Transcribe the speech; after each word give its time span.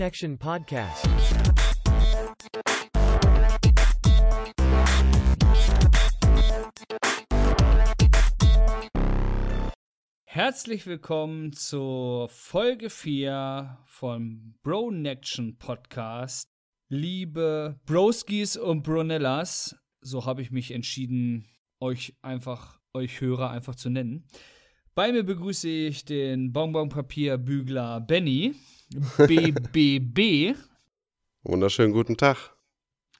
Nection 0.00 0.38
Podcast. 0.38 1.06
Herzlich 10.24 10.86
willkommen 10.86 11.52
zur 11.52 12.30
Folge 12.30 12.88
4 12.88 13.76
vom 13.84 14.54
Bro 14.62 14.92
Nection 14.92 15.58
Podcast. 15.58 16.48
Liebe 16.88 17.78
Broskis 17.84 18.56
und 18.56 18.82
Brunellas, 18.82 19.76
so 20.00 20.24
habe 20.24 20.40
ich 20.40 20.50
mich 20.50 20.70
entschieden, 20.70 21.44
euch 21.78 22.16
einfach, 22.22 22.80
euch 22.94 23.20
Hörer 23.20 23.50
einfach 23.50 23.74
zu 23.74 23.90
nennen. 23.90 24.24
Bei 24.94 25.12
mir 25.12 25.24
begrüße 25.24 25.68
ich 25.68 26.06
den 26.06 26.52
Bonbonpapierbügler 26.54 28.00
Benny, 28.00 28.54
BBB. 28.92 30.56
Wunderschönen 31.44 31.92
guten 31.92 32.16
Tag. 32.16 32.56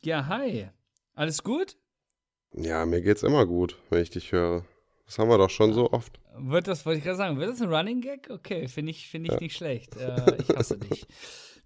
Ja, 0.02 0.26
hi. 0.26 0.68
Alles 1.14 1.44
gut? 1.44 1.76
Ja, 2.52 2.84
mir 2.86 3.02
geht's 3.02 3.22
immer 3.22 3.46
gut, 3.46 3.76
wenn 3.88 4.02
ich 4.02 4.10
dich 4.10 4.32
höre. 4.32 4.64
Das 5.06 5.18
haben 5.18 5.28
wir 5.28 5.38
doch 5.38 5.50
schon 5.50 5.72
so 5.72 5.92
oft. 5.92 6.18
Wird 6.36 6.66
das, 6.66 6.84
wollte 6.86 6.98
ich 6.98 7.04
gerade 7.04 7.16
sagen, 7.16 7.38
wird 7.38 7.50
das 7.50 7.62
ein 7.62 7.72
Running 7.72 8.00
Gag? 8.00 8.28
Okay, 8.30 8.66
finde 8.66 8.90
ich, 8.90 9.08
find 9.08 9.26
ich 9.26 9.32
ja. 9.32 9.38
nicht 9.38 9.56
schlecht. 9.56 9.96
Äh, 9.96 10.38
ich 10.38 10.48
hasse 10.56 10.78
dich. 10.78 11.06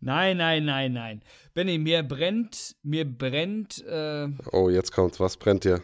Nein, 0.00 0.36
nein, 0.36 0.66
nein, 0.66 0.92
nein. 0.92 1.22
Benny, 1.54 1.78
mir 1.78 2.02
brennt, 2.02 2.76
mir 2.82 3.06
brennt. 3.06 3.82
Äh, 3.86 4.28
oh, 4.52 4.68
jetzt 4.68 4.92
kommt's. 4.92 5.18
Was 5.18 5.38
brennt 5.38 5.64
dir? 5.64 5.82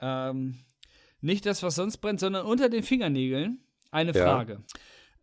Ähm, 0.00 0.58
nicht 1.22 1.46
das, 1.46 1.62
was 1.62 1.76
sonst 1.76 1.98
brennt, 1.98 2.20
sondern 2.20 2.44
unter 2.44 2.68
den 2.68 2.82
Fingernägeln 2.82 3.60
eine 3.90 4.12
ja. 4.12 4.22
Frage. 4.22 4.62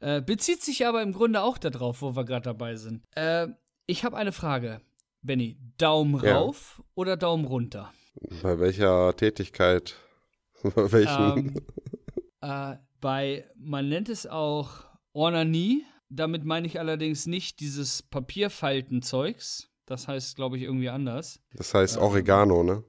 Äh, 0.05 0.21
bezieht 0.21 0.61
sich 0.61 0.85
aber 0.85 1.01
im 1.01 1.13
Grunde 1.13 1.41
auch 1.41 1.57
darauf, 1.57 2.03
wo 2.03 2.15
wir 2.15 2.25
gerade 2.25 2.43
dabei 2.43 2.75
sind. 2.75 3.01
Äh, 3.15 3.47
ich 3.87 4.03
habe 4.03 4.15
eine 4.15 4.31
Frage, 4.31 4.79
Benny. 5.23 5.57
Daumen 5.79 6.23
Ja. 6.23 6.37
rauf 6.37 6.83
oder 6.93 7.17
Daumen 7.17 7.45
runter? 7.45 7.91
Bei 8.43 8.59
welcher 8.59 9.15
Tätigkeit? 9.15 9.95
Bei 10.63 10.91
welchen? 10.91 11.37
Ähm, 11.37 11.55
äh, 12.41 12.75
bei, 13.01 13.49
man 13.57 13.89
nennt 13.89 14.07
es 14.09 14.27
auch 14.27 14.85
Ornanie. 15.13 15.83
Damit 16.09 16.45
meine 16.45 16.67
ich 16.67 16.79
allerdings 16.79 17.25
nicht 17.25 17.59
dieses 17.59 18.03
Papierfaltenzeugs. 18.03 19.71
Das 19.87 20.07
heißt, 20.07 20.35
glaube 20.35 20.57
ich, 20.57 20.63
irgendwie 20.63 20.89
anders. 20.89 21.39
das 21.53 21.73
heißt 21.73 21.97
ähm, 21.97 22.03
Oregano, 22.03 22.61
ne? 22.61 22.83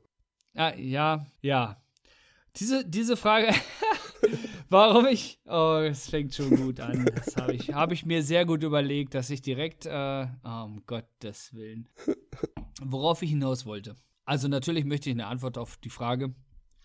Ah, 0.55 0.75
ja, 0.77 1.27
ja. 1.41 1.83
Diese, 2.56 2.84
diese 2.87 3.17
Frage, 3.17 3.48
warum 4.69 5.06
ich, 5.06 5.41
oh, 5.47 5.81
es 5.84 6.09
fängt 6.09 6.34
schon 6.34 6.56
gut 6.56 6.81
an. 6.81 7.06
Das 7.14 7.36
habe 7.36 7.55
ich, 7.55 7.72
hab 7.72 7.92
ich 7.92 8.05
mir 8.05 8.22
sehr 8.22 8.45
gut 8.45 8.62
überlegt, 8.62 9.14
dass 9.14 9.31
ich 9.31 9.42
direkt, 9.42 9.86
äh, 9.86 10.27
oh, 10.45 10.64
um 10.64 10.84
Gottes 10.86 11.53
Willen, 11.55 11.89
worauf 12.83 13.22
ich 13.22 13.31
hinaus 13.31 13.67
wollte. 13.67 13.97
Also 14.25 14.48
natürlich 14.48 14.84
möchte 14.84 15.09
ich 15.09 15.14
eine 15.14 15.27
Antwort 15.27 15.56
auf 15.59 15.77
die 15.77 15.91
Frage, 15.91 16.34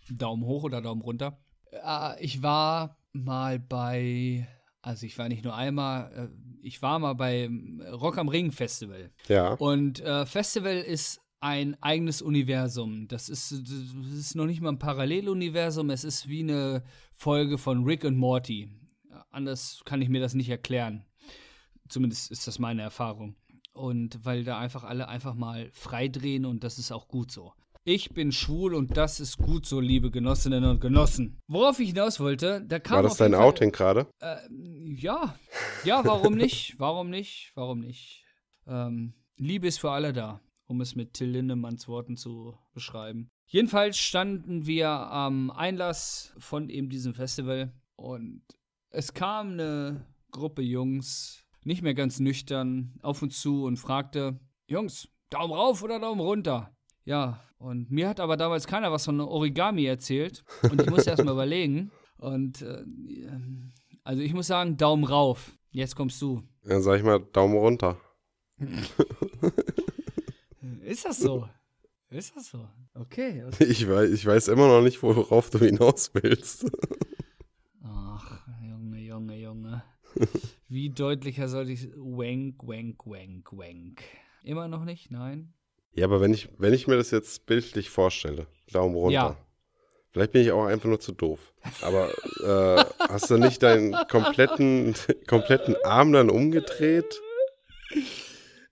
Daumen 0.10 0.46
hoch 0.46 0.64
oder 0.64 0.82
Daumen 0.82 1.02
runter. 1.02 1.44
Äh, 1.72 2.24
ich 2.24 2.44
war 2.44 2.98
mal 3.14 3.60
bei, 3.60 4.48
also 4.82 5.06
ich 5.06 5.18
war 5.18 5.28
nicht 5.28 5.44
nur 5.44 5.56
einmal, 5.56 6.12
äh, 6.14 6.28
ich 6.62 6.82
war 6.82 7.00
mal 7.00 7.14
beim 7.14 7.82
Rock 7.92 8.18
am 8.18 8.30
Ring 8.30 8.52
Festival. 8.52 9.12
Ja. 9.28 9.54
Und 9.54 10.00
äh, 10.02 10.26
Festival 10.26 10.78
ist 10.78 11.22
ein 11.42 11.76
eigenes 11.82 12.22
Universum. 12.22 13.08
Das 13.08 13.28
ist, 13.28 13.52
das 13.52 14.14
ist 14.14 14.36
noch 14.36 14.46
nicht 14.46 14.62
mal 14.62 14.70
ein 14.70 14.80
Paralleluniversum, 14.80 15.90
es 15.90 16.04
ist 16.04 16.30
wie 16.30 16.42
eine 16.44 16.84
Folge 17.14 17.58
von 17.58 17.84
Rick 17.84 18.04
und 18.06 18.16
Morty. 18.16 18.70
Anders 19.32 19.82
kann 19.86 20.02
ich 20.02 20.10
mir 20.10 20.22
das 20.22 20.34
nicht 20.36 20.50
erklären. 20.50 21.04
Zumindest 21.90 22.32
ist 22.32 22.48
das 22.48 22.60
meine 22.60 22.82
Erfahrung. 22.84 23.36
Und 23.74 24.24
weil 24.24 24.44
da 24.44 24.60
einfach 24.60 24.84
alle 24.84 25.08
einfach 25.08 25.34
mal 25.34 25.70
freidrehen 25.74 26.46
und 26.46 26.64
das 26.64 26.78
ist 26.78 26.92
auch 26.92 27.08
gut 27.08 27.32
so. 27.32 27.54
Ich 27.84 28.12
bin 28.12 28.32
schwul 28.32 28.76
und 28.76 28.96
das 28.96 29.20
ist 29.20 29.38
gut 29.38 29.66
so, 29.66 29.80
liebe 29.80 30.12
Genossinnen 30.12 30.64
und 30.66 30.80
Genossen. 30.82 31.40
Worauf 31.48 31.80
ich 31.80 31.90
hinaus 31.90 32.20
wollte, 32.20 32.64
da 32.68 32.78
kam 32.80 32.98
War 32.98 33.04
das 33.04 33.18
dein 33.18 33.32
Fall- 33.32 33.42
Outing 33.42 33.72
gerade? 33.72 34.06
äh, 34.20 34.36
ja, 34.94 35.36
ja, 35.84 36.06
warum 36.06 36.36
nicht? 36.36 36.76
Warum 36.78 37.10
nicht? 37.10 37.52
Warum 37.56 37.80
nicht? 37.80 38.24
Ähm, 38.68 39.14
Liebe 39.38 39.68
ist 39.68 39.80
für 39.80 39.90
alle 39.90 40.14
da, 40.14 40.40
um 40.72 40.80
es 40.80 40.96
mit 40.96 41.14
Till 41.14 41.30
Lindemanns 41.30 41.90
Worten 41.90 42.16
zu 42.16 42.58
beschreiben. 42.74 43.30
Jedenfalls 43.46 43.98
standen 43.98 44.66
wir 44.66 44.88
am 44.88 45.52
Einlass 45.52 46.34
von 46.38 46.70
eben 46.70 46.90
diesem 46.90 47.14
Festival 47.14 47.74
und 47.98 48.42
es 48.90 49.14
kam 49.14 49.52
eine 49.52 50.08
Gruppe 50.32 50.62
Jungs, 50.62 51.46
nicht 51.66 51.82
mehr 51.82 51.94
ganz 51.94 52.22
nüchtern, 52.22 52.98
auf 53.02 53.22
uns 53.22 53.42
zu 53.42 53.66
und 53.66 53.78
fragte: 53.78 54.40
Jungs, 54.66 55.10
Daumen 55.30 55.54
rauf 55.54 55.84
oder 55.84 56.00
Daumen 56.00 56.22
runter? 56.22 56.74
Ja, 57.04 57.44
und 57.58 57.92
mir 57.92 58.08
hat 58.08 58.22
aber 58.22 58.38
damals 58.38 58.66
keiner 58.66 58.94
was 58.94 59.04
von 59.04 59.20
Origami 59.20 59.84
erzählt 59.84 60.46
und 60.64 60.82
ich 60.82 60.90
musste 60.90 61.10
erstmal 61.10 61.34
überlegen. 61.34 61.92
Und 62.18 62.62
äh, 62.62 62.86
also 64.06 64.22
ich 64.22 64.34
muss 64.34 64.48
sagen, 64.48 64.78
Daumen 64.78 65.04
rauf. 65.04 65.52
Jetzt 65.72 65.98
kommst 65.98 66.22
du. 66.22 66.44
Dann 66.64 66.82
sag 66.82 66.98
ich 66.98 67.04
mal 67.04 67.20
Daumen 67.20 67.58
runter. 67.58 68.00
Ist 70.84 71.06
das 71.06 71.20
so? 71.20 71.48
Ist 72.10 72.36
das 72.36 72.48
so? 72.48 72.68
Okay. 72.94 73.44
okay. 73.46 73.66
Ich 73.70 73.88
weiß, 73.88 74.12
ich 74.12 74.26
weiß 74.26 74.50
immer 74.50 74.68
noch 74.68 74.82
nicht, 74.82 75.02
worauf 75.02 75.50
du 75.50 75.60
hinaus 75.60 76.12
willst. 76.14 76.66
Ach, 77.84 78.48
Junge, 78.62 79.00
Junge, 79.00 79.38
Junge. 79.38 79.84
Wie 80.68 80.90
deutlicher 80.90 81.48
sollte 81.48 81.72
ich. 81.72 81.90
Wank, 81.96 82.56
wank, 82.64 83.06
wank, 83.06 83.52
wank. 83.54 84.02
Immer 84.44 84.68
noch 84.68 84.84
nicht? 84.84 85.12
Nein? 85.12 85.54
Ja, 85.94 86.06
aber 86.06 86.22
wenn 86.22 86.34
ich, 86.34 86.50
wenn 86.58 86.74
ich 86.74 86.88
mir 86.88 86.98
das 86.98 87.12
jetzt 87.12 87.46
bildlich 87.46 87.90
vorstelle, 87.90 88.48
Daumen 88.72 88.96
runter. 88.96 89.14
Ja. 89.14 89.38
Vielleicht 90.10 90.34
bin 90.34 90.42
ich 90.42 90.52
auch 90.52 90.66
einfach 90.66 90.90
nur 90.90 91.00
zu 91.00 91.14
doof. 91.14 91.54
Aber 91.82 92.10
äh, 92.44 92.84
hast 93.08 93.30
du 93.30 93.38
nicht 93.38 93.64
deinen 93.64 93.94
kompletten, 94.10 94.94
kompletten 95.28 95.78
Arm 95.86 96.12
dann 96.12 96.30
umgedreht? 96.30 97.22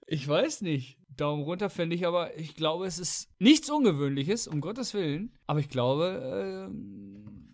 Ich 0.06 0.28
weiß 0.28 0.62
nicht. 0.62 0.99
Daumen 1.20 1.44
runter 1.44 1.70
fände 1.70 1.96
ich 1.96 2.06
aber, 2.08 2.38
ich 2.38 2.56
glaube, 2.56 2.86
es 2.86 3.00
ist 3.00 3.30
nichts 3.40 3.70
Ungewöhnliches, 3.70 4.48
um 4.48 4.62
Gottes 4.62 4.94
Willen. 4.94 5.34
Aber 5.48 5.60
ich 5.60 5.70
glaube, 5.70 6.68
ähm, 6.70 7.48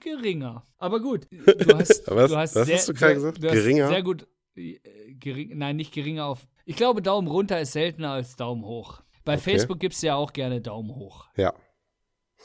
geringer. 0.00 0.64
Aber 0.78 1.00
gut, 1.00 1.26
du 1.30 1.38
hast, 1.78 2.06
Was- 2.08 2.30
du 2.30 2.36
hast 2.36 2.54
was 2.56 2.66
sehr, 2.66 2.76
hast 2.76 2.88
du 2.88 2.94
gerade 2.94 3.14
gesagt? 3.14 3.38
hast 3.44 3.52
Geringer? 3.52 3.88
Sehr 3.88 4.02
gut, 4.02 4.26
äh, 4.56 4.78
gering, 5.14 5.56
nein, 5.58 5.76
nicht 5.76 5.92
geringer 5.92 6.26
auf. 6.26 6.46
Ich 6.64 6.76
glaube, 6.76 7.02
Daumen 7.02 7.28
runter 7.28 7.60
ist 7.60 7.72
seltener 7.72 8.12
als 8.12 8.36
Daumen 8.36 8.64
hoch. 8.64 9.02
Bei 9.24 9.34
Okay. 9.34 9.42
Facebook 9.52 9.78
gibt 9.80 9.94
es 9.94 10.02
ja 10.02 10.14
auch 10.14 10.32
gerne 10.32 10.60
Daumen 10.60 10.94
hoch. 10.94 11.26
Ja. 11.36 11.54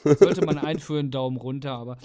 Sollte 0.02 0.44
man 0.44 0.58
einführen, 0.58 1.10
Daumen 1.10 1.36
runter, 1.36 1.72
aber 1.72 1.98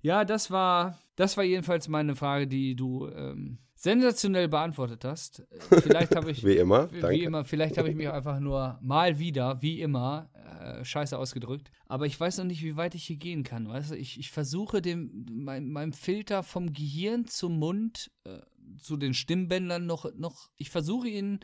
ja, 0.00 0.24
das 0.24 0.50
war, 0.50 0.98
das 1.16 1.36
war 1.36 1.44
jedenfalls 1.44 1.88
meine 1.88 2.14
Frage, 2.14 2.46
die 2.46 2.76
du 2.76 3.08
ähm, 3.08 3.58
sensationell 3.76 4.48
beantwortet 4.48 5.04
hast. 5.04 5.46
Vielleicht 5.70 6.16
habe 6.16 6.30
ich, 6.30 6.44
Wie 6.44 6.56
immer. 6.56 6.90
wie 6.90 7.00
Danke. 7.00 7.22
immer, 7.22 7.44
vielleicht 7.44 7.76
habe 7.78 7.90
ich 7.90 7.94
mich 7.94 8.08
einfach 8.08 8.40
nur 8.40 8.78
mal 8.82 9.18
wieder, 9.18 9.60
wie 9.60 9.80
immer, 9.82 10.30
äh, 10.34 10.82
scheiße 10.84 11.16
ausgedrückt. 11.16 11.70
Aber 11.86 12.06
ich 12.06 12.18
weiß 12.18 12.38
noch 12.38 12.46
nicht, 12.46 12.62
wie 12.64 12.76
weit 12.76 12.94
ich 12.94 13.04
hier 13.04 13.16
gehen 13.18 13.44
kann. 13.44 13.68
Weißt 13.68 13.90
du, 13.90 13.94
ich, 13.96 14.18
ich 14.18 14.30
versuche 14.30 14.80
dem, 14.80 15.26
mein, 15.30 15.68
meinem 15.70 15.92
Filter 15.92 16.42
vom 16.42 16.72
Gehirn 16.72 17.26
zum 17.26 17.58
Mund, 17.58 18.10
äh, 18.24 18.40
zu 18.80 18.96
den 18.96 19.14
Stimmbändern 19.14 19.86
noch, 19.86 20.12
noch, 20.14 20.48
ich 20.56 20.70
versuche 20.70 21.08
ihn 21.08 21.40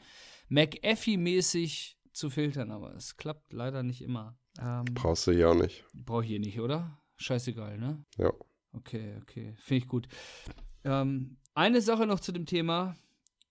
McAfee-mäßig 0.50 1.96
zu 2.12 2.30
filtern, 2.30 2.70
aber 2.70 2.94
es 2.94 3.16
klappt 3.16 3.52
leider 3.52 3.82
nicht 3.82 4.02
immer. 4.02 4.36
Ähm, 4.60 4.84
Brauchst 4.92 5.26
du 5.26 5.32
ja 5.32 5.48
auch 5.48 5.54
nicht. 5.54 5.84
Brauche 5.94 6.22
ich 6.24 6.30
hier 6.30 6.40
nicht, 6.40 6.60
oder? 6.60 6.98
Scheißegal, 7.16 7.78
ne? 7.78 8.04
Ja. 8.18 8.32
Okay, 8.72 9.18
okay. 9.22 9.54
Finde 9.58 9.84
ich 9.84 9.88
gut. 9.88 10.08
Ähm, 10.84 11.36
eine 11.54 11.80
Sache 11.80 12.06
noch 12.06 12.20
zu 12.20 12.32
dem 12.32 12.46
Thema. 12.46 12.96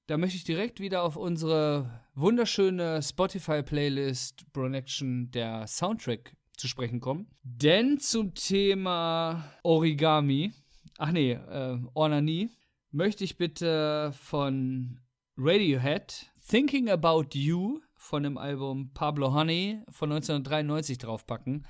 Da 0.08 0.18
möchte 0.18 0.38
ich 0.38 0.44
direkt 0.44 0.80
wieder 0.80 1.04
auf 1.04 1.16
unsere 1.16 2.02
wunderschöne 2.16 3.02
Spotify-Playlist 3.02 4.52
Bronection, 4.52 5.32
der 5.32 5.68
Soundtrack, 5.68 6.36
zu 6.58 6.68
sprechen 6.68 7.00
kommen. 7.00 7.28
Denn 7.44 8.00
zum 8.00 8.36
Thema 8.36 9.52
Origami, 9.64 10.54
ach 10.98 11.12
nee, 11.12 11.32
äh, 11.32 11.80
Ornanie, 11.96 12.50
möchte 12.92 13.24
ich 13.24 13.38
bitte 13.38 14.14
von 14.22 15.00
Radiohead 15.38 16.32
Thinking 16.48 16.90
About 16.90 17.30
You 17.34 17.80
von 17.96 18.24
dem 18.24 18.38
Album 18.38 18.92
Pablo 18.94 19.34
Honey 19.34 19.82
von 19.90 20.12
1993 20.12 21.00
draufpacken. 21.00 21.66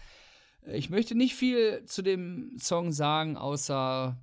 Ich 0.66 0.90
möchte 0.90 1.16
nicht 1.16 1.36
viel 1.36 1.86
zu 1.86 2.02
dem 2.02 2.58
Song 2.60 2.92
sagen, 2.92 3.38
außer 3.38 4.18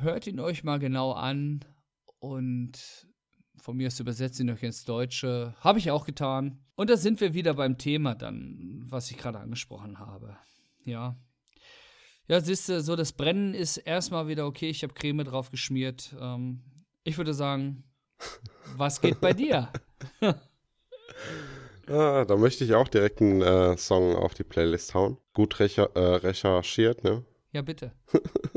hört 0.00 0.26
ihn 0.26 0.40
euch 0.40 0.64
mal 0.64 0.78
genau 0.78 1.12
an 1.12 1.64
und 2.18 3.06
von 3.56 3.76
mir 3.76 3.86
aus 3.86 4.00
übersetzt 4.00 4.40
ihn 4.40 4.50
euch 4.50 4.62
ins 4.62 4.84
Deutsche. 4.84 5.54
Habe 5.60 5.78
ich 5.78 5.90
auch 5.90 6.04
getan. 6.04 6.58
Und 6.76 6.90
da 6.90 6.96
sind 6.96 7.20
wir 7.20 7.34
wieder 7.34 7.54
beim 7.54 7.78
Thema 7.78 8.14
dann, 8.14 8.82
was 8.86 9.10
ich 9.10 9.16
gerade 9.16 9.38
angesprochen 9.38 9.98
habe. 9.98 10.36
Ja. 10.84 11.16
Ja, 12.26 12.40
siehst 12.40 12.68
du, 12.68 12.80
so 12.80 12.96
das 12.96 13.12
Brennen 13.12 13.54
ist 13.54 13.76
erstmal 13.76 14.28
wieder 14.28 14.46
okay. 14.46 14.68
Ich 14.68 14.82
habe 14.82 14.94
Creme 14.94 15.24
drauf 15.24 15.50
geschmiert. 15.50 16.14
Ähm, 16.20 16.62
ich 17.04 17.18
würde 17.18 17.34
sagen, 17.34 17.84
was 18.76 19.00
geht 19.00 19.20
bei 19.20 19.32
dir? 19.32 19.70
ah, 21.86 22.24
da 22.24 22.36
möchte 22.36 22.64
ich 22.64 22.74
auch 22.74 22.88
direkt 22.88 23.20
einen 23.20 23.42
äh, 23.42 23.76
Song 23.76 24.16
auf 24.16 24.34
die 24.34 24.44
Playlist 24.44 24.94
hauen. 24.94 25.18
Gut 25.32 25.58
recher 25.60 25.94
äh, 25.94 26.16
recherchiert, 26.16 27.04
ne? 27.04 27.24
Ja, 27.52 27.62
bitte. 27.62 27.92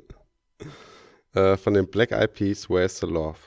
äh, 1.38 1.58
von 1.58 1.74
den 1.74 1.88
Black 1.88 2.12
Eyed 2.12 2.34
Peas, 2.34 2.70
Where's 2.70 3.00
the 3.00 3.06
Love? 3.06 3.38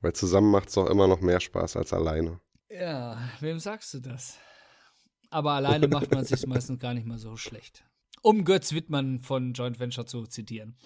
Weil 0.00 0.12
zusammen 0.12 0.50
macht 0.50 0.68
es 0.68 0.74
doch 0.74 0.88
immer 0.88 1.06
noch 1.06 1.20
mehr 1.20 1.40
Spaß 1.40 1.76
als 1.76 1.92
alleine. 1.92 2.40
Ja, 2.68 3.18
wem 3.40 3.58
sagst 3.58 3.94
du 3.94 4.00
das? 4.00 4.38
Aber 5.30 5.52
alleine 5.52 5.88
macht 5.88 6.12
man 6.12 6.24
sich 6.24 6.46
meistens 6.46 6.78
gar 6.78 6.94
nicht 6.94 7.06
mal 7.06 7.18
so 7.18 7.36
schlecht. 7.36 7.84
Um 8.22 8.44
Götz 8.44 8.72
Wittmann 8.72 9.18
von 9.20 9.52
Joint 9.52 9.78
Venture 9.78 10.06
zu 10.06 10.26
zitieren. 10.26 10.76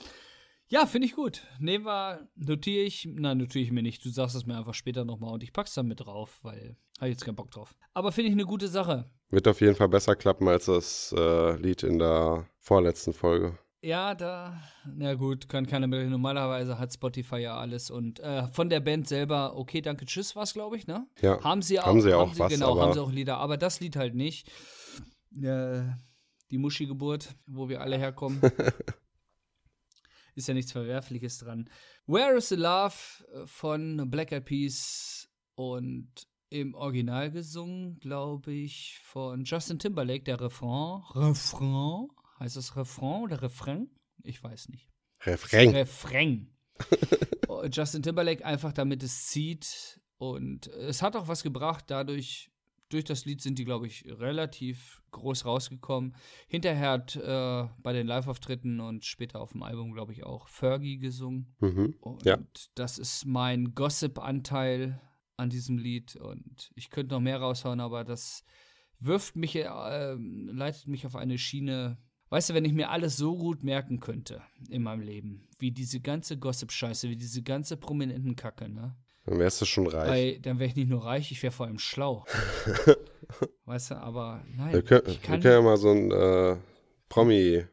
Ja, 0.69 0.87
finde 0.87 1.07
ich 1.07 1.15
gut. 1.15 1.47
Nehmen 1.59 1.85
wir, 1.85 2.29
notiere 2.37 2.85
ich, 2.85 3.09
nein, 3.11 3.39
notiere 3.39 3.65
ich 3.65 3.73
mir 3.73 3.83
nicht. 3.83 4.05
Du 4.05 4.11
sagst 4.11 4.37
es 4.37 4.47
mir 4.47 4.57
einfach 4.57 4.75
später 4.75 5.05
nochmal 5.05 5.33
und 5.35 5.43
ich 5.43 5.53
pack's 5.53 5.75
dann 5.75 5.89
mit 5.89 6.01
drauf, 6.01 6.39
weil 6.43 6.77
habe 6.99 7.09
ich 7.09 7.15
jetzt 7.15 7.25
keinen 7.25 7.35
Bock 7.35 7.51
drauf. 7.51 7.75
Aber 7.95 8.13
finde 8.13 8.29
ich 8.29 8.35
eine 8.35 8.45
gute 8.45 8.69
Sache. 8.69 9.11
Wird 9.31 9.49
auf 9.49 9.61
jeden 9.61 9.75
Fall 9.75 9.89
besser 9.89 10.15
klappen 10.15 10.47
als 10.49 10.67
das 10.67 11.15
äh, 11.17 11.57
Lied 11.57 11.83
in 11.83 11.99
der 11.99 12.47
vorletzten 12.59 13.13
Folge. 13.15 13.59
Ja, 13.83 14.15
da, 14.15 14.61
na 14.85 15.15
gut, 15.15 15.49
kann 15.49 15.67
keiner 15.67 15.87
mehr. 15.87 16.05
Normalerweise 16.05 16.79
hat 16.79 16.93
Spotify 16.93 17.39
ja 17.39 17.57
alles 17.57 17.91
und 17.91 18.21
äh, 18.21 18.47
von 18.49 18.69
der 18.69 18.81
Band 18.81 19.09
selber, 19.09 19.57
okay, 19.57 19.81
danke, 19.81 20.05
tschüss, 20.05 20.37
was 20.37 20.53
glaube 20.53 20.77
ich, 20.77 20.87
ne? 20.87 21.07
Ja. 21.23 21.43
Haben 21.43 21.63
sie 21.63 21.81
auch, 21.81 21.87
haben 21.87 22.03
sie 22.03 22.13
auch 22.13 22.29
haben 22.31 22.39
was, 22.39 22.53
genau, 22.53 22.79
haben 22.79 22.93
sie 22.93 23.01
auch 23.01 23.11
Lieder, 23.11 23.39
aber 23.39 23.57
das 23.57 23.81
Lied 23.81 23.97
halt 23.97 24.15
nicht. 24.15 24.51
Äh, 25.41 25.83
die 26.51 26.59
Muschi-Geburt, 26.59 27.35
wo 27.47 27.69
wir 27.69 27.81
alle 27.81 27.97
herkommen. 27.97 28.41
Ist 30.35 30.49
ja 30.49 30.55
nichts 30.55 30.73
Verwerfliches 30.73 31.39
dran. 31.39 31.71
Where 32.07 32.37
is 32.37 32.49
the 32.49 32.57
Love 32.57 32.95
von 33.47 34.11
Black 34.11 34.33
Eyed 34.33 34.45
Peas 34.45 35.29
und 35.55 36.09
im 36.51 36.75
Original 36.75 37.31
gesungen, 37.31 37.99
glaube 38.01 38.53
ich, 38.53 38.99
von 39.05 39.45
Justin 39.45 39.79
Timberlake, 39.79 40.25
der 40.25 40.41
Refrain. 40.41 41.03
Refrain? 41.15 42.09
Heißt 42.41 42.57
das 42.57 42.75
Refrain 42.77 43.23
oder 43.23 43.43
Refrain? 43.43 43.91
Ich 44.23 44.43
weiß 44.43 44.69
nicht. 44.71 44.91
Refrain. 45.21 45.71
Refrain. 45.71 46.51
Oh, 47.49 47.65
Justin 47.71 48.03
Timberlake 48.03 48.47
einfach 48.47 48.73
damit 48.73 49.03
es 49.03 49.27
zieht 49.27 50.01
und 50.19 50.69
es 50.69 51.03
hat 51.03 51.17
auch 51.17 51.27
was 51.27 51.43
gebracht, 51.43 51.85
dadurch 51.89 52.51
durch 52.91 53.05
das 53.05 53.25
Lied 53.25 53.43
sind 53.43 53.59
die, 53.59 53.65
glaube 53.65 53.87
ich, 53.89 54.05
relativ 54.07 55.03
groß 55.11 55.45
rausgekommen. 55.47 56.15
Hinterher 56.49 56.91
hat 56.91 57.17
äh, 57.17 57.69
bei 57.83 57.93
den 57.93 58.07
Live-Auftritten 58.07 58.81
und 58.81 59.05
später 59.05 59.41
auf 59.41 59.53
dem 59.53 59.63
Album, 59.65 59.93
glaube 59.93 60.13
ich, 60.13 60.25
auch 60.25 60.47
Fergie 60.49 60.99
gesungen. 60.99 61.55
Mhm. 61.61 61.97
Und 62.01 62.25
Ja. 62.25 62.39
das 62.77 62.99
ist 62.99 63.27
mein 63.27 63.75
Gossip-Anteil 63.75 65.01
an 65.37 65.51
diesem 65.51 65.77
Lied. 65.77 66.17
Und 66.17 66.71
ich 66.77 66.91
könnte 66.91 67.15
noch 67.15 67.21
mehr 67.21 67.41
raushauen, 67.41 67.81
aber 67.81 68.05
das 68.05 68.43
wirft 68.99 69.37
mich, 69.37 69.57
äh, 69.57 70.15
leitet 70.15 70.87
mich 70.87 71.05
auf 71.07 71.17
eine 71.17 71.37
Schiene. 71.39 71.99
Weißt 72.31 72.51
du, 72.51 72.55
wenn 72.55 72.65
ich 72.65 72.73
mir 72.73 72.91
alles 72.91 73.17
so 73.17 73.37
gut 73.37 73.65
merken 73.65 73.99
könnte 73.99 74.41
in 74.69 74.83
meinem 74.83 75.01
Leben, 75.01 75.49
wie 75.59 75.73
diese 75.73 76.01
ganze 76.01 76.39
Gossip-Scheiße, 76.39 77.09
wie 77.09 77.17
diese 77.17 77.43
ganze 77.43 77.77
prominenten 77.77 78.37
Kacke, 78.37 78.69
ne? 78.69 78.97
Dann 79.25 79.39
wärst 79.41 79.61
du 79.61 79.65
schon 79.65 79.89
reich. 79.89 80.09
Weil 80.09 80.41
dann 80.41 80.59
wäre 80.61 80.71
ich 80.71 80.77
nicht 80.77 80.89
nur 80.89 81.05
reich, 81.05 81.33
ich 81.33 81.43
wäre 81.43 81.53
vor 81.53 81.67
allem 81.67 81.81
schlau. 81.81 82.25
weißt 83.65 83.91
du, 83.91 83.95
aber 83.97 84.45
nein, 84.57 84.73
wir, 84.73 84.83
können, 84.83 85.03
ich 85.09 85.21
wir 85.23 85.41
können 85.41 85.43
ja 85.43 85.61
mal 85.61 85.77
so 85.77 85.91
ein 85.91 86.11
äh, 86.13 86.57
Promi, 87.09 87.67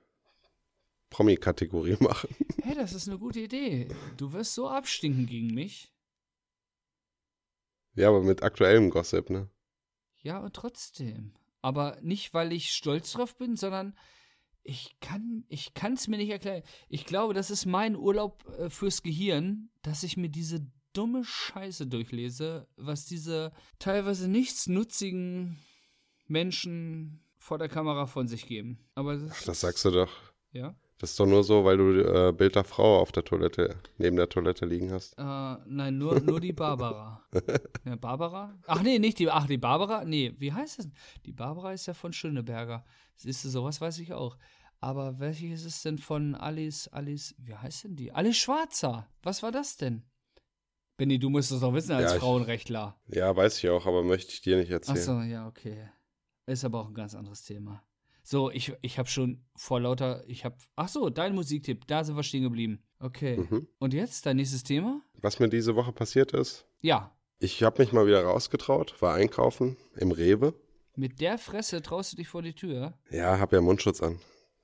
Promi-Kategorie 1.12 1.98
machen. 2.02 2.36
hey, 2.64 2.76
das 2.76 2.94
ist 2.94 3.08
eine 3.08 3.20
gute 3.20 3.40
Idee. 3.40 3.88
Du 4.18 4.34
wirst 4.34 4.56
so 4.56 4.68
abstinken 4.68 5.28
gegen 5.28 5.54
mich. 5.54 5.94
Ja, 7.94 8.10
aber 8.10 8.24
mit 8.24 8.42
aktuellem 8.42 8.90
Gossip, 8.90 9.30
ne? 9.30 9.50
Ja, 10.22 10.40
und 10.40 10.56
trotzdem. 10.56 11.34
Aber 11.62 11.98
nicht, 12.02 12.34
weil 12.34 12.52
ich 12.52 12.72
stolz 12.74 13.12
drauf 13.14 13.36
bin, 13.38 13.56
sondern 13.56 13.96
ich 14.68 15.00
kann 15.00 15.46
ich 15.48 15.72
es 15.74 16.08
mir 16.08 16.18
nicht 16.18 16.30
erklären. 16.30 16.62
Ich 16.90 17.06
glaube, 17.06 17.34
das 17.34 17.50
ist 17.50 17.66
mein 17.66 17.96
Urlaub 17.96 18.46
äh, 18.60 18.70
fürs 18.70 19.02
Gehirn, 19.02 19.70
dass 19.82 20.04
ich 20.04 20.18
mir 20.18 20.30
diese 20.30 20.68
dumme 20.92 21.24
Scheiße 21.24 21.88
durchlese, 21.88 22.68
was 22.76 23.06
diese 23.06 23.54
teilweise 23.80 24.28
nichtsnutzigen 24.28 25.58
Menschen 26.28 27.24
vor 27.38 27.58
der 27.58 27.70
Kamera 27.70 28.08
von 28.08 28.28
sich 28.28 28.46
geben. 28.46 28.80
Aber 28.94 29.16
das, 29.16 29.32
Ach, 29.32 29.44
das 29.44 29.62
sagst 29.62 29.86
du 29.86 29.92
doch. 29.92 30.12
ja. 30.52 30.76
Das 31.00 31.12
ist 31.12 31.20
doch 31.20 31.28
nur 31.28 31.44
so, 31.44 31.64
weil 31.64 31.78
du 31.78 31.92
äh, 32.02 32.32
Bild 32.32 32.56
der 32.56 32.64
Frau 32.64 33.00
auf 33.00 33.12
der 33.12 33.24
Toilette, 33.24 33.76
neben 33.98 34.16
der 34.18 34.30
Toilette 34.30 34.66
liegen 34.66 34.92
hast. 34.92 35.14
Äh, 35.18 35.22
nein, 35.68 35.98
nur, 36.00 36.20
nur 36.20 36.40
die 36.40 36.54
Barbara. 36.54 37.22
ja, 37.86 37.96
Barbara? 37.96 38.58
Ach 38.66 38.82
nee, 38.82 38.98
nicht 38.98 39.20
die. 39.20 39.30
Ach, 39.30 39.46
die 39.46 39.58
Barbara? 39.60 40.04
Nee, 40.06 40.34
wie 40.40 40.52
heißt 40.52 40.80
das? 40.80 40.88
Die 41.26 41.34
Barbara 41.34 41.72
ist 41.74 41.86
ja 41.86 41.94
von 41.94 42.14
Schöneberger. 42.14 42.84
Siehst 43.16 43.46
du, 43.46 43.50
sowas 43.50 43.80
weiß 43.80 44.00
ich 44.00 44.14
auch. 44.14 44.38
Aber 44.80 45.20
welches 45.20 45.66
ist 45.66 45.86
denn 45.86 45.98
von 46.00 46.34
Alice, 46.36 46.88
Alice, 46.88 47.36
wie 47.38 47.56
heißt 47.56 47.84
denn 47.86 47.96
die? 47.96 48.12
Alice 48.12 48.38
Schwarzer. 48.38 49.08
Was 49.24 49.44
war 49.44 49.52
das 49.52 49.78
denn? 49.78 50.04
Benny, 50.98 51.20
du 51.20 51.30
musst 51.30 51.52
das 51.52 51.60
doch 51.60 51.74
wissen 51.76 51.92
als 51.92 52.10
Ja, 52.12 52.16
ich- 52.16 52.22
Frauenrechtler. 52.24 53.00
Ja, 53.08 53.36
weiß 53.36 53.60
ich 53.60 53.70
auch, 53.70 53.86
aber 53.86 54.02
möchte 54.04 54.32
ich 54.34 54.42
dir 54.42 54.58
nicht 54.58 54.70
Ach 54.70 54.74
erzählen. 54.78 54.98
so, 54.98 55.22
ja, 55.22 55.48
okay. 55.48 55.90
Ist 56.48 56.66
aber 56.66 56.80
auch 56.82 56.88
ein 56.88 56.94
ganz 56.96 57.14
anderes 57.14 57.44
Thema. 57.44 57.84
So, 58.30 58.52
ich, 58.52 58.74
ich 58.82 59.00
habe 59.00 59.08
schon 59.08 59.42
vor 59.56 59.80
lauter, 59.80 60.22
ich 60.28 60.44
habe, 60.44 60.58
ach 60.76 60.90
so, 60.90 61.10
dein 61.10 61.34
Musiktipp, 61.34 61.88
da 61.88 62.04
sind 62.04 62.18
wir 62.18 62.24
stehen 62.24 62.44
geblieben. 62.44 62.84
Okay. 63.00 63.38
Mhm. 63.38 63.68
Und 63.80 63.94
jetzt, 63.94 64.26
dein 64.26 64.36
nächstes 64.36 64.64
Thema? 64.64 65.02
Was 65.22 65.40
mir 65.40 65.48
diese 65.48 65.78
Woche 65.78 65.94
passiert 65.94 66.34
ist, 66.34 66.68
Ja, 66.82 67.16
ich 67.40 67.64
habe 67.64 67.82
mich 67.82 67.94
mal 67.94 68.06
wieder 68.06 68.22
rausgetraut, 68.26 69.02
war 69.02 69.14
einkaufen 69.14 69.78
im 69.96 70.12
Rewe. 70.12 70.54
mit 70.98 71.22
der 71.22 71.38
Fresse 71.38 71.82
traust 71.82 72.12
du 72.12 72.18
dich 72.18 72.28
vor 72.28 72.42
die 72.42 72.54
Tür? 72.54 72.98
Ja, 73.12 73.40
hab 73.40 73.54
ja 73.54 73.62
Mundschutz 73.62 74.04
an. 74.04 74.20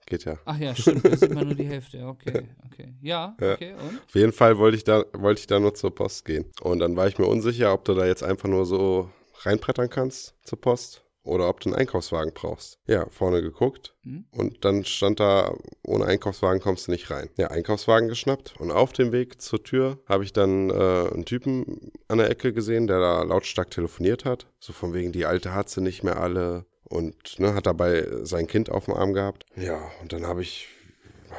Geht 0.07 0.25
ja. 0.25 0.37
Ach 0.43 0.57
ja, 0.57 0.75
stimmt, 0.75 1.05
da 1.05 1.15
sieht 1.15 1.33
man 1.33 1.45
nur 1.45 1.55
die 1.55 1.63
Hälfte. 1.69 2.05
Okay, 2.05 2.49
okay. 2.65 2.93
Ja, 3.01 3.37
Ja. 3.39 3.53
okay, 3.53 3.75
und? 3.75 4.01
Auf 4.05 4.15
jeden 4.15 4.33
Fall 4.33 4.57
wollte 4.57 4.75
ich 4.75 4.83
da, 4.83 5.05
wollte 5.13 5.39
ich 5.39 5.47
da 5.47 5.61
nur 5.61 5.73
zur 5.73 5.95
Post 5.95 6.25
gehen. 6.25 6.51
Und 6.59 6.79
dann 6.79 6.97
war 6.97 7.07
ich 7.07 7.17
mir 7.17 7.27
unsicher, 7.27 7.71
ob 7.73 7.85
du 7.85 7.93
da 7.93 8.05
jetzt 8.05 8.23
einfach 8.23 8.49
nur 8.49 8.65
so 8.65 9.09
reinbrettern 9.43 9.89
kannst 9.89 10.35
zur 10.43 10.59
Post 10.59 11.05
oder 11.23 11.47
ob 11.49 11.59
du 11.61 11.69
einen 11.69 11.77
Einkaufswagen 11.77 12.33
brauchst. 12.33 12.79
Ja, 12.85 13.07
vorne 13.09 13.41
geguckt 13.41 13.95
Hm? 14.03 14.25
und 14.31 14.65
dann 14.65 14.83
stand 14.83 15.19
da, 15.19 15.55
ohne 15.85 16.05
Einkaufswagen 16.05 16.61
kommst 16.61 16.87
du 16.87 16.91
nicht 16.91 17.09
rein. 17.09 17.29
Ja, 17.37 17.47
Einkaufswagen 17.47 18.09
geschnappt 18.09 18.55
und 18.59 18.71
auf 18.71 18.91
dem 18.93 19.11
Weg 19.11 19.41
zur 19.41 19.63
Tür 19.63 19.99
habe 20.07 20.23
ich 20.23 20.33
dann 20.33 20.69
äh, 20.69 20.73
einen 20.73 21.25
Typen 21.25 21.91
an 22.07 22.17
der 22.17 22.29
Ecke 22.29 22.51
gesehen, 22.53 22.87
der 22.87 22.99
da 22.99 23.23
lautstark 23.23 23.71
telefoniert 23.71 24.25
hat. 24.25 24.47
So 24.59 24.73
von 24.73 24.93
wegen, 24.93 25.11
die 25.11 25.25
Alte 25.25 25.53
hat 25.53 25.69
sie 25.69 25.81
nicht 25.81 26.03
mehr 26.03 26.17
alle 26.19 26.65
und 26.83 27.39
ne, 27.39 27.53
hat 27.55 27.65
dabei 27.65 28.05
sein 28.23 28.45
Kind 28.47 28.69
auf 28.69 28.85
dem 28.85 28.93
Arm 28.93 29.13
gehabt. 29.13 29.45
Ja, 29.55 29.81
und 30.01 30.11
dann 30.13 30.27
habe 30.27 30.41
ich 30.41 30.67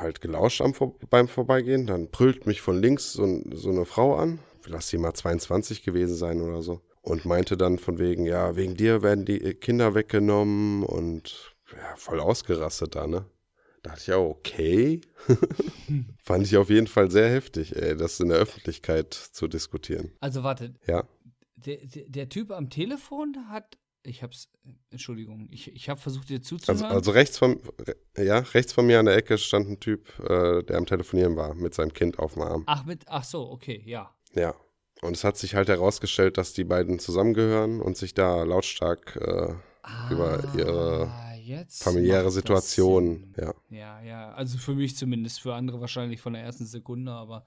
halt 0.01 0.21
gelauscht 0.21 0.61
am, 0.63 0.73
beim 1.11 1.29
Vorbeigehen. 1.29 1.87
Dann 1.87 2.09
brüllt 2.09 2.47
mich 2.47 2.61
von 2.61 2.81
links 2.81 3.13
so, 3.13 3.41
so 3.53 3.71
eine 3.71 3.85
Frau 3.85 4.17
an. 4.17 4.39
Lass 4.67 4.89
sie 4.89 4.99
mal 4.99 5.15
22 5.15 5.83
gewesen 5.85 6.17
sein 6.17 6.41
oder 6.41 6.63
so. 6.63 6.81
Und 7.05 7.27
meinte 7.27 7.59
dann 7.59 7.79
von 7.79 7.99
wegen, 7.99 8.25
ja, 8.25 8.57
wegen 8.57 8.77
dir 8.77 9.03
werden 9.03 9.27
die 9.27 9.39
Kinder 9.55 9.95
weggenommen 9.95 10.83
und 10.85 11.55
ja, 11.71 11.97
voll 11.97 12.19
ausgerastet 12.19 12.95
da, 12.95 13.07
ne? 13.07 13.27
Da 13.83 13.91
dachte 13.91 14.03
ich 14.07 14.13
auch, 14.15 14.31
okay. 14.31 15.03
Fand 16.25 16.47
ich 16.47 16.57
auf 16.57 16.71
jeden 16.71 16.87
Fall 16.87 17.11
sehr 17.11 17.29
heftig, 17.29 17.77
ey, 17.77 17.95
das 17.95 18.19
in 18.21 18.31
der 18.31 18.39
Öffentlichkeit 18.39 19.13
zu 19.13 19.49
diskutieren. 19.49 20.13
Also 20.21 20.43
warte, 20.43 20.75
Ja. 20.87 21.05
der, 21.57 21.77
der, 21.85 22.31
Typ 22.31 22.51
am 22.51 22.71
Telefon 22.71 23.37
hat, 23.51 23.77
ich 24.03 24.23
hab's, 24.23 24.49
Entschuldigung, 24.91 25.49
ich, 25.51 25.71
ich 25.75 25.91
habe 25.91 26.01
versucht 26.01 26.31
dir 26.31 26.39
Also, 26.39 26.57
zuzuhören. 26.57 26.85
also 26.87 27.11
rechts 27.11 27.37
von 27.37 27.61
ja, 28.17 28.39
rechts 28.39 28.73
von 28.73 28.87
mir 28.87 28.99
an 28.99 29.05
der 29.07 29.17
Ecke 29.17 29.37
stand 29.37 29.69
ein 29.69 29.81
Typ, 29.81 30.09
äh, 30.21 30.63
der 30.63 30.79
am 30.79 30.87
Telefonieren 30.87 31.37
war, 31.37 31.55
mit 31.55 31.75
seinem 31.75 31.93
Kind 31.93 32.19
auf 32.19 32.33
dem 32.33 32.43
Arm. 32.43 32.63
ach, 32.67 32.87
mit, 32.87 33.05
ach 33.09 33.25
so, 33.25 33.51
okay, 33.51 33.83
ja. 33.85 34.15
Ja. 34.35 34.55
Und 35.05 35.17
es 35.17 35.25
hat 35.25 35.37
sich 35.37 35.55
halt 35.55 35.69
herausgestellt, 35.69 36.39
dass 36.39 36.55
die 36.55 36.65
beiden 36.65 36.99
zusammengehören 36.99 37.81
und 37.81 37.97
sich 37.97 38.15
da 38.15 38.43
lautstark 38.43 39.17
äh, 39.17 39.55
über 40.11 40.43
ihre 40.57 41.09
Ah, 41.09 41.35
familiäre 41.69 42.31
Situation, 42.31 43.35
ja. 43.37 43.55
Ja, 43.69 44.03
ja, 44.03 44.33
also 44.33 44.57
für 44.57 44.75
mich 44.75 44.97
zumindest, 44.97 45.41
für 45.41 45.55
andere 45.55 45.81
wahrscheinlich 45.81 46.21
von 46.21 46.33
der 46.33 46.43
ersten 46.43 46.65
Sekunde, 46.65 47.13
aber 47.13 47.45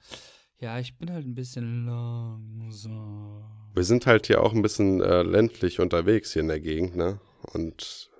ja, 0.59 0.79
ich 0.79 0.97
bin 0.97 1.11
halt 1.11 1.25
ein 1.25 1.33
bisschen 1.33 1.85
langsam. 1.87 3.43
Wir 3.73 3.83
sind 3.83 4.05
halt 4.05 4.27
hier 4.27 4.43
auch 4.43 4.53
ein 4.53 4.61
bisschen 4.61 5.01
äh, 5.01 5.23
ländlich 5.23 5.79
unterwegs 5.79 6.33
hier 6.33 6.41
in 6.41 6.47
der 6.47 6.59
Gegend, 6.59 6.95
ne? 6.95 7.19
Und 7.53 8.11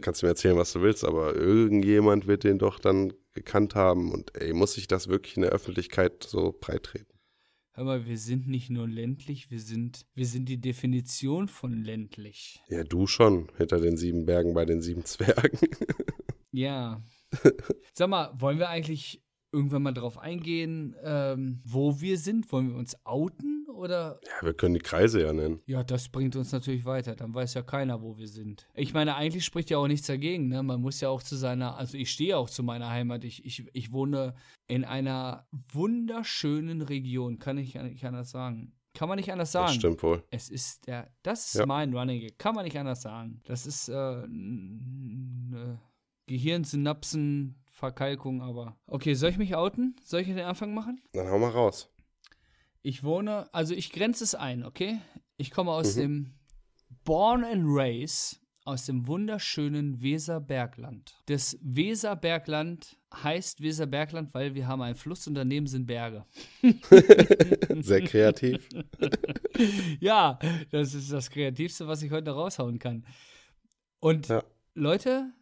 kannst 0.00 0.22
mir 0.22 0.30
erzählen, 0.30 0.56
was 0.56 0.72
du 0.72 0.80
willst, 0.82 1.04
aber 1.04 1.34
irgendjemand 1.34 2.26
wird 2.26 2.44
den 2.44 2.58
doch 2.58 2.78
dann 2.78 3.12
gekannt 3.34 3.74
haben 3.74 4.12
und 4.12 4.34
ey, 4.40 4.54
muss 4.54 4.78
ich 4.78 4.88
das 4.88 5.08
wirklich 5.08 5.36
in 5.36 5.42
der 5.42 5.52
Öffentlichkeit 5.52 6.24
so 6.24 6.56
breit 6.58 6.84
treten? 6.84 7.15
Hör 7.76 7.84
mal, 7.84 8.06
wir 8.06 8.16
sind 8.16 8.48
nicht 8.48 8.70
nur 8.70 8.88
ländlich, 8.88 9.50
wir 9.50 9.60
sind, 9.60 10.06
wir 10.14 10.24
sind 10.24 10.48
die 10.48 10.58
Definition 10.58 11.46
von 11.46 11.84
ländlich. 11.84 12.58
Ja, 12.70 12.84
du 12.84 13.06
schon, 13.06 13.52
hinter 13.58 13.78
den 13.78 13.98
sieben 13.98 14.24
Bergen 14.24 14.54
bei 14.54 14.64
den 14.64 14.80
sieben 14.80 15.04
Zwergen. 15.04 15.58
Ja. 16.52 17.02
Sag 17.92 18.08
mal, 18.08 18.32
wollen 18.40 18.58
wir 18.58 18.70
eigentlich 18.70 19.22
irgendwann 19.56 19.82
mal 19.82 19.92
drauf 19.92 20.18
eingehen, 20.18 20.94
ähm, 21.02 21.60
wo 21.64 22.00
wir 22.00 22.18
sind? 22.18 22.52
Wollen 22.52 22.68
wir 22.68 22.76
uns 22.76 22.96
outen 23.04 23.66
oder? 23.68 24.20
Ja, 24.24 24.46
wir 24.46 24.54
können 24.54 24.74
die 24.74 24.80
Kreise 24.80 25.22
ja 25.22 25.32
nennen. 25.32 25.60
Ja, 25.66 25.82
das 25.82 26.08
bringt 26.08 26.36
uns 26.36 26.52
natürlich 26.52 26.84
weiter. 26.84 27.16
Dann 27.16 27.34
weiß 27.34 27.54
ja 27.54 27.62
keiner, 27.62 28.02
wo 28.02 28.18
wir 28.18 28.28
sind. 28.28 28.66
Ich 28.74 28.92
meine, 28.92 29.16
eigentlich 29.16 29.44
spricht 29.44 29.70
ja 29.70 29.78
auch 29.78 29.86
nichts 29.86 30.06
dagegen. 30.06 30.48
Ne? 30.48 30.62
Man 30.62 30.80
muss 30.80 31.00
ja 31.00 31.08
auch 31.08 31.22
zu 31.22 31.36
seiner, 31.36 31.76
also 31.76 31.96
ich 31.96 32.10
stehe 32.10 32.36
auch 32.36 32.50
zu 32.50 32.62
meiner 32.62 32.90
Heimat. 32.90 33.24
Ich, 33.24 33.44
ich, 33.44 33.66
ich 33.72 33.92
wohne 33.92 34.34
in 34.66 34.84
einer 34.84 35.46
wunderschönen 35.72 36.82
Region, 36.82 37.38
kann 37.38 37.58
ich 37.58 37.74
nicht 37.74 38.04
anders 38.04 38.30
sagen. 38.30 38.72
Kann 38.94 39.08
man 39.08 39.16
nicht 39.16 39.30
anders 39.30 39.52
sagen. 39.52 39.66
Das 39.66 39.74
stimmt 39.76 40.02
wohl. 40.02 40.24
Es 40.30 40.48
ist 40.48 40.86
der, 40.86 41.10
das 41.22 41.48
ist 41.48 41.54
ja. 41.56 41.66
mein 41.66 41.94
Running 41.94 42.30
Kann 42.38 42.54
man 42.54 42.64
nicht 42.64 42.78
anders 42.78 43.02
sagen. 43.02 43.42
Das 43.44 43.66
ist 43.66 43.88
äh, 43.88 43.92
eine 43.92 45.78
Gehirnsynapsenverkalkung, 47.76 48.42
aber. 48.42 48.76
Okay, 48.86 49.14
soll 49.14 49.30
ich 49.30 49.38
mich 49.38 49.54
outen? 49.54 49.96
Soll 50.02 50.20
ich 50.20 50.26
den 50.28 50.40
Anfang 50.40 50.74
machen? 50.74 51.00
Dann 51.12 51.28
hau 51.28 51.38
mal 51.38 51.50
raus. 51.50 51.92
Ich 52.82 53.02
wohne, 53.02 53.52
also 53.52 53.74
ich 53.74 53.92
grenze 53.92 54.24
es 54.24 54.34
ein, 54.34 54.64
okay? 54.64 54.98
Ich 55.36 55.50
komme 55.50 55.72
aus 55.72 55.96
mhm. 55.96 56.00
dem 56.00 56.34
Born 57.04 57.44
and 57.44 57.64
Race 57.66 58.40
aus 58.64 58.86
dem 58.86 59.06
wunderschönen 59.06 60.02
Weserbergland. 60.02 61.14
Das 61.26 61.56
Weserbergland 61.62 62.96
heißt 63.14 63.60
Weserbergland, 63.60 64.34
weil 64.34 64.54
wir 64.54 64.66
haben 64.66 64.82
einen 64.82 64.96
Fluss 64.96 65.26
und 65.28 65.34
daneben 65.34 65.66
sind 65.66 65.86
Berge. 65.86 66.24
Sehr 67.80 68.02
kreativ. 68.02 68.68
ja, 70.00 70.38
das 70.70 70.94
ist 70.94 71.12
das 71.12 71.30
Kreativste, 71.30 71.86
was 71.86 72.02
ich 72.02 72.10
heute 72.10 72.32
raushauen 72.32 72.78
kann. 72.78 73.06
Und 74.00 74.28
ja. 74.28 74.42
Leute, 74.74 75.32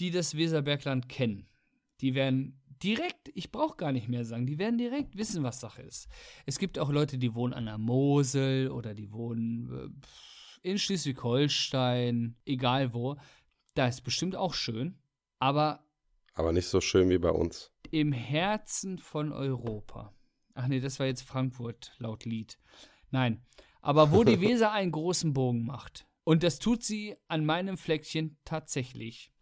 die 0.00 0.10
das 0.10 0.36
Weserbergland 0.36 1.08
kennen, 1.08 1.47
die 2.00 2.14
werden 2.14 2.60
direkt, 2.82 3.30
ich 3.34 3.50
brauche 3.50 3.76
gar 3.76 3.92
nicht 3.92 4.08
mehr 4.08 4.24
sagen, 4.24 4.46
die 4.46 4.58
werden 4.58 4.78
direkt 4.78 5.16
wissen, 5.16 5.42
was 5.42 5.60
Sache 5.60 5.82
ist. 5.82 6.08
Es 6.46 6.58
gibt 6.58 6.78
auch 6.78 6.90
Leute, 6.90 7.18
die 7.18 7.34
wohnen 7.34 7.54
an 7.54 7.66
der 7.66 7.78
Mosel 7.78 8.70
oder 8.70 8.94
die 8.94 9.12
wohnen 9.12 9.92
äh, 10.62 10.70
in 10.70 10.78
Schleswig-Holstein, 10.78 12.36
egal 12.44 12.94
wo. 12.94 13.16
Da 13.74 13.86
ist 13.86 14.02
bestimmt 14.02 14.36
auch 14.36 14.54
schön, 14.54 14.98
aber. 15.38 15.84
Aber 16.34 16.52
nicht 16.52 16.66
so 16.66 16.80
schön 16.80 17.10
wie 17.10 17.18
bei 17.18 17.30
uns. 17.30 17.72
Im 17.90 18.12
Herzen 18.12 18.98
von 18.98 19.32
Europa. 19.32 20.14
Ach 20.54 20.68
nee, 20.68 20.80
das 20.80 20.98
war 20.98 21.06
jetzt 21.06 21.22
Frankfurt 21.22 21.94
laut 21.98 22.24
Lied. 22.24 22.58
Nein, 23.10 23.44
aber 23.80 24.12
wo 24.12 24.24
die 24.24 24.40
Weser 24.40 24.72
einen 24.72 24.92
großen 24.92 25.32
Bogen 25.32 25.64
macht. 25.64 26.06
Und 26.24 26.42
das 26.42 26.58
tut 26.58 26.82
sie 26.82 27.16
an 27.26 27.46
meinem 27.46 27.78
Fleckchen 27.78 28.36
tatsächlich. 28.44 29.32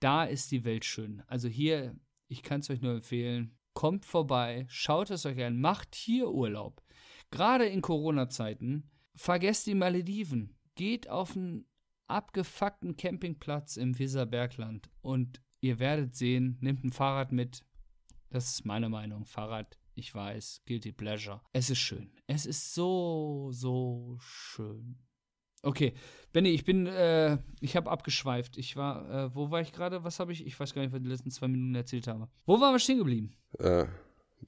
Da 0.00 0.24
ist 0.24 0.50
die 0.52 0.64
Welt 0.64 0.84
schön. 0.84 1.22
Also 1.26 1.48
hier 1.48 1.96
ich 2.28 2.42
kann 2.42 2.60
es 2.60 2.70
euch 2.70 2.80
nur 2.80 2.94
empfehlen. 2.94 3.56
Kommt 3.74 4.04
vorbei, 4.04 4.66
schaut 4.68 5.10
es 5.10 5.26
euch 5.26 5.42
an, 5.44 5.60
macht 5.60 5.94
hier 5.94 6.30
Urlaub. 6.30 6.82
Gerade 7.30 7.66
in 7.66 7.82
Corona-Zeiten, 7.82 8.90
vergesst 9.14 9.66
die 9.66 9.74
Malediven. 9.74 10.56
Geht 10.74 11.08
auf 11.08 11.36
einen 11.36 11.66
abgefuckten 12.06 12.96
Campingplatz 12.96 13.76
im 13.76 13.98
Weserbergland 13.98 14.90
und 15.02 15.42
ihr 15.60 15.78
werdet 15.78 16.14
sehen, 16.14 16.56
nehmt 16.60 16.84
ein 16.84 16.92
Fahrrad 16.92 17.32
mit. 17.32 17.64
Das 18.30 18.50
ist 18.50 18.64
meine 18.64 18.88
Meinung. 18.88 19.26
Fahrrad, 19.26 19.78
ich 19.94 20.14
weiß, 20.14 20.62
guilty 20.66 20.92
pleasure. 20.92 21.42
Es 21.52 21.70
ist 21.70 21.78
schön. 21.78 22.12
Es 22.26 22.46
ist 22.46 22.74
so, 22.74 23.50
so 23.52 24.16
schön. 24.20 24.98
Okay, 25.66 25.94
Benny, 26.32 26.50
ich 26.50 26.64
bin, 26.64 26.86
äh, 26.86 27.38
ich 27.60 27.76
habe 27.76 27.90
abgeschweift. 27.90 28.56
Ich 28.56 28.76
war, 28.76 29.10
äh, 29.10 29.34
wo 29.34 29.50
war 29.50 29.60
ich 29.60 29.72
gerade? 29.72 30.04
Was 30.04 30.20
habe 30.20 30.32
ich? 30.32 30.46
Ich 30.46 30.58
weiß 30.58 30.74
gar 30.74 30.82
nicht, 30.82 30.92
was 30.92 30.98
ich 30.98 31.04
die 31.04 31.10
letzten 31.10 31.30
zwei 31.32 31.48
Minuten 31.48 31.74
erzählt 31.74 32.06
habe. 32.06 32.28
Wo 32.44 32.60
waren 32.60 32.72
wir 32.72 32.78
stehen 32.78 32.98
geblieben? 32.98 33.34
Äh, 33.58 33.86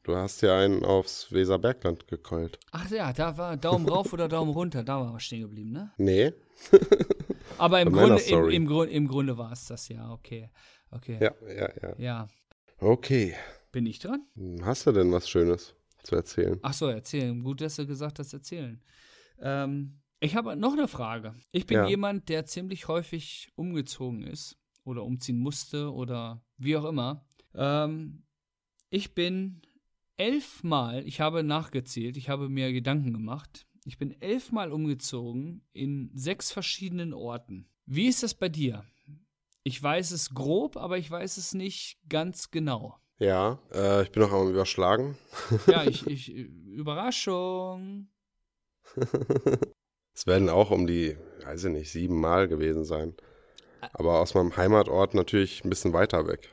du 0.05 0.15
hast 0.15 0.41
ja 0.43 0.59
einen 0.59 0.85
aufs 0.85 1.33
Weserbergland 1.33 2.07
gekeult. 2.07 2.61
Ach 2.71 2.89
ja, 2.91 3.13
da 3.13 3.37
war 3.37 3.57
Daumen 3.57 3.89
rauf 3.89 4.13
oder 4.13 4.29
Daumen 4.29 4.53
runter. 4.53 4.85
Da 4.85 5.01
waren 5.01 5.13
wir 5.13 5.19
stehen 5.19 5.41
geblieben, 5.41 5.73
ne? 5.73 5.91
Nee. 5.99 6.35
Aber 7.59 7.81
im 7.81 7.93
Grunde, 7.93 8.23
im, 8.23 8.49
im, 8.49 8.67
Grund, 8.67 8.93
im 8.93 9.09
Grunde 9.09 9.37
war 9.37 9.51
es 9.51 9.67
das, 9.67 9.89
ja, 9.89 10.13
okay. 10.13 10.51
Okay. 10.93 11.19
Ja, 11.21 11.35
ja, 11.49 11.69
ja. 11.83 11.95
Ja. 11.99 12.29
Okay. 12.79 13.35
Bin 13.73 13.87
ich 13.87 13.99
dran? 13.99 14.23
Hast 14.63 14.87
du 14.87 14.93
denn 14.93 15.11
was 15.11 15.29
Schönes 15.29 15.75
zu 16.05 16.15
erzählen? 16.15 16.61
Ach 16.63 16.73
so, 16.73 16.87
erzählen. 16.87 17.43
Gut, 17.43 17.61
dass 17.61 17.75
du 17.75 17.87
gesagt 17.87 18.21
hast, 18.21 18.33
erzählen. 18.33 18.81
Ähm, 19.41 19.99
ich 20.21 20.37
habe 20.37 20.57
noch 20.57 20.73
eine 20.73 20.89
Frage. 20.89 21.35
Ich 21.53 21.67
bin 21.67 21.79
ja. 21.79 21.87
jemand, 21.87 22.29
der 22.29 22.45
ziemlich 22.45 22.89
häufig 22.89 23.51
umgezogen 23.55 24.23
ist 24.23 24.59
oder 24.85 25.05
umziehen 25.05 25.39
musste 25.39 25.93
oder 25.93 26.43
wie 26.57 26.77
auch 26.77 26.85
immer. 26.85 27.25
Ähm, 27.55 28.25
ich 28.91 29.15
bin 29.15 29.63
elfmal, 30.17 31.07
ich 31.07 31.21
habe 31.21 31.43
nachgezählt, 31.43 32.17
ich 32.17 32.29
habe 32.29 32.49
mir 32.49 32.73
Gedanken 32.73 33.13
gemacht. 33.13 33.67
Ich 33.85 33.97
bin 33.97 34.21
elfmal 34.21 34.73
umgezogen 34.73 35.63
in 35.73 36.11
sechs 36.15 36.53
verschiedenen 36.53 37.15
Orten. 37.15 37.71
Wie 37.87 38.07
ist 38.07 38.23
das 38.23 38.35
bei 38.35 38.49
dir? 38.49 38.85
Ich 39.63 39.83
weiß 39.83 40.11
es 40.11 40.35
grob, 40.35 40.77
aber 40.77 40.99
ich 40.99 41.11
weiß 41.11 41.37
es 41.37 41.55
nicht 41.55 41.99
ganz 42.09 42.51
genau. 42.51 42.99
Ja, 43.19 43.59
äh, 43.73 44.03
ich 44.03 44.11
bin 44.11 44.23
noch 44.23 44.33
am 44.33 44.51
Überschlagen. 44.51 45.17
ja, 45.67 45.85
ich, 45.89 46.07
ich 46.07 46.29
Überraschung. 46.31 48.09
Es 50.19 50.27
werden 50.27 50.49
auch 50.49 50.73
um 50.73 50.89
die, 50.89 51.17
weiß 51.45 51.67
ich 51.67 51.71
nicht, 51.71 51.93
sieben 51.93 52.21
Mal 52.21 52.49
gewesen 52.49 52.85
sein. 52.85 53.15
Aber 53.93 54.19
aus 54.19 54.35
meinem 54.35 54.57
Heimatort 54.57 55.15
natürlich 55.15 55.65
ein 55.65 55.71
bisschen 55.71 55.93
weiter 55.93 56.27
weg. 56.27 56.53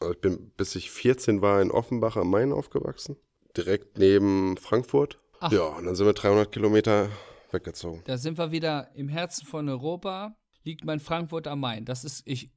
Also 0.00 0.12
ich 0.12 0.20
bin, 0.20 0.50
bis 0.50 0.74
ich 0.74 0.90
14 0.90 1.40
war, 1.40 1.62
in 1.62 1.70
Offenbach 1.70 2.18
am 2.18 2.28
Main 2.28 2.52
aufgewachsen. 2.52 3.16
Direkt 3.56 3.96
neben 3.96 4.58
Frankfurt. 4.58 5.18
Ach. 5.38 5.50
Ja, 5.50 5.62
und 5.62 5.86
dann 5.86 5.94
sind 5.94 6.04
wir 6.04 6.12
300 6.12 6.52
Kilometer 6.52 7.08
weggezogen. 7.50 8.02
Da 8.04 8.18
sind 8.18 8.36
wir 8.36 8.52
wieder 8.52 8.90
im 8.94 9.08
Herzen 9.08 9.46
von 9.46 9.70
Europa, 9.70 10.36
liegt 10.64 10.84
mein 10.84 11.00
Frankfurt 11.00 11.46
am 11.46 11.60
Main. 11.60 11.86
Das 11.86 12.04
ist, 12.04 12.20
ich, 12.26 12.50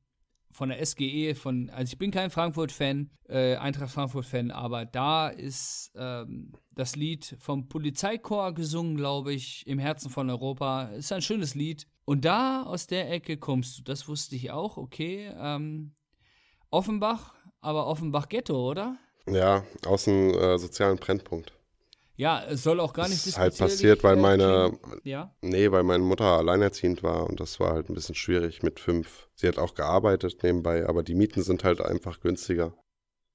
von 0.53 0.69
der 0.69 0.85
SGE, 0.85 1.35
von, 1.35 1.69
also 1.71 1.91
ich 1.91 1.97
bin 1.97 2.11
kein 2.11 2.29
Frankfurt-Fan, 2.29 3.09
äh, 3.27 3.55
Eintracht 3.55 3.91
Frankfurt-Fan, 3.91 4.51
aber 4.51 4.85
da 4.85 5.29
ist 5.29 5.91
ähm, 5.95 6.53
das 6.71 6.95
Lied 6.95 7.35
vom 7.39 7.67
Polizeichor 7.67 8.53
gesungen, 8.53 8.95
glaube 8.95 9.33
ich, 9.33 9.65
im 9.67 9.79
Herzen 9.79 10.09
von 10.09 10.29
Europa. 10.29 10.83
Ist 10.89 11.11
ein 11.11 11.21
schönes 11.21 11.55
Lied. 11.55 11.87
Und 12.05 12.25
da 12.25 12.63
aus 12.63 12.87
der 12.87 13.11
Ecke 13.11 13.37
kommst 13.37 13.79
du, 13.79 13.83
das 13.83 14.07
wusste 14.07 14.35
ich 14.35 14.51
auch, 14.51 14.77
okay. 14.77 15.31
Ähm, 15.37 15.93
Offenbach, 16.69 17.33
aber 17.61 17.87
Offenbach 17.87 18.29
Ghetto, 18.29 18.69
oder? 18.69 18.97
Ja, 19.27 19.63
aus 19.85 20.05
dem 20.05 20.31
äh, 20.31 20.57
sozialen 20.57 20.97
Brennpunkt. 20.97 21.53
Ja, 22.15 22.43
es 22.45 22.63
soll 22.63 22.79
auch 22.79 22.93
gar 22.93 23.07
nicht 23.07 23.21
das 23.21 23.27
ist 23.27 23.37
halt 23.39 23.57
passiert, 23.57 24.03
weil 24.03 24.15
meine 24.15 24.77
ja? 25.03 25.33
Nee, 25.41 25.71
weil 25.71 25.83
meine 25.83 26.03
Mutter 26.03 26.25
alleinerziehend 26.25 27.01
war 27.01 27.27
und 27.27 27.39
das 27.39 27.59
war 27.59 27.73
halt 27.73 27.89
ein 27.89 27.95
bisschen 27.95 28.15
schwierig 28.15 28.61
mit 28.61 28.79
fünf. 28.79 29.27
Sie 29.35 29.47
hat 29.47 29.57
auch 29.57 29.73
gearbeitet 29.73 30.43
nebenbei, 30.43 30.87
aber 30.87 31.01
die 31.01 31.15
Mieten 31.15 31.41
sind 31.41 31.63
halt 31.63 31.81
einfach 31.81 32.19
günstiger 32.19 32.73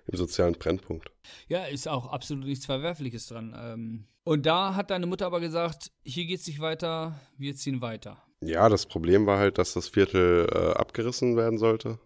im 0.06 0.16
sozialen 0.16 0.54
Brennpunkt. 0.54 1.10
Ja, 1.48 1.64
ist 1.64 1.88
auch 1.88 2.06
absolut 2.06 2.46
nichts 2.46 2.66
Verwerfliches 2.66 3.26
dran. 3.26 3.54
Ähm, 3.58 4.06
und 4.24 4.46
da 4.46 4.74
hat 4.74 4.90
deine 4.90 5.06
Mutter 5.06 5.26
aber 5.26 5.40
gesagt, 5.40 5.90
hier 6.02 6.26
geht's 6.26 6.46
nicht 6.46 6.60
weiter, 6.60 7.20
wir 7.36 7.56
ziehen 7.56 7.80
weiter. 7.80 8.22
Ja, 8.40 8.68
das 8.68 8.86
Problem 8.86 9.26
war 9.26 9.38
halt, 9.38 9.58
dass 9.58 9.74
das 9.74 9.88
Viertel 9.88 10.46
äh, 10.52 10.78
abgerissen 10.78 11.36
werden 11.36 11.58
sollte. 11.58 11.98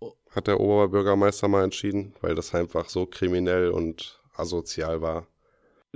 Oh. 0.00 0.14
Hat 0.30 0.46
der 0.46 0.60
Oberbürgermeister 0.60 1.48
mal 1.48 1.64
entschieden, 1.64 2.14
weil 2.20 2.34
das 2.34 2.54
einfach 2.54 2.88
so 2.88 3.06
kriminell 3.06 3.70
und 3.70 4.20
asozial 4.34 5.02
war. 5.02 5.26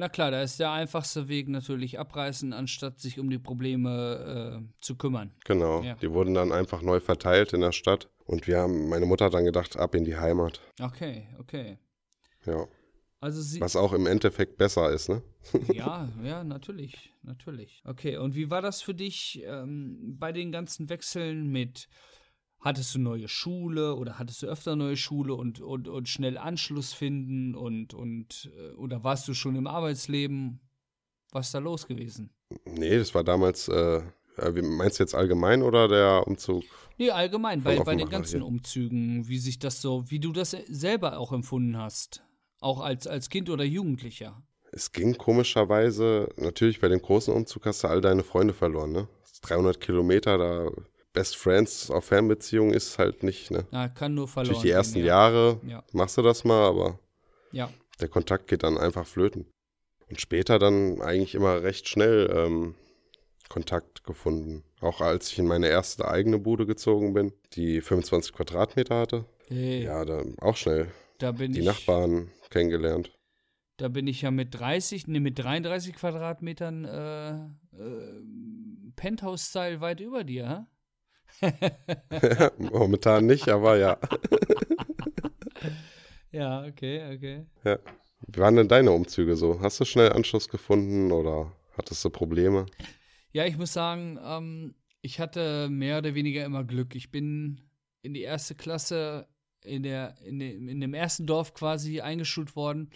Na 0.01 0.09
klar, 0.09 0.31
da 0.31 0.41
ist 0.41 0.59
der 0.59 0.71
einfachste 0.71 1.29
Weg 1.29 1.51
natürlich 1.51 1.99
abreißen, 1.99 2.55
anstatt 2.55 3.01
sich 3.01 3.19
um 3.19 3.29
die 3.29 3.39
Probleme 3.39 4.63
äh, 4.63 4.75
zu 4.81 4.97
kümmern. 4.97 5.31
Genau, 5.45 5.83
ja. 5.83 5.95
die 5.97 6.11
wurden 6.11 6.33
dann 6.33 6.53
einfach 6.53 6.81
neu 6.81 7.01
verteilt 7.01 7.53
in 7.53 7.61
der 7.61 7.73
Stadt 7.73 8.09
und 8.25 8.47
wir 8.47 8.61
haben, 8.61 8.89
meine 8.89 9.05
Mutter 9.05 9.27
hat 9.27 9.35
dann 9.35 9.45
gedacht, 9.45 9.77
ab 9.77 9.95
in 9.95 10.05
die 10.05 10.17
Heimat. 10.17 10.63
Okay, 10.81 11.29
okay. 11.39 11.77
Ja. 12.47 12.67
Also 13.21 13.43
sie, 13.43 13.61
Was 13.61 13.77
auch 13.77 13.93
im 13.93 14.07
Endeffekt 14.07 14.57
besser 14.57 14.91
ist, 14.91 15.11
ne? 15.11 15.23
ja, 15.71 16.09
ja, 16.25 16.45
natürlich, 16.45 17.13
natürlich. 17.23 17.83
Okay, 17.85 18.17
und 18.17 18.35
wie 18.35 18.49
war 18.49 18.63
das 18.63 18.81
für 18.81 18.95
dich 18.95 19.43
ähm, 19.45 20.17
bei 20.19 20.33
den 20.33 20.51
ganzen 20.51 20.89
Wechseln 20.89 21.49
mit 21.49 21.91
hattest 22.61 22.95
du 22.95 22.99
neue 22.99 23.29
Schule 23.29 23.95
oder 23.95 24.19
hattest 24.19 24.43
du 24.43 24.47
öfter 24.47 24.77
neue 24.77 24.97
Schule 24.97 25.35
und, 25.35 25.61
und, 25.61 25.89
und 25.89 26.09
schnell 26.09 26.39
Anschluss 26.39 26.93
finden 26.93 27.55
und, 27.55 27.95
und 27.95 28.51
äh, 28.57 28.73
oder 28.75 29.03
warst 29.03 29.27
du 29.29 29.35
schon 29.35 29.57
im 29.57 29.67
Arbeitsleben? 29.67 30.61
Was 31.33 31.47
ist 31.47 31.55
da 31.55 31.59
los 31.59 31.87
gewesen? 31.87 32.31
Nee, 32.65 32.99
das 32.99 33.15
war 33.15 33.25
damals, 33.25 33.69
äh, 33.69 34.03
meinst 34.63 34.99
du 34.99 35.05
jetzt 35.05 35.15
allgemein 35.15 35.63
oder 35.63 35.89
der 35.89 36.27
Umzug? 36.27 36.65
Nee, 36.99 37.11
allgemein, 37.11 37.63
bei, 37.63 37.79
bei 37.79 37.95
den 37.95 38.09
ganzen 38.09 38.41
hier. 38.41 38.47
Umzügen, 38.47 39.27
wie 39.29 39.39
sich 39.39 39.59
das 39.59 39.81
so, 39.81 40.11
wie 40.11 40.21
du 40.21 40.33
das 40.33 40.51
selber 40.69 41.19
auch 41.19 41.33
empfunden 41.33 41.79
hast. 41.79 42.23
Auch 42.59 42.81
als, 42.81 43.07
als 43.07 43.31
Kind 43.31 43.49
oder 43.49 43.65
Jugendlicher. 43.65 44.43
Es 44.73 44.93
ging 44.93 45.17
komischerweise, 45.17 46.29
natürlich 46.37 46.81
bei 46.81 46.89
dem 46.89 47.01
großen 47.01 47.33
Umzug 47.33 47.67
hast 47.67 47.83
du 47.85 47.89
all 47.89 48.01
deine 48.01 48.23
Freunde 48.23 48.53
verloren, 48.53 48.93
ne? 48.93 49.09
300 49.43 49.81
Kilometer, 49.81 50.37
da 50.37 50.71
Best 51.13 51.37
Friends 51.37 51.91
auf 51.91 52.05
Fernbeziehungen 52.07 52.73
ist 52.73 52.99
halt 52.99 53.23
nicht, 53.23 53.51
ne? 53.51 53.67
Na, 53.73 53.89
kann 53.89 54.15
nur 54.15 54.29
verloren 54.29 54.53
Durch 54.53 54.63
die 54.63 54.69
gehen, 54.69 54.77
ersten 54.77 54.99
ja. 55.01 55.05
Jahre 55.07 55.61
Ja. 55.67 55.85
machst 55.93 56.17
du 56.17 56.23
das 56.23 56.45
mal, 56.45 56.67
aber 56.69 56.99
Ja. 57.53 57.69
der 58.01 58.09
Kontakt 58.09 58.47
geht 58.49 58.63
dann 58.63 58.79
einfach 58.79 59.07
flöten. 59.07 59.47
Und 60.09 60.21
später 60.21 60.59
dann 60.59 61.01
eigentlich 61.03 61.35
immer 61.35 61.63
recht 61.63 61.89
schnell 61.89 62.31
ähm, 62.35 62.75
Kontakt 63.49 64.05
gefunden. 64.05 64.65
Auch 64.81 65.01
als 65.01 65.31
ich 65.33 65.39
in 65.39 65.47
meine 65.47 65.69
erste 65.69 66.09
eigene 66.09 66.39
Bude 66.39 66.67
gezogen 66.67 67.13
bin, 67.13 67.33
die 67.55 67.81
25 67.81 68.33
Quadratmeter 68.33 68.97
hatte. 68.99 69.25
Hey, 69.49 69.83
Ja, 69.85 70.05
da 70.05 70.23
auch 70.41 70.57
schnell 70.57 70.93
da 71.19 71.33
bin 71.33 71.53
die 71.53 71.61
ich. 71.61 71.67
Nachbarn 71.67 72.31
kennengelernt. 72.51 73.13
Da 73.77 73.89
bin 73.89 74.07
ich 74.07 74.23
ja 74.23 74.31
mit 74.31 74.55
30, 74.59 75.07
ne, 75.09 75.21
mit 75.21 75.39
33 75.39 75.95
Quadratmetern 75.95 76.85
äh, 76.85 77.31
äh, 77.77 78.23
Penthouse-Style 78.97 79.81
weit 79.81 80.01
über 80.01 80.23
dir, 80.25 80.49
hä? 80.49 80.67
Momentan 82.59 83.27
nicht, 83.27 83.49
aber 83.49 83.77
ja. 83.77 83.99
Ja, 86.33 86.65
okay, 86.65 87.17
okay. 87.17 87.79
Wie 88.21 88.41
waren 88.41 88.55
denn 88.55 88.69
deine 88.69 88.93
Umzüge 88.93 89.35
so? 89.37 89.61
Hast 89.61 89.81
du 89.81 89.85
schnell 89.85 90.13
Anschluss 90.13 90.49
gefunden 90.49 91.11
oder 91.11 91.53
hattest 91.77 92.05
du 92.05 92.11
Probleme? 92.11 92.67
Ja, 93.33 93.47
ich 93.47 93.57
muss 93.57 93.73
sagen, 93.73 94.19
ähm, 94.23 94.75
ich 95.03 95.19
hatte 95.19 95.69
mehr 95.69 95.99
oder 95.99 96.15
weniger 96.15 96.45
immer 96.45 96.63
Glück. 96.65 96.95
Ich 96.95 97.11
bin 97.11 97.61
in 98.03 98.15
die 98.15 98.23
erste 98.23 98.55
Klasse 98.55 99.27
in, 99.65 99.83
der, 99.83 100.17
in, 100.23 100.39
dem, 100.39 100.69
in 100.69 100.81
dem 100.81 100.95
ersten 100.95 101.27
Dorf 101.27 101.55
quasi 101.55 102.01
eingeschult 102.01 102.55
worden. 102.55 102.91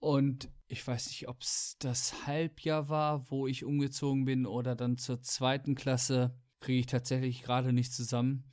Und 0.00 0.48
ich 0.66 0.86
weiß 0.86 1.08
nicht, 1.08 1.28
ob 1.28 1.40
es 1.40 1.76
das 1.78 2.26
Halbjahr 2.26 2.88
war, 2.88 3.30
wo 3.30 3.46
ich 3.46 3.64
umgezogen 3.64 4.24
bin, 4.24 4.46
oder 4.46 4.74
dann 4.74 4.98
zur 4.98 5.22
zweiten 5.22 5.74
Klasse. 5.74 6.34
Kriege 6.64 6.80
ich 6.80 6.86
tatsächlich 6.86 7.42
gerade 7.42 7.74
nicht 7.74 7.92
zusammen. 7.92 8.44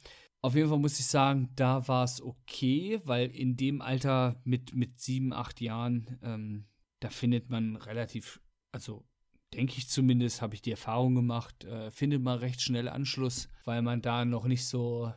Auf 0.41 0.55
jeden 0.55 0.67
Fall 0.67 0.79
muss 0.79 0.99
ich 0.99 1.05
sagen, 1.05 1.49
da 1.55 1.87
war 1.87 2.03
es 2.03 2.21
okay, 2.21 2.99
weil 3.05 3.29
in 3.29 3.55
dem 3.55 3.81
Alter 3.81 4.41
mit, 4.43 4.75
mit 4.75 4.99
sieben, 4.99 5.31
acht 5.31 5.61
Jahren, 5.61 6.19
ähm, 6.21 6.67
da 6.99 7.09
findet 7.09 7.49
man 7.49 7.77
relativ, 7.77 8.41
also 8.73 9.07
denke 9.53 9.75
ich 9.77 9.87
zumindest, 9.87 10.41
habe 10.41 10.55
ich 10.55 10.61
die 10.61 10.71
Erfahrung 10.71 11.15
gemacht, 11.15 11.63
äh, 11.63 11.89
findet 11.89 12.21
man 12.21 12.39
recht 12.39 12.61
schnell 12.61 12.89
Anschluss, 12.89 13.47
weil 13.63 13.81
man 13.81 14.01
da 14.01 14.25
noch 14.25 14.45
nicht 14.45 14.65
so, 14.65 15.13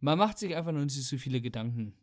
man 0.00 0.18
macht 0.18 0.36
sich 0.36 0.54
einfach 0.54 0.72
noch 0.72 0.84
nicht 0.84 0.94
so 0.94 1.16
viele 1.16 1.40
Gedanken, 1.40 1.96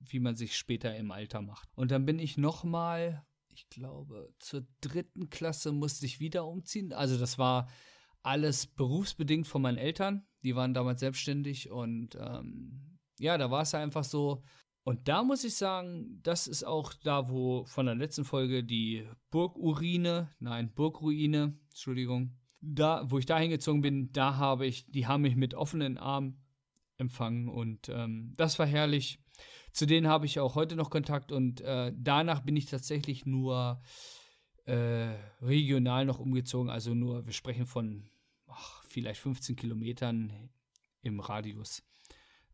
wie 0.00 0.18
man 0.18 0.34
sich 0.34 0.56
später 0.56 0.96
im 0.96 1.12
Alter 1.12 1.42
macht. 1.42 1.68
Und 1.76 1.92
dann 1.92 2.06
bin 2.06 2.18
ich 2.18 2.36
noch 2.36 2.64
mal, 2.64 3.24
ich 3.48 3.68
glaube, 3.68 4.34
zur 4.40 4.66
dritten 4.80 5.30
Klasse 5.30 5.70
musste 5.70 6.06
ich 6.06 6.18
wieder 6.18 6.44
umziehen. 6.44 6.92
Also 6.92 7.18
das 7.18 7.38
war 7.38 7.68
alles 8.24 8.66
berufsbedingt 8.66 9.46
von 9.46 9.62
meinen 9.62 9.78
Eltern. 9.78 10.26
Die 10.42 10.56
waren 10.56 10.74
damals 10.74 11.00
selbstständig 11.00 11.70
und 11.70 12.16
ähm, 12.16 12.98
ja, 13.18 13.38
da 13.38 13.50
war 13.50 13.62
es 13.62 13.74
einfach 13.74 14.04
so. 14.04 14.42
Und 14.82 15.08
da 15.08 15.22
muss 15.22 15.44
ich 15.44 15.54
sagen, 15.54 16.20
das 16.22 16.46
ist 16.46 16.64
auch 16.64 16.92
da, 16.92 17.30
wo 17.30 17.64
von 17.64 17.86
der 17.86 17.94
letzten 17.94 18.24
Folge 18.24 18.64
die 18.64 19.08
Burgurine, 19.30 20.34
nein, 20.40 20.72
Burgruine, 20.74 21.58
Entschuldigung, 21.70 22.36
da, 22.60 23.04
wo 23.10 23.18
ich 23.18 23.26
da 23.26 23.38
hingezogen 23.38 23.80
bin, 23.80 24.12
da 24.12 24.36
habe 24.36 24.66
ich, 24.66 24.90
die 24.90 25.06
haben 25.06 25.22
mich 25.22 25.36
mit 25.36 25.54
offenen 25.54 25.96
Armen 25.96 26.42
empfangen 26.96 27.48
und 27.48 27.88
ähm, 27.88 28.34
das 28.36 28.58
war 28.58 28.66
herrlich. 28.66 29.20
Zu 29.72 29.86
denen 29.86 30.06
habe 30.06 30.26
ich 30.26 30.38
auch 30.38 30.54
heute 30.54 30.76
noch 30.76 30.90
Kontakt 30.90 31.32
und 31.32 31.60
äh, 31.62 31.92
danach 31.96 32.40
bin 32.40 32.56
ich 32.56 32.66
tatsächlich 32.66 33.26
nur 33.26 33.82
äh, 34.66 35.14
regional 35.42 36.04
noch 36.04 36.20
umgezogen, 36.20 36.70
also 36.70 36.94
nur, 36.94 37.26
wir 37.26 37.32
sprechen 37.32 37.66
von 37.66 38.08
vielleicht 38.94 39.20
15 39.20 39.56
Kilometern 39.56 40.50
im 41.02 41.20
Radius. 41.20 41.82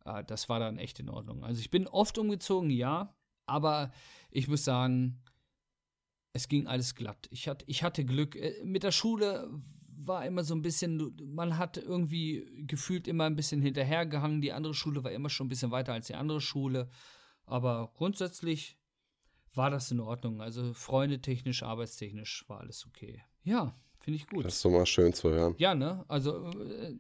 Äh, 0.05 0.25
das 0.25 0.49
war 0.49 0.59
dann 0.59 0.79
echt 0.79 0.99
in 0.99 1.09
Ordnung. 1.09 1.45
Also 1.45 1.61
ich 1.61 1.71
bin 1.71 1.87
oft 1.87 2.19
umgezogen, 2.19 2.71
ja, 2.71 3.15
aber 3.47 3.93
ich 4.31 4.49
muss 4.49 4.65
sagen, 4.65 5.23
es 6.33 6.49
ging 6.49 6.67
alles 6.67 6.95
glatt. 6.95 7.29
Ich 7.31 7.49
hatte, 7.49 7.65
ich 7.69 7.83
hatte 7.83 8.05
Glück. 8.05 8.37
Äh, 8.37 8.65
Mit 8.65 8.83
der 8.83 8.93
Schule 8.93 9.51
war 10.03 10.25
immer 10.25 10.45
so 10.45 10.55
ein 10.55 10.63
bisschen, 10.63 11.15
man 11.35 11.59
hat 11.59 11.77
irgendwie 11.77 12.65
gefühlt 12.67 13.07
immer 13.07 13.25
ein 13.25 13.37
bisschen 13.37 13.61
hinterhergehangen. 13.61 14.41
Die 14.41 14.53
andere 14.53 14.75
Schule 14.75 15.05
war 15.05 15.13
immer 15.13 15.29
schon 15.29 15.47
ein 15.47 15.51
bisschen 15.51 15.71
weiter 15.71 15.93
als 15.93 16.07
die 16.07 16.15
andere 16.15 16.41
Schule. 16.41 16.89
Aber 17.45 17.93
grundsätzlich 17.95 18.79
war 19.53 19.71
das 19.71 19.91
in 19.91 20.01
Ordnung. 20.01 20.41
Also 20.41 20.73
freundetechnisch, 20.73 21.63
arbeitstechnisch 21.63 22.45
war 22.49 22.61
alles 22.61 22.87
okay. 22.87 23.23
Ja, 23.43 23.77
finde 24.01 24.17
ich 24.17 24.27
gut. 24.27 24.45
Das 24.45 24.57
ist 24.57 24.65
doch 24.65 24.71
mal 24.71 24.87
schön 24.87 25.13
zu 25.13 25.31
hören. 25.31 25.55
Ja, 25.59 25.75
ne? 25.75 26.05
Also 26.09 26.51
äh, 26.51 26.95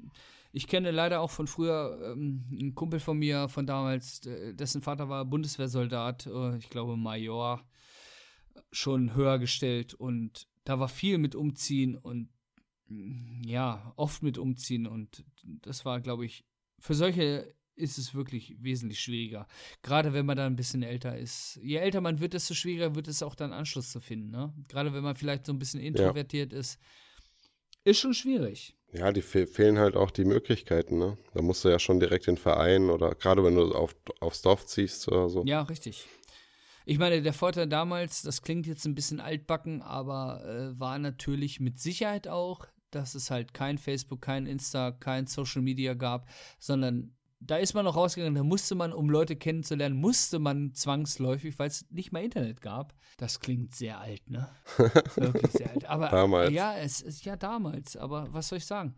ich 0.52 0.66
kenne 0.66 0.90
leider 0.90 1.20
auch 1.20 1.30
von 1.30 1.46
früher 1.46 2.12
ähm, 2.12 2.44
einen 2.50 2.74
Kumpel 2.74 3.00
von 3.00 3.18
mir 3.18 3.48
von 3.48 3.66
damals, 3.66 4.26
äh, 4.26 4.54
dessen 4.54 4.82
Vater 4.82 5.08
war 5.08 5.24
Bundeswehrsoldat, 5.24 6.26
äh, 6.26 6.56
ich 6.56 6.70
glaube 6.70 6.96
Major, 6.96 7.64
schon 8.72 9.14
höher 9.14 9.38
gestellt 9.38 9.94
und 9.94 10.48
da 10.64 10.78
war 10.78 10.88
viel 10.88 11.18
mit 11.18 11.34
Umziehen 11.34 11.96
und 11.96 12.28
mm, 12.88 13.42
ja, 13.44 13.92
oft 13.96 14.22
mit 14.22 14.38
Umziehen 14.38 14.86
und 14.86 15.24
das 15.42 15.84
war, 15.84 16.00
glaube 16.00 16.26
ich, 16.26 16.44
für 16.78 16.94
solche 16.94 17.54
ist 17.76 17.98
es 17.98 18.14
wirklich 18.14 18.56
wesentlich 18.60 19.00
schwieriger. 19.00 19.46
Gerade 19.82 20.12
wenn 20.12 20.26
man 20.26 20.36
dann 20.36 20.52
ein 20.52 20.56
bisschen 20.56 20.82
älter 20.82 21.16
ist. 21.16 21.58
Je 21.62 21.76
älter 21.76 22.00
man 22.00 22.20
wird, 22.20 22.34
desto 22.34 22.54
schwieriger 22.54 22.94
wird 22.94 23.08
es 23.08 23.22
auch 23.22 23.34
dann 23.34 23.52
Anschluss 23.52 23.90
zu 23.90 24.00
finden. 24.00 24.30
Ne? 24.30 24.52
Gerade 24.68 24.92
wenn 24.92 25.02
man 25.02 25.16
vielleicht 25.16 25.46
so 25.46 25.52
ein 25.52 25.58
bisschen 25.58 25.80
introvertiert 25.80 26.52
ist. 26.52 26.78
Ist 27.84 28.00
schon 28.00 28.14
schwierig. 28.14 28.76
Ja, 28.92 29.12
die 29.12 29.22
fe 29.22 29.46
fehlen 29.46 29.78
halt 29.78 29.96
auch 29.96 30.10
die 30.10 30.24
Möglichkeiten, 30.24 30.98
ne? 30.98 31.16
Da 31.32 31.42
musst 31.42 31.64
du 31.64 31.68
ja 31.68 31.78
schon 31.78 32.00
direkt 32.00 32.26
in 32.26 32.34
den 32.34 32.40
Verein 32.40 32.90
oder 32.90 33.14
gerade 33.14 33.44
wenn 33.44 33.54
du 33.54 33.72
auf, 33.72 33.94
aufs 34.18 34.42
Dorf 34.42 34.66
ziehst 34.66 35.06
oder 35.08 35.28
so. 35.28 35.44
Ja, 35.46 35.62
richtig. 35.62 36.06
Ich 36.86 36.98
meine, 36.98 37.22
der 37.22 37.32
Vorteil 37.32 37.68
damals, 37.68 38.22
das 38.22 38.42
klingt 38.42 38.66
jetzt 38.66 38.84
ein 38.84 38.96
bisschen 38.96 39.20
altbacken, 39.20 39.80
aber 39.80 40.44
äh, 40.44 40.80
war 40.80 40.98
natürlich 40.98 41.60
mit 41.60 41.78
Sicherheit 41.78 42.26
auch, 42.26 42.66
dass 42.90 43.14
es 43.14 43.30
halt 43.30 43.54
kein 43.54 43.78
Facebook, 43.78 44.22
kein 44.22 44.46
Insta, 44.46 44.90
kein 44.90 45.26
Social 45.26 45.62
Media 45.62 45.94
gab, 45.94 46.28
sondern 46.58 47.14
da 47.40 47.56
ist 47.56 47.74
man 47.74 47.84
noch 47.86 47.96
rausgegangen, 47.96 48.34
da 48.34 48.44
musste 48.44 48.74
man, 48.74 48.92
um 48.92 49.08
Leute 49.08 49.34
kennenzulernen, 49.34 49.96
musste 49.96 50.38
man 50.38 50.74
zwangsläufig, 50.74 51.58
weil 51.58 51.68
es 51.68 51.86
nicht 51.90 52.12
mal 52.12 52.22
Internet 52.22 52.60
gab. 52.60 52.94
Das 53.16 53.40
klingt 53.40 53.74
sehr 53.74 53.98
alt, 53.98 54.28
ne? 54.28 54.48
Wirklich 55.16 55.52
sehr 55.52 55.70
alt. 55.70 55.86
Aber 55.86 56.08
Damals. 56.10 56.52
ja, 56.52 56.76
es 56.76 57.00
ist 57.00 57.24
ja 57.24 57.36
damals, 57.36 57.96
aber 57.96 58.28
was 58.30 58.48
soll 58.48 58.58
ich 58.58 58.66
sagen? 58.66 58.94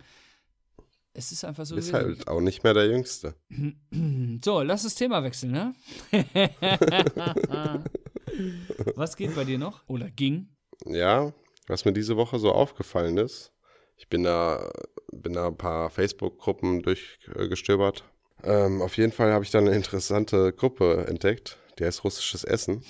Es 1.14 1.30
ist 1.30 1.44
einfach 1.44 1.66
so. 1.66 1.76
Gewesen. 1.76 1.94
halt 1.94 2.26
auch 2.26 2.40
nicht 2.40 2.64
mehr 2.64 2.74
der 2.74 2.86
Jüngste. 2.86 3.34
So, 4.44 4.62
lass 4.62 4.82
das 4.82 4.94
Thema 4.96 5.22
wechseln, 5.22 5.52
ne? 5.52 5.74
Was 8.96 9.16
geht 9.16 9.36
bei 9.36 9.44
dir 9.44 9.58
noch? 9.58 9.86
Oder 9.88 10.10
ging? 10.10 10.48
Ja, 10.86 11.32
was 11.68 11.84
mir 11.84 11.92
diese 11.92 12.16
Woche 12.16 12.38
so 12.38 12.50
aufgefallen 12.50 13.18
ist, 13.18 13.52
ich 13.96 14.08
bin 14.08 14.24
da, 14.24 14.72
bin 15.12 15.34
da 15.34 15.46
ein 15.48 15.56
paar 15.56 15.90
Facebook-Gruppen 15.90 16.82
durchgestöbert. 16.82 18.04
Ähm, 18.44 18.82
auf 18.82 18.96
jeden 18.96 19.12
Fall 19.12 19.32
habe 19.32 19.44
ich 19.44 19.50
da 19.50 19.58
eine 19.58 19.72
interessante 19.74 20.52
Gruppe 20.52 21.06
entdeckt, 21.08 21.58
die 21.78 21.84
heißt 21.84 22.02
Russisches 22.04 22.44
Essen. 22.44 22.84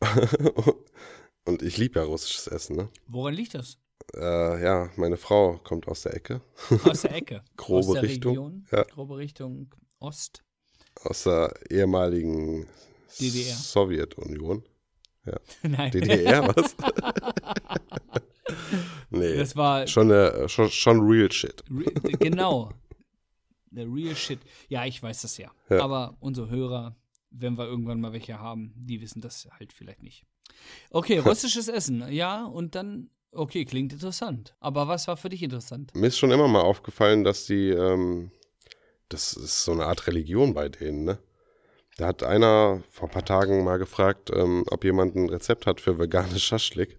Und 1.46 1.62
ich 1.62 1.76
liebe 1.76 1.98
ja 2.00 2.04
russisches 2.06 2.46
Essen, 2.46 2.76
ne? 2.76 2.88
Woran 3.06 3.34
liegt 3.34 3.54
das? 3.54 3.78
Äh, 4.14 4.62
ja, 4.62 4.90
meine 4.96 5.16
Frau 5.16 5.58
kommt 5.58 5.88
aus 5.88 6.02
der 6.02 6.14
Ecke, 6.14 6.40
Aus 6.84 7.02
der 7.02 7.14
Ecke. 7.14 7.42
Grobe 7.56 7.86
Aus 7.88 7.92
der 7.94 8.02
Richtung, 8.02 8.30
Region, 8.32 8.66
ja. 8.72 8.82
Grobe 8.84 9.16
Richtung 9.16 9.74
Ost. 9.98 10.42
aus 11.04 11.24
der 11.24 11.54
ehemaligen 11.70 12.66
DDR. 13.18 13.54
Sowjetunion. 13.56 14.64
Nein. 15.62 15.90
DDR, 15.90 16.54
was? 16.54 16.76
nee, 19.10 19.36
Das 19.36 19.56
war 19.56 19.86
schon, 19.86 20.10
äh, 20.10 20.48
schon, 20.48 20.68
schon 20.70 21.00
real 21.00 21.32
shit. 21.32 21.62
re 21.70 21.84
genau. 22.18 22.70
The 23.74 23.82
real 23.82 24.14
shit. 24.14 24.40
Ja, 24.68 24.84
ich 24.84 25.02
weiß 25.02 25.22
das 25.22 25.38
ja. 25.38 25.50
Ja. 25.68 25.80
Aber 25.82 26.16
unsere 26.20 26.48
Hörer, 26.48 26.96
wenn 27.30 27.58
wir 27.58 27.66
irgendwann 27.66 28.00
mal 28.00 28.12
welche 28.12 28.38
haben, 28.38 28.72
die 28.76 29.00
wissen 29.00 29.20
das 29.20 29.48
halt 29.58 29.72
vielleicht 29.72 30.02
nicht. 30.02 30.24
Okay, 30.90 31.18
russisches 31.24 31.68
Essen. 31.68 32.10
Ja, 32.12 32.44
und 32.44 32.74
dann, 32.74 33.10
okay, 33.32 33.64
klingt 33.64 33.92
interessant. 33.92 34.54
Aber 34.60 34.88
was 34.88 35.08
war 35.08 35.16
für 35.16 35.28
dich 35.28 35.42
interessant? 35.42 35.94
Mir 35.94 36.08
ist 36.08 36.18
schon 36.18 36.30
immer 36.30 36.48
mal 36.48 36.62
aufgefallen, 36.62 37.24
dass 37.24 37.46
die, 37.46 37.70
ähm, 37.70 38.30
das 39.08 39.34
ist 39.34 39.64
so 39.64 39.72
eine 39.72 39.86
Art 39.86 40.06
Religion 40.06 40.54
bei 40.54 40.68
denen, 40.68 41.04
ne? 41.04 41.18
Da 41.96 42.08
hat 42.08 42.24
einer 42.24 42.82
vor 42.90 43.08
ein 43.08 43.12
paar 43.12 43.24
Tagen 43.24 43.62
mal 43.62 43.78
gefragt, 43.78 44.30
ähm, 44.34 44.64
ob 44.68 44.82
jemand 44.82 45.14
ein 45.14 45.28
Rezept 45.28 45.64
hat 45.64 45.80
für 45.80 45.96
veganes 45.96 46.42
Schaschlik. 46.42 46.98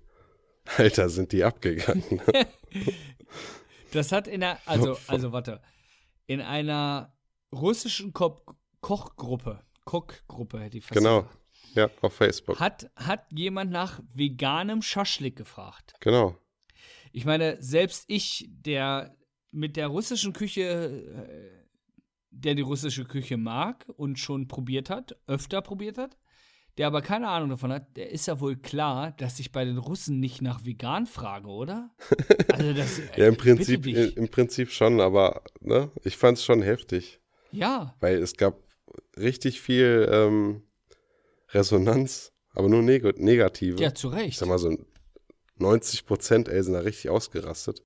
Alter, 0.77 1.09
sind 1.09 1.33
die 1.33 1.43
abgegangen. 1.43 2.21
Ne? 2.27 2.47
Das 3.95 4.11
hat 4.11 4.27
in 4.27 4.43
einer, 4.43 4.59
also, 4.65 4.97
also 5.07 5.31
warte, 5.31 5.61
in 6.27 6.41
einer 6.41 7.13
russischen 7.53 8.13
Ko 8.13 8.41
Kochgruppe, 8.81 9.63
Kochgruppe 9.83 10.59
hätte 10.59 10.77
ich 10.77 10.85
fast 10.85 10.99
genau. 10.99 11.23
gesagt, 11.23 11.39
Ja, 11.75 11.89
auf 12.01 12.13
Facebook. 12.13 12.59
hat, 12.59 12.91
hat 12.95 13.25
jemand 13.31 13.71
nach 13.71 13.99
veganem 14.13 14.83
Schaschlik 14.83 15.35
gefragt. 15.35 15.95
Genau. 16.01 16.37
Ich 17.11 17.25
meine, 17.25 17.57
selbst 17.61 18.05
ich, 18.07 18.47
der 18.51 19.17
mit 19.49 19.75
der 19.75 19.87
russischen 19.87 20.33
Küche, 20.33 20.61
äh, 20.61 21.65
der 22.29 22.53
die 22.53 22.61
russische 22.61 23.05
Küche 23.05 23.37
mag 23.37 23.85
und 23.95 24.19
schon 24.19 24.47
probiert 24.47 24.89
hat, 24.91 25.15
öfter 25.25 25.61
probiert 25.61 25.97
hat, 25.97 26.17
der 26.77 26.87
aber 26.87 27.01
keine 27.01 27.29
Ahnung 27.29 27.49
davon 27.49 27.71
hat, 27.71 27.95
der 27.95 28.11
ist 28.11 28.25
ja 28.27 28.39
wohl 28.39 28.57
klar, 28.57 29.11
dass 29.17 29.39
ich 29.39 29.51
bei 29.51 29.63
den 29.63 29.77
Russen 29.77 30.19
nicht 30.19 30.41
nach 30.41 30.65
vegan 30.65 31.05
frage, 31.05 31.47
oder? 31.47 31.91
Also 32.51 32.73
das, 32.73 32.99
ja, 33.15 33.27
im 33.27 33.37
Prinzip, 33.37 33.87
im 33.87 34.27
Prinzip 34.29 34.71
schon, 34.71 34.99
aber 34.99 35.43
ne, 35.61 35.89
ich 36.03 36.17
fand 36.17 36.37
es 36.37 36.43
schon 36.43 36.61
heftig. 36.61 37.21
Ja. 37.51 37.95
Weil 38.01 38.17
es 38.17 38.35
gab 38.35 38.59
richtig 39.17 39.61
viel 39.61 40.07
ähm, 40.11 40.63
Resonanz, 41.49 42.33
aber 42.53 42.67
nur 42.67 42.81
neg 42.81 43.19
negative. 43.19 43.81
Ja, 43.81 43.93
zu 43.93 44.09
Recht. 44.09 44.29
Ich 44.29 44.37
sag 44.37 44.49
mal 44.49 44.59
so 44.59 44.77
90 45.57 46.05
Prozent, 46.05 46.49
ey, 46.49 46.61
sind 46.61 46.73
da 46.73 46.79
richtig 46.79 47.09
ausgerastet. 47.09 47.83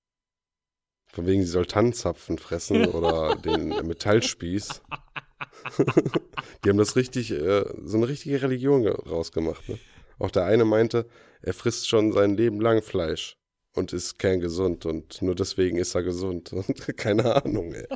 Von 1.12 1.26
wegen, 1.26 1.42
sie 1.42 1.48
soll 1.50 1.66
Tannenzapfen 1.66 2.38
fressen 2.38 2.88
oder 2.88 3.36
den 3.44 3.70
Metallspieß. 3.70 4.82
Die 6.64 6.70
haben 6.70 6.78
das 6.78 6.96
richtig, 6.96 7.32
äh, 7.32 7.66
so 7.84 7.98
eine 7.98 8.08
richtige 8.08 8.42
Religion 8.42 8.88
rausgemacht. 8.88 9.68
Ne? 9.70 9.80
Auch 10.20 10.32
der 10.32 10.46
eine 10.46 10.66
meinte, 10.66 11.08
er 11.42 11.54
frisst 11.54 11.88
schon 11.88 12.12
sein 12.12 12.36
Leben 12.36 12.60
lang 12.60 12.82
Fleisch 12.82 13.38
und 13.74 13.94
ist 13.94 14.20
kerngesund 14.20 14.86
und 14.86 15.22
nur 15.22 15.36
deswegen 15.36 15.78
ist 15.78 15.96
er 15.96 16.04
gesund. 16.04 16.54
Und 16.54 16.98
keine 16.98 17.44
Ahnung, 17.44 17.74
ey. 17.74 17.88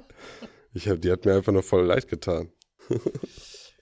Ich 0.73 0.87
hab, 0.87 1.01
die 1.01 1.11
hat 1.11 1.25
mir 1.25 1.35
einfach 1.35 1.53
nur 1.53 1.63
voll 1.63 1.85
leid 1.85 2.07
getan. 2.07 2.51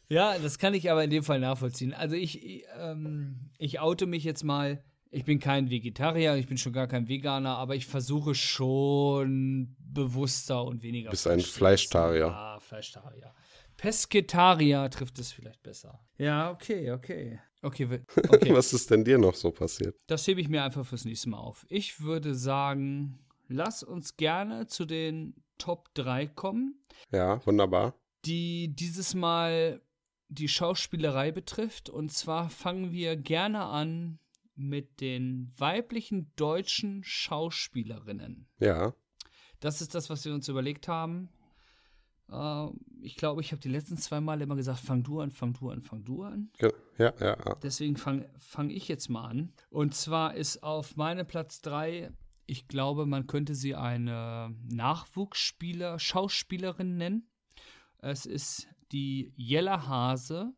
ja, 0.09 0.37
das 0.37 0.57
kann 0.57 0.73
ich 0.73 0.91
aber 0.91 1.03
in 1.03 1.09
dem 1.09 1.23
Fall 1.23 1.39
nachvollziehen. 1.39 1.93
Also 1.93 2.15
ich, 2.15 2.65
ähm, 2.77 3.51
ich 3.57 3.79
oute 3.79 4.05
mich 4.07 4.23
jetzt 4.23 4.43
mal. 4.43 4.83
Ich 5.13 5.25
bin 5.25 5.39
kein 5.39 5.69
Vegetarier, 5.69 6.35
ich 6.35 6.47
bin 6.47 6.57
schon 6.57 6.71
gar 6.71 6.87
kein 6.87 7.09
Veganer, 7.09 7.57
aber 7.57 7.75
ich 7.75 7.85
versuche 7.85 8.33
schon 8.33 9.75
bewusster 9.79 10.63
und 10.63 10.83
weniger. 10.83 11.09
Du 11.09 11.11
bist 11.11 11.27
ein 11.27 11.41
Fleischtarier. 11.41 12.27
Ja, 12.27 12.59
Fleischtarier. 12.61 13.33
Pesketarier 13.81 14.91
trifft 14.91 15.17
es 15.17 15.31
vielleicht 15.31 15.63
besser. 15.63 15.99
Ja, 16.19 16.51
okay, 16.51 16.91
okay. 16.91 17.39
Okay, 17.63 17.85
okay. 18.29 18.53
Was 18.53 18.73
ist 18.73 18.91
denn 18.91 19.03
dir 19.03 19.17
noch 19.17 19.33
so 19.33 19.49
passiert? 19.49 19.95
Das 20.05 20.27
hebe 20.27 20.39
ich 20.39 20.49
mir 20.49 20.63
einfach 20.63 20.85
fürs 20.85 21.03
nächste 21.03 21.29
Mal 21.29 21.39
auf. 21.39 21.65
Ich 21.67 21.99
würde 21.99 22.35
sagen, 22.35 23.25
lass 23.47 23.81
uns 23.81 24.17
gerne 24.17 24.67
zu 24.67 24.85
den 24.85 25.33
Top 25.57 25.89
3 25.95 26.27
kommen. 26.27 26.79
Ja, 27.11 27.43
wunderbar. 27.47 27.95
Die 28.23 28.67
dieses 28.75 29.15
Mal 29.15 29.81
die 30.27 30.47
Schauspielerei 30.47 31.31
betrifft. 31.31 31.89
Und 31.89 32.11
zwar 32.11 32.51
fangen 32.51 32.91
wir 32.91 33.15
gerne 33.15 33.63
an 33.63 34.19
mit 34.53 35.01
den 35.01 35.51
weiblichen 35.57 36.31
deutschen 36.35 37.03
Schauspielerinnen. 37.03 38.47
Ja. 38.59 38.93
Das 39.59 39.81
ist 39.81 39.95
das, 39.95 40.11
was 40.11 40.23
wir 40.23 40.35
uns 40.35 40.47
überlegt 40.49 40.87
haben. 40.87 41.29
Äh, 42.31 42.67
ich 43.01 43.15
glaube, 43.15 43.41
ich 43.41 43.51
habe 43.51 43.61
die 43.61 43.69
letzten 43.69 43.97
zwei 43.97 44.21
Mal 44.21 44.41
immer 44.41 44.55
gesagt, 44.55 44.79
fang 44.79 45.03
du 45.03 45.19
an, 45.19 45.31
fang 45.31 45.53
du 45.53 45.69
an, 45.69 45.81
fang 45.81 46.03
du 46.03 46.23
an. 46.23 46.49
Ja, 46.59 46.69
ja. 46.97 47.13
ja. 47.19 47.55
Deswegen 47.61 47.97
fange 47.97 48.29
fang 48.39 48.69
ich 48.69 48.87
jetzt 48.87 49.09
mal 49.09 49.27
an. 49.27 49.53
Und 49.69 49.95
zwar 49.95 50.35
ist 50.35 50.63
auf 50.63 50.95
meinem 50.95 51.27
Platz 51.27 51.61
3, 51.61 52.11
ich 52.45 52.67
glaube, 52.67 53.05
man 53.05 53.27
könnte 53.27 53.55
sie 53.55 53.75
eine 53.75 54.55
Nachwuchsspieler, 54.69 55.99
Schauspielerin 55.99 56.97
nennen. 56.97 57.27
Es 57.99 58.25
ist 58.25 58.67
die 58.91 59.31
Jella 59.35 59.87
Hase, 59.87 60.53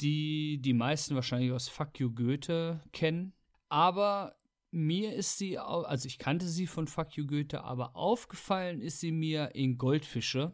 die 0.00 0.60
die 0.60 0.72
meisten 0.72 1.14
wahrscheinlich 1.14 1.52
aus 1.52 1.68
Fuck 1.68 2.00
You 2.00 2.12
Goethe 2.12 2.80
kennen. 2.92 3.32
Aber 3.68 4.36
mir 4.70 5.14
ist 5.14 5.38
sie, 5.38 5.58
also 5.58 6.06
ich 6.06 6.18
kannte 6.18 6.46
sie 6.46 6.66
von 6.66 6.86
Fuck 6.86 7.16
You 7.16 7.26
Goethe, 7.26 7.62
aber 7.62 7.96
aufgefallen 7.96 8.80
ist 8.80 9.00
sie 9.00 9.12
mir 9.12 9.54
in 9.54 9.78
Goldfische. 9.78 10.52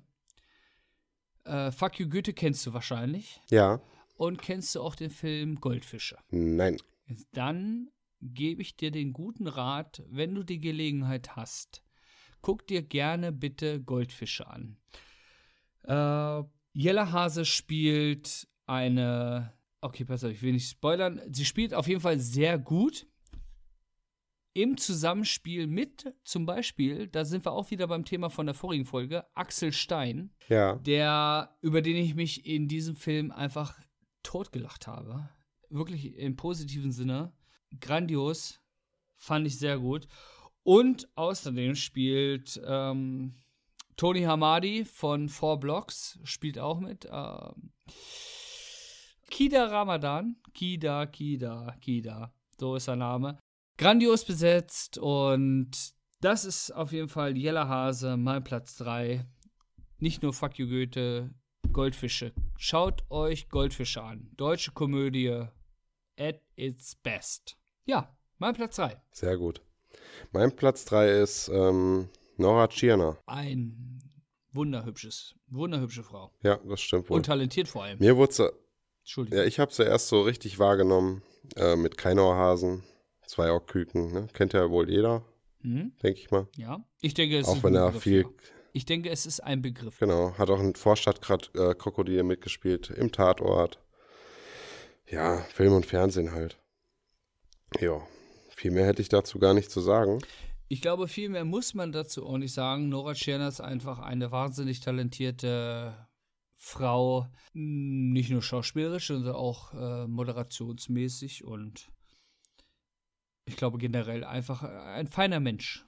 Äh, 1.44 1.70
Fuck 1.70 1.98
You 2.00 2.08
Goethe 2.08 2.32
kennst 2.32 2.64
du 2.66 2.72
wahrscheinlich. 2.72 3.40
Ja. 3.50 3.80
Und 4.16 4.40
kennst 4.40 4.74
du 4.74 4.80
auch 4.80 4.94
den 4.94 5.10
Film 5.10 5.60
Goldfische? 5.60 6.16
Nein. 6.30 6.76
Dann 7.32 7.90
gebe 8.20 8.62
ich 8.62 8.76
dir 8.76 8.90
den 8.90 9.12
guten 9.12 9.46
Rat, 9.46 10.02
wenn 10.08 10.34
du 10.34 10.42
die 10.42 10.60
Gelegenheit 10.60 11.36
hast, 11.36 11.82
guck 12.40 12.66
dir 12.66 12.82
gerne 12.82 13.32
bitte 13.32 13.82
Goldfische 13.82 14.46
an. 14.46 14.76
Äh, 15.82 16.42
Jella 16.72 17.12
Hase 17.12 17.44
spielt 17.44 18.48
eine, 18.66 19.52
okay, 19.80 20.04
pass 20.04 20.24
auf, 20.24 20.30
ich 20.30 20.42
will 20.42 20.52
nicht 20.52 20.70
spoilern. 20.70 21.20
Sie 21.30 21.44
spielt 21.44 21.74
auf 21.74 21.86
jeden 21.86 22.00
Fall 22.00 22.18
sehr 22.18 22.58
gut 22.58 23.06
im 24.54 24.76
Zusammenspiel 24.76 25.66
mit 25.66 26.14
zum 26.22 26.46
Beispiel, 26.46 27.08
da 27.08 27.24
sind 27.24 27.44
wir 27.44 27.52
auch 27.52 27.70
wieder 27.70 27.88
beim 27.88 28.04
Thema 28.04 28.30
von 28.30 28.46
der 28.46 28.54
vorigen 28.54 28.84
Folge, 28.84 29.26
Axel 29.34 29.72
Stein, 29.72 30.30
ja. 30.48 30.76
der, 30.76 31.56
über 31.60 31.82
den 31.82 31.96
ich 31.96 32.14
mich 32.14 32.46
in 32.46 32.68
diesem 32.68 32.94
Film 32.94 33.32
einfach 33.32 33.78
totgelacht 34.22 34.86
habe. 34.86 35.28
Wirklich 35.70 36.16
im 36.16 36.36
positiven 36.36 36.92
Sinne. 36.92 37.32
Grandios. 37.80 38.60
Fand 39.16 39.46
ich 39.46 39.58
sehr 39.58 39.78
gut. 39.78 40.06
Und 40.62 41.08
außerdem 41.16 41.74
spielt 41.74 42.60
ähm, 42.64 43.34
Tony 43.96 44.22
Hamadi 44.22 44.84
von 44.84 45.28
Four 45.28 45.58
Blocks, 45.58 46.18
spielt 46.22 46.58
auch 46.58 46.78
mit. 46.78 47.08
Ähm, 47.10 47.72
Kida 49.30 49.66
Ramadan. 49.66 50.36
Kida, 50.52 51.06
Kida, 51.06 51.76
Kida. 51.80 52.32
So 52.56 52.76
ist 52.76 52.84
sein 52.84 53.00
Name 53.00 53.38
grandios 53.76 54.24
besetzt 54.24 54.98
und 54.98 55.70
das 56.20 56.44
ist 56.44 56.70
auf 56.70 56.92
jeden 56.92 57.08
Fall 57.08 57.36
Jella 57.36 57.68
Hase, 57.68 58.16
mein 58.16 58.42
Platz 58.42 58.76
3. 58.76 59.26
Nicht 59.98 60.22
nur 60.22 60.32
Fuck 60.32 60.58
You 60.58 60.66
Goethe, 60.68 61.30
Goldfische. 61.72 62.32
Schaut 62.56 63.04
euch 63.10 63.48
Goldfische 63.48 64.02
an. 64.02 64.30
Deutsche 64.36 64.72
Komödie 64.72 65.46
at 66.18 66.40
its 66.56 66.94
best. 66.94 67.58
Ja, 67.84 68.16
mein 68.38 68.54
Platz 68.54 68.76
3. 68.76 69.00
Sehr 69.12 69.36
gut. 69.36 69.60
Mein 70.32 70.54
Platz 70.54 70.84
3 70.86 71.20
ist 71.20 71.48
ähm, 71.48 72.08
Nora 72.36 72.68
Tschirner. 72.68 73.18
Ein 73.26 74.02
wunderhübsches, 74.52 75.34
wunderhübsche 75.48 76.02
Frau. 76.02 76.32
Ja, 76.42 76.58
das 76.64 76.80
stimmt 76.80 77.10
wohl. 77.10 77.16
Und 77.16 77.26
talentiert 77.26 77.68
vor 77.68 77.84
allem. 77.84 77.98
Mir 77.98 78.16
wurde 78.16 78.32
sie. 78.32 78.50
Entschuldigung. 79.00 79.38
Ja, 79.40 79.44
ich 79.44 79.58
habe 79.60 79.72
sie 79.72 79.84
erst 79.84 80.08
so 80.08 80.22
richtig 80.22 80.58
wahrgenommen 80.58 81.22
äh, 81.56 81.76
mit 81.76 81.98
Keinauerhasen 81.98 82.82
Zwei 83.26 83.50
Ockküken, 83.52 84.12
ne? 84.12 84.28
Kennt 84.32 84.52
ja 84.52 84.70
wohl 84.70 84.90
jeder, 84.90 85.24
mhm. 85.62 85.92
denke 86.02 86.20
ich 86.20 86.30
mal. 86.30 86.48
Ja, 86.56 86.84
ich 87.00 87.14
denke, 87.14 87.38
es 87.38 87.46
auch 87.46 87.56
ist 87.56 87.64
wenn 87.64 87.74
er 87.74 87.92
viel. 87.92 88.22
Ja. 88.22 88.28
Ich 88.72 88.84
denke, 88.86 89.08
es 89.08 89.24
ist 89.24 89.40
ein 89.40 89.62
Begriff. 89.62 90.00
Genau, 90.00 90.36
hat 90.36 90.50
auch 90.50 90.58
ein 90.58 90.74
Vorstadtkrokodil 90.74 92.18
äh, 92.18 92.22
mitgespielt 92.24 92.90
im 92.90 93.12
Tatort. 93.12 93.80
Ja, 95.08 95.38
Film 95.38 95.74
und 95.74 95.86
Fernsehen 95.86 96.32
halt. 96.32 96.58
Ja, 97.80 98.02
viel 98.56 98.72
mehr 98.72 98.86
hätte 98.86 99.02
ich 99.02 99.08
dazu 99.08 99.38
gar 99.38 99.54
nicht 99.54 99.70
zu 99.70 99.80
sagen. 99.80 100.18
Ich 100.68 100.80
glaube, 100.80 101.08
viel 101.08 101.28
mehr 101.28 101.44
muss 101.44 101.74
man 101.74 101.92
dazu 101.92 102.26
auch 102.26 102.38
nicht 102.38 102.54
sagen. 102.54 102.88
Nora 102.88 103.14
Tschirner 103.14 103.48
ist 103.48 103.60
einfach 103.60 104.00
eine 104.00 104.32
wahnsinnig 104.32 104.80
talentierte 104.80 106.08
Frau, 106.56 107.26
nicht 107.52 108.30
nur 108.30 108.42
schauspielerisch, 108.42 109.08
sondern 109.08 109.34
auch 109.34 109.74
äh, 109.74 110.06
moderationsmäßig 110.06 111.44
und 111.44 111.92
ich 113.46 113.56
glaube 113.56 113.78
generell 113.78 114.24
einfach 114.24 114.62
äh, 114.62 114.66
ein 114.66 115.08
feiner 115.08 115.40
Mensch. 115.40 115.84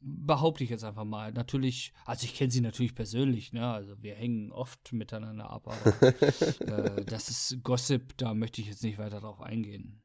Behaupte 0.00 0.62
ich 0.62 0.70
jetzt 0.70 0.84
einfach 0.84 1.04
mal. 1.04 1.32
Natürlich, 1.32 1.92
also 2.04 2.24
ich 2.24 2.34
kenne 2.34 2.52
sie 2.52 2.60
natürlich 2.60 2.94
persönlich, 2.94 3.52
ne? 3.52 3.68
Also 3.68 4.00
wir 4.00 4.14
hängen 4.14 4.52
oft 4.52 4.92
miteinander 4.92 5.50
ab, 5.50 5.66
aber 5.66 6.12
äh, 6.12 7.04
das 7.04 7.28
ist 7.28 7.62
Gossip, 7.64 8.16
da 8.16 8.32
möchte 8.32 8.60
ich 8.60 8.68
jetzt 8.68 8.84
nicht 8.84 8.98
weiter 8.98 9.20
drauf 9.20 9.40
eingehen. 9.40 10.00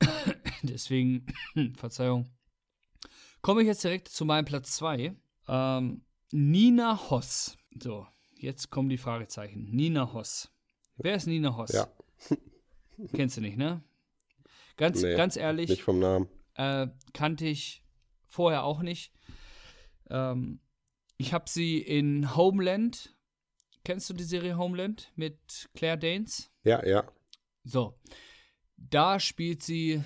Deswegen, 0.62 1.26
Verzeihung. 1.76 2.30
Komme 3.42 3.60
ich 3.60 3.66
jetzt 3.66 3.84
direkt 3.84 4.08
zu 4.08 4.24
meinem 4.24 4.46
Platz 4.46 4.76
2. 4.76 5.14
Ähm, 5.48 6.02
Nina 6.32 7.10
Hoss. 7.10 7.58
So, 7.78 8.06
jetzt 8.38 8.70
kommen 8.70 8.88
die 8.88 8.96
Fragezeichen. 8.96 9.64
Nina 9.70 10.14
Hoss. 10.14 10.50
Wer 10.96 11.16
ist 11.16 11.26
Nina 11.26 11.54
Hoss? 11.54 11.72
Ja. 11.72 11.88
Kennst 13.12 13.36
du 13.36 13.42
nicht, 13.42 13.58
ne? 13.58 13.82
Ganz, 14.76 15.02
nee, 15.02 15.16
ganz 15.16 15.36
ehrlich. 15.36 15.70
Nicht 15.70 15.82
vom 15.82 15.98
Namen. 15.98 16.28
Äh, 16.54 16.88
kannte 17.12 17.46
ich 17.46 17.84
vorher 18.26 18.64
auch 18.64 18.82
nicht. 18.82 19.12
Ähm, 20.10 20.60
ich 21.16 21.32
habe 21.32 21.48
sie 21.48 21.78
in 21.78 22.36
Homeland. 22.36 23.14
Kennst 23.84 24.08
du 24.10 24.14
die 24.14 24.24
Serie 24.24 24.56
Homeland 24.56 25.12
mit 25.14 25.68
Claire 25.74 25.98
Danes? 25.98 26.50
Ja, 26.64 26.84
ja. 26.84 27.04
So. 27.62 27.98
Da 28.76 29.20
spielt 29.20 29.62
sie. 29.62 30.02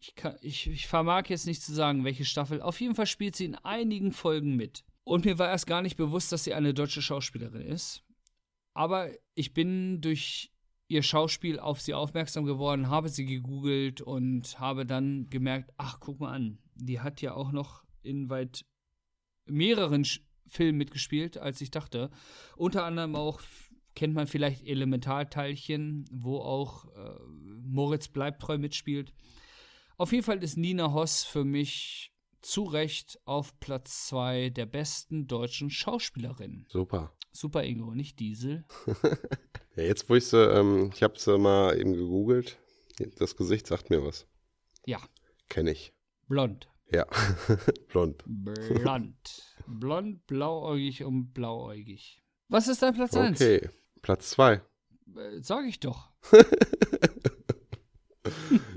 Ich, 0.00 0.14
kann, 0.14 0.36
ich, 0.42 0.68
ich 0.68 0.86
vermag 0.86 1.24
jetzt 1.28 1.46
nicht 1.46 1.62
zu 1.62 1.72
sagen, 1.72 2.04
welche 2.04 2.24
Staffel. 2.24 2.60
Auf 2.60 2.80
jeden 2.80 2.94
Fall 2.94 3.06
spielt 3.06 3.34
sie 3.34 3.46
in 3.46 3.54
einigen 3.54 4.12
Folgen 4.12 4.54
mit. 4.54 4.84
Und 5.02 5.24
mir 5.24 5.38
war 5.38 5.48
erst 5.48 5.66
gar 5.66 5.82
nicht 5.82 5.96
bewusst, 5.96 6.30
dass 6.30 6.44
sie 6.44 6.54
eine 6.54 6.74
deutsche 6.74 7.02
Schauspielerin 7.02 7.62
ist. 7.62 8.04
Aber 8.74 9.10
ich 9.34 9.54
bin 9.54 10.00
durch 10.00 10.53
ihr 10.88 11.02
Schauspiel 11.02 11.58
auf 11.58 11.80
sie 11.80 11.94
aufmerksam 11.94 12.44
geworden, 12.44 12.88
habe 12.88 13.08
sie 13.08 13.24
gegoogelt 13.24 14.00
und 14.00 14.58
habe 14.60 14.84
dann 14.86 15.28
gemerkt, 15.30 15.72
ach, 15.76 15.98
guck 16.00 16.20
mal 16.20 16.32
an, 16.32 16.58
die 16.74 17.00
hat 17.00 17.20
ja 17.22 17.34
auch 17.34 17.52
noch 17.52 17.84
in 18.02 18.28
weit 18.28 18.64
mehreren 19.46 20.04
Sch 20.04 20.20
Filmen 20.46 20.76
mitgespielt, 20.76 21.38
als 21.38 21.62
ich 21.62 21.70
dachte. 21.70 22.10
Unter 22.54 22.84
anderem 22.84 23.16
auch 23.16 23.40
kennt 23.94 24.14
man 24.14 24.26
vielleicht 24.26 24.66
Elementarteilchen, 24.66 26.04
wo 26.10 26.38
auch 26.38 26.84
äh, 26.94 27.18
Moritz 27.62 28.08
Bleibtreu 28.08 28.58
mitspielt. 28.58 29.14
Auf 29.96 30.12
jeden 30.12 30.22
Fall 30.22 30.42
ist 30.42 30.58
Nina 30.58 30.92
Hoss 30.92 31.24
für 31.24 31.44
mich 31.44 32.12
zu 32.42 32.64
Recht 32.64 33.18
auf 33.24 33.58
Platz 33.58 34.06
2 34.08 34.50
der 34.50 34.66
besten 34.66 35.26
deutschen 35.26 35.70
Schauspielerinnen. 35.70 36.66
Super. 36.68 37.14
Super 37.32 37.64
Ingo, 37.64 37.94
nicht 37.94 38.20
Diesel. 38.20 38.64
ja, 39.76 39.82
jetzt 39.82 40.08
wo 40.08 40.14
ich 40.14 40.26
sie, 40.26 40.42
ähm, 40.42 40.90
ich 40.94 41.02
habe 41.02 41.18
sie 41.18 41.38
mal 41.38 41.78
eben 41.78 41.92
gegoogelt. 41.92 42.58
Das 43.18 43.36
Gesicht 43.36 43.66
sagt 43.66 43.90
mir 43.90 44.04
was. 44.04 44.26
Ja. 44.86 44.98
Kenne 45.48 45.72
ich. 45.72 45.92
Blond. 46.28 46.68
Ja, 46.90 47.06
blond. 47.88 48.22
Blond. 48.26 49.16
Blond, 49.66 50.26
blauäugig 50.26 51.04
und 51.04 51.32
blauäugig. 51.32 52.22
Was 52.48 52.68
ist 52.68 52.82
dein 52.82 52.94
Platz 52.94 53.16
1? 53.16 53.40
Okay, 53.40 53.68
Platz 54.02 54.30
2. 54.30 54.52
Äh, 54.54 54.60
sag 55.40 55.64
ich 55.66 55.80
doch. 55.80 56.10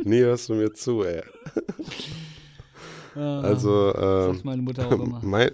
Nie 0.04 0.22
hörst 0.22 0.50
du 0.50 0.56
mir 0.56 0.74
zu, 0.74 1.04
ey. 1.04 1.22
Ah, 3.16 3.42
also, 3.42 3.94
äh, 3.94 4.34
meine 4.44 4.62
Mutter 4.62 4.88
auch 4.88 4.92
immer. 5.00 5.22
Mein, 5.24 5.52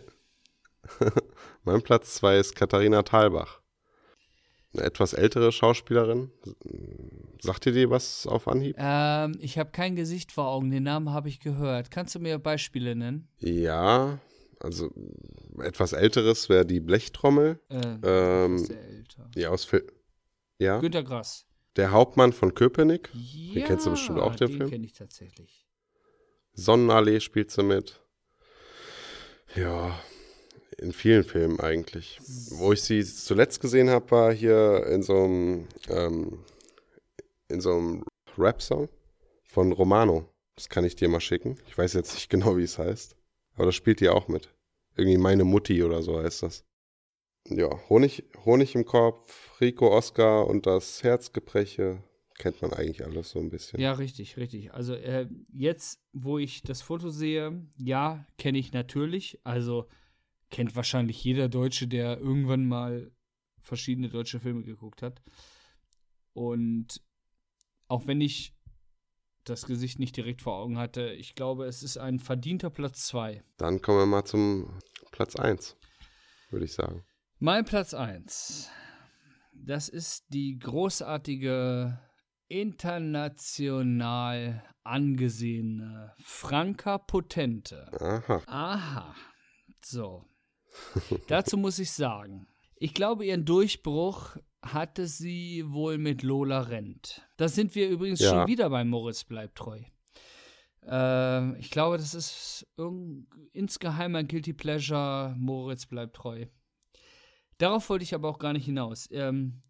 mein 1.64 1.82
Platz 1.82 2.16
2 2.16 2.38
ist 2.38 2.56
Katharina 2.56 3.02
Thalbach. 3.02 3.63
Eine 4.74 4.84
etwas 4.84 5.14
ältere 5.14 5.52
Schauspielerin. 5.52 6.32
Sagt 7.40 7.66
ihr 7.66 7.74
dir 7.74 7.90
was 7.90 8.26
auf 8.26 8.48
Anhieb? 8.48 8.76
Ähm, 8.80 9.38
ich 9.40 9.58
habe 9.58 9.72
kein 9.72 9.96
Gesicht 9.96 10.32
vor 10.32 10.48
Augen, 10.48 10.72
den 10.72 10.84
Namen 10.84 11.12
habe 11.12 11.30
ich 11.30 11.40
gehört. 11.40 11.92
Kannst 11.92 12.16
du 12.16 12.20
mir 12.20 12.40
Beispiele 12.40 12.96
nennen? 12.96 13.28
Ja, 13.40 14.20
also 14.60 14.90
etwas 15.60 15.94
älteres 15.94 16.50
wäre 16.50 16.66
die 16.66 16.80
Blechtrommel. 16.80 17.60
Äh, 17.70 17.98
ähm, 18.04 18.58
sehr 18.58 18.84
älter. 18.84 19.30
Ja, 19.36 19.50
aus 19.50 19.66
Film. 19.66 19.86
Ja. 20.58 20.80
Günter 20.80 21.04
Grass. 21.04 21.46
Der 21.76 21.92
Hauptmann 21.92 22.34
von 22.34 22.54
Köpenick. 22.54 23.10
Ja, 23.14 23.54
den 23.54 23.64
kennst 23.66 23.86
du 23.86 23.92
bestimmt 23.92 24.20
auch, 24.20 24.36
den, 24.36 24.48
den 24.48 24.58
Film. 24.58 24.60
Den 24.60 24.70
kenne 24.70 24.86
ich 24.86 24.94
tatsächlich. 24.94 25.68
Sonnenallee 26.54 27.20
spielt 27.20 27.52
sie 27.52 27.64
mit. 27.64 28.02
Ja, 29.56 30.00
in 30.84 30.92
vielen 30.92 31.24
Filmen 31.24 31.60
eigentlich. 31.60 32.20
Wo 32.52 32.74
ich 32.74 32.82
sie 32.82 33.04
zuletzt 33.04 33.62
gesehen 33.62 33.90
habe, 33.90 34.12
war 34.12 34.34
hier 34.34 34.86
in 34.88 35.02
so 35.02 35.24
einem, 35.24 35.68
ähm, 35.90 36.44
in 37.48 37.62
so 37.62 37.74
einem 37.74 38.04
Rap-Song 38.38 38.90
von 39.46 39.72
Romano. 39.72 40.30
Das 40.56 40.70
kann 40.70 40.86
ich 40.86 40.96
dir 40.96 41.10
mal 41.10 41.22
schicken. 41.22 41.58
Ich 41.68 41.78
weiß 41.78 41.94
jetzt 41.94 42.14
nicht 42.14 42.30
genau, 42.30 42.58
wie 42.58 42.64
es 42.64 42.78
heißt. 42.78 43.16
Aber 43.56 43.66
das 43.66 43.76
spielt 43.76 44.02
die 44.02 44.10
auch 44.10 44.28
mit. 44.28 44.54
Irgendwie 44.96 45.18
meine 45.18 45.44
Mutti 45.44 45.84
oder 45.84 46.04
so 46.04 46.22
heißt 46.22 46.44
das. 46.44 46.66
Ja, 47.50 47.70
Honig, 47.90 48.24
Honig 48.46 48.76
im 48.76 48.86
Kopf, 48.86 49.60
Rico 49.60 49.90
Oscar 49.96 50.48
und 50.48 50.66
das 50.66 51.04
Herzgebreche 51.04 52.04
kennt 52.38 52.62
man 52.62 52.74
eigentlich 52.74 53.06
alles 53.06 53.32
so 53.32 53.40
ein 53.40 53.50
bisschen. 53.50 53.80
Ja, 53.80 53.94
richtig, 53.94 54.38
richtig. 54.38 54.74
Also 54.74 54.96
äh, 54.96 55.28
jetzt, 55.52 56.00
wo 56.14 56.38
ich 56.38 56.64
das 56.64 56.82
Foto 56.82 57.10
sehe, 57.10 57.66
ja, 57.78 58.26
kenne 58.38 58.60
ich 58.60 58.72
natürlich. 58.72 59.40
Also 59.44 59.88
kennt 60.54 60.76
wahrscheinlich 60.76 61.24
jeder 61.24 61.50
Deutsche, 61.50 61.88
der 61.88 62.20
irgendwann 62.20 62.68
mal 62.68 63.12
verschiedene 63.60 64.10
deutsche 64.10 64.40
Filme 64.40 64.62
geguckt 64.64 65.02
hat. 65.02 65.24
Und 66.34 67.02
auch 67.88 68.06
wenn 68.06 68.22
ich 68.22 68.56
das 69.46 69.66
Gesicht 69.66 69.98
nicht 69.98 70.16
direkt 70.16 70.44
vor 70.44 70.54
Augen 70.54 70.78
hatte, 70.78 71.12
ich 71.12 71.34
glaube, 71.34 71.66
es 71.66 71.82
ist 71.82 71.98
ein 71.98 72.20
verdienter 72.20 72.70
Platz 72.70 73.08
2. 73.08 73.44
Dann 73.58 73.82
kommen 73.82 73.98
wir 73.98 74.06
mal 74.06 74.26
zum 74.26 74.80
Platz 75.12 75.36
1, 75.36 75.76
würde 76.52 76.66
ich 76.66 76.74
sagen. 76.74 77.04
Mein 77.40 77.66
Platz 77.66 77.96
1. 77.96 78.70
Das 79.54 79.90
ist 79.90 80.26
die 80.30 80.60
großartige, 80.60 82.00
international 82.48 84.64
angesehene 84.84 86.14
Franka 86.20 87.00
Potente. 87.00 87.90
Aha. 88.00 88.44
Aha. 88.46 89.16
So. 89.82 90.28
Dazu 91.28 91.58
muss 91.58 91.80
ich 91.80 91.92
sagen, 91.92 92.48
ich 92.76 92.94
glaube, 92.94 93.26
ihren 93.26 93.46
Durchbruch 93.46 94.38
hatte 94.62 95.08
sie 95.08 95.64
wohl 95.68 95.98
mit 95.98 96.24
Lola 96.24 96.62
Rent. 96.62 97.22
Da 97.38 97.48
sind 97.48 97.76
wir 97.76 97.90
übrigens 97.90 98.20
ja. 98.20 98.30
schon 98.30 98.48
wieder 98.48 98.70
bei 98.70 98.84
Moritz 98.84 99.24
bleibt 99.24 99.58
treu. 99.58 99.80
Äh, 100.88 101.60
ich 101.60 101.70
glaube, 101.70 101.98
das 101.98 102.14
ist 102.14 102.68
insgeheim 103.52 104.16
ein 104.16 104.28
Guilty 104.28 104.54
Pleasure. 104.54 105.36
Moritz 105.38 105.86
bleibt 105.86 106.16
treu. 106.16 106.46
Darauf 107.58 107.90
wollte 107.90 108.04
ich 108.04 108.16
aber 108.16 108.30
auch 108.30 108.40
gar 108.40 108.54
nicht 108.54 108.66
hinaus. 108.66 109.08
Ähm, 109.12 109.62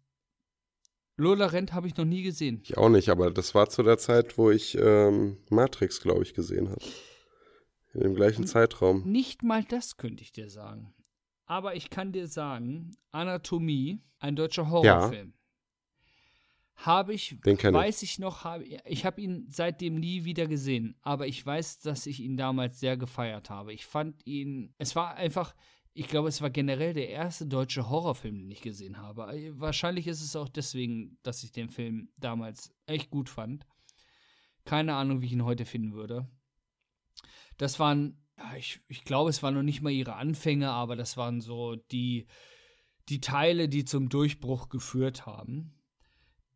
Lola 1.16 1.46
Rent 1.46 1.72
habe 1.72 1.86
ich 1.86 1.96
noch 1.96 2.04
nie 2.04 2.22
gesehen. 2.22 2.60
Ich 2.64 2.76
auch 2.76 2.88
nicht, 2.88 3.08
aber 3.08 3.30
das 3.30 3.54
war 3.54 3.68
zu 3.68 3.82
der 3.82 3.98
Zeit, 3.98 4.36
wo 4.36 4.50
ich 4.50 4.76
ähm, 4.76 5.38
Matrix, 5.48 6.00
glaube 6.00 6.24
ich, 6.24 6.34
gesehen 6.34 6.68
habe. 6.70 6.84
In 7.94 8.00
dem 8.00 8.14
gleichen 8.14 8.46
Zeitraum. 8.46 9.02
Nicht 9.04 9.42
mal 9.42 9.62
das 9.64 9.96
könnte 9.96 10.22
ich 10.22 10.32
dir 10.32 10.50
sagen. 10.50 10.92
Aber 11.46 11.76
ich 11.76 11.90
kann 11.90 12.12
dir 12.12 12.26
sagen, 12.26 12.96
Anatomie, 13.12 14.00
ein 14.18 14.34
deutscher 14.34 14.70
Horrorfilm. 14.70 15.28
Ja. 15.28 15.34
Habe 16.76 17.14
ich, 17.14 17.38
weiß 17.44 18.02
ich, 18.02 18.12
ich 18.14 18.18
noch, 18.18 18.42
habe, 18.42 18.64
ich 18.64 19.04
habe 19.06 19.20
ihn 19.20 19.46
seitdem 19.48 19.94
nie 19.94 20.24
wieder 20.24 20.48
gesehen, 20.48 20.96
aber 21.02 21.28
ich 21.28 21.44
weiß, 21.46 21.78
dass 21.78 22.06
ich 22.06 22.18
ihn 22.18 22.36
damals 22.36 22.80
sehr 22.80 22.96
gefeiert 22.96 23.48
habe. 23.48 23.72
Ich 23.72 23.86
fand 23.86 24.26
ihn, 24.26 24.74
es 24.78 24.96
war 24.96 25.14
einfach, 25.14 25.54
ich 25.92 26.08
glaube, 26.08 26.28
es 26.28 26.42
war 26.42 26.50
generell 26.50 26.92
der 26.92 27.10
erste 27.10 27.46
deutsche 27.46 27.88
Horrorfilm, 27.88 28.38
den 28.38 28.50
ich 28.50 28.60
gesehen 28.60 28.98
habe. 28.98 29.52
Wahrscheinlich 29.56 30.08
ist 30.08 30.20
es 30.20 30.34
auch 30.34 30.48
deswegen, 30.48 31.16
dass 31.22 31.44
ich 31.44 31.52
den 31.52 31.70
Film 31.70 32.08
damals 32.16 32.74
echt 32.86 33.10
gut 33.10 33.28
fand. 33.28 33.64
Keine 34.64 34.94
Ahnung, 34.94 35.20
wie 35.20 35.26
ich 35.26 35.32
ihn 35.32 35.44
heute 35.44 35.64
finden 35.64 35.92
würde. 35.92 36.28
Das 37.56 37.78
waren, 37.78 38.22
ich, 38.58 38.80
ich 38.88 39.04
glaube, 39.04 39.30
es 39.30 39.42
waren 39.42 39.54
noch 39.54 39.62
nicht 39.62 39.82
mal 39.82 39.90
ihre 39.90 40.16
Anfänge, 40.16 40.70
aber 40.70 40.96
das 40.96 41.16
waren 41.16 41.40
so 41.40 41.76
die, 41.76 42.26
die 43.08 43.20
Teile, 43.20 43.68
die 43.68 43.84
zum 43.84 44.08
Durchbruch 44.08 44.68
geführt 44.68 45.26
haben. 45.26 45.74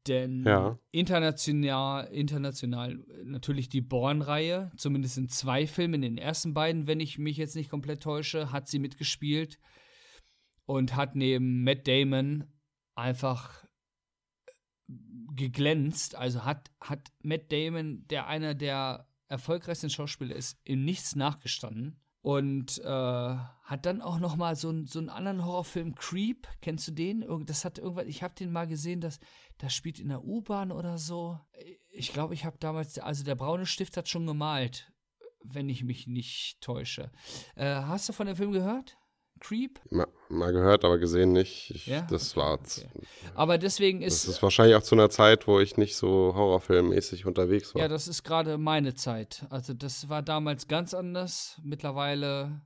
Denn 0.06 0.44
ja. 0.44 0.78
international, 0.90 2.06
international 2.06 3.04
natürlich 3.24 3.68
die 3.68 3.82
Born-Reihe, 3.82 4.72
zumindest 4.76 5.18
in 5.18 5.28
zwei 5.28 5.66
Filmen, 5.66 6.02
in 6.02 6.16
den 6.16 6.18
ersten 6.18 6.54
beiden, 6.54 6.87
wenn 6.87 7.00
ich 7.00 7.18
mich 7.18 7.37
jetzt 7.37 7.56
nicht 7.56 7.68
komplett 7.68 8.02
täusche, 8.02 8.50
hat 8.50 8.68
sie 8.68 8.78
mitgespielt 8.78 9.58
und 10.64 10.96
hat 10.96 11.14
neben 11.14 11.62
Matt 11.62 11.87
Damon 11.87 12.44
einfach 12.94 13.64
geglänzt. 15.34 16.14
Also 16.14 16.44
hat, 16.44 16.70
hat 16.80 17.12
Matt 17.22 17.52
Damon, 17.52 18.06
der 18.08 18.26
einer 18.26 18.54
der 18.54 19.07
erfolgreichsten 19.28 19.90
Schauspieler 19.90 20.34
ist, 20.34 20.58
in 20.64 20.84
nichts 20.84 21.14
nachgestanden. 21.16 22.00
Und 22.20 22.78
äh, 22.84 22.88
hat 22.88 23.86
dann 23.86 24.02
auch 24.02 24.18
noch 24.18 24.36
mal 24.36 24.56
so, 24.56 24.84
so 24.84 24.98
einen 24.98 25.08
anderen 25.08 25.44
Horrorfilm, 25.44 25.94
Creep, 25.94 26.48
kennst 26.60 26.88
du 26.88 26.92
den? 26.92 27.24
Das 27.46 27.64
hat 27.64 27.78
irgendwas, 27.78 28.06
ich 28.06 28.22
habe 28.22 28.34
den 28.34 28.50
mal 28.50 28.66
gesehen, 28.66 29.00
das, 29.00 29.20
das 29.58 29.72
spielt 29.72 30.00
in 30.00 30.08
der 30.08 30.24
U-Bahn 30.24 30.72
oder 30.72 30.98
so. 30.98 31.38
Ich 31.90 32.12
glaube, 32.12 32.34
ich 32.34 32.44
habe 32.44 32.58
damals, 32.58 32.98
also 32.98 33.24
der 33.24 33.36
braune 33.36 33.66
Stift 33.66 33.96
hat 33.96 34.08
schon 34.08 34.26
gemalt, 34.26 34.92
wenn 35.44 35.68
ich 35.68 35.84
mich 35.84 36.06
nicht 36.06 36.60
täusche. 36.60 37.12
Äh, 37.54 37.82
hast 37.82 38.08
du 38.08 38.12
von 38.12 38.26
dem 38.26 38.36
Film 38.36 38.52
gehört? 38.52 38.97
Creep? 39.40 39.81
Mal, 39.90 40.07
mal 40.29 40.53
gehört, 40.53 40.85
aber 40.85 40.98
gesehen 40.98 41.33
nicht. 41.33 41.70
Ich, 41.70 41.87
ja? 41.87 42.03
Das 42.03 42.33
okay, 42.33 42.40
war. 42.40 42.55
Okay. 42.55 42.88
Aber 43.35 43.59
deswegen 43.59 44.03
ist. 44.03 44.24
Das 44.24 44.37
ist 44.37 44.42
wahrscheinlich 44.42 44.77
auch 44.77 44.83
zu 44.83 44.94
einer 44.94 45.11
Zeit, 45.11 45.46
wo 45.46 45.61
ich 45.61 45.77
nicht 45.77 45.96
so 45.96 46.35
horrorfilmmäßig 46.35 47.27
unterwegs 47.27 47.74
war. 47.74 47.83
Ja, 47.83 47.88
das 47.88 48.09
ist 48.09 48.24
gerade 48.24 48.59
meine 48.59 48.94
Zeit. 48.94 49.46
Also, 49.51 49.74
das 49.74 50.09
war 50.09 50.22
damals 50.22 50.68
ganz 50.68 50.94
anders. 50.94 51.61
Mittlerweile. 51.62 52.62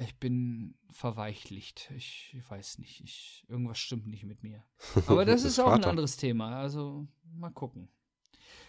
Ich 0.00 0.16
bin 0.16 0.76
verweichlicht. 0.90 1.90
Ich, 1.96 2.32
ich 2.36 2.48
weiß 2.48 2.78
nicht. 2.78 3.00
Ich, 3.02 3.44
irgendwas 3.48 3.78
stimmt 3.78 4.06
nicht 4.06 4.24
mit 4.24 4.42
mir. 4.42 4.62
Aber 5.06 5.24
das, 5.24 5.42
das 5.42 5.52
ist 5.52 5.58
auch 5.58 5.70
Vater. 5.70 5.86
ein 5.86 5.90
anderes 5.90 6.16
Thema. 6.16 6.60
Also, 6.60 7.06
mal 7.34 7.50
gucken. 7.50 7.88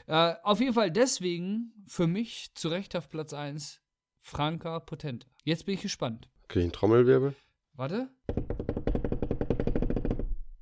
Äh, 0.08 0.36
auf 0.42 0.60
jeden 0.60 0.74
Fall 0.74 0.90
deswegen 0.90 1.72
für 1.86 2.08
mich 2.08 2.52
zu 2.56 2.70
Recht 2.70 2.96
auf 2.96 3.10
Platz 3.10 3.32
1 3.32 3.80
Franka 4.22 4.80
Potente. 4.80 5.28
Jetzt 5.44 5.66
bin 5.66 5.76
ich 5.76 5.82
gespannt. 5.82 6.28
Kriege 6.50 6.62
ich 6.62 6.66
einen 6.66 6.72
Trommelwirbel? 6.72 7.36
Warte. 7.74 8.10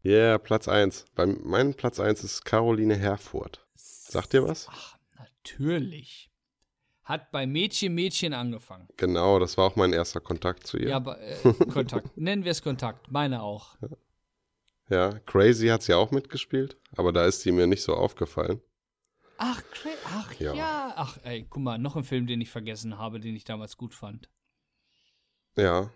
Yeah, 0.04 0.38
Platz 0.38 0.68
1. 0.68 1.06
Bei 1.16 1.26
meinem 1.26 1.76
Platz 1.76 2.02
1 2.02 2.26
ist 2.26 2.44
Caroline 2.44 2.96
Herfurth. 2.96 3.66
Sagt 3.76 4.34
dir 4.34 4.46
was? 4.46 4.68
Ach, 4.70 4.98
natürlich. 5.18 6.30
Hat 7.04 7.32
bei 7.32 7.48
Mädchen 7.48 7.96
Mädchen 7.96 8.34
angefangen. 8.34 8.90
Genau, 8.98 9.40
das 9.40 9.58
war 9.58 9.64
auch 9.64 9.78
mein 9.78 9.94
erster 9.94 10.20
Kontakt 10.20 10.68
zu 10.68 10.78
ihr. 10.78 10.90
Ja, 10.90 10.98
aber 10.98 11.22
äh, 11.22 11.38
Kontakt. 11.72 12.18
Nennen 12.18 12.44
wir 12.44 12.52
es 12.52 12.62
Kontakt. 12.62 13.10
Meine 13.10 13.42
auch. 13.42 13.78
Ja. 13.80 13.88
ja, 14.90 15.20
Crazy 15.20 15.68
hat 15.68 15.84
sie 15.84 15.94
auch 15.94 16.12
mitgespielt, 16.12 16.76
aber 16.98 17.14
da 17.14 17.26
ist 17.26 17.42
sie 17.42 17.54
mir 17.54 17.66
nicht 17.66 17.84
so 17.84 17.94
aufgefallen. 17.94 18.60
Ach, 19.38 19.64
ach 20.04 20.34
ja. 20.34 20.54
ja. 20.54 20.94
Ach, 20.98 21.18
ey, 21.24 21.48
guck 21.50 21.64
mal, 21.64 21.78
noch 21.78 21.96
ein 21.96 22.04
Film, 22.04 22.28
den 22.28 22.42
ich 22.42 22.50
vergessen 22.50 22.98
habe, 22.98 23.22
den 23.22 23.38
ich 23.38 23.46
damals 23.46 23.78
gut 23.78 23.94
fand. 23.94 24.30
Ja. 25.58 25.92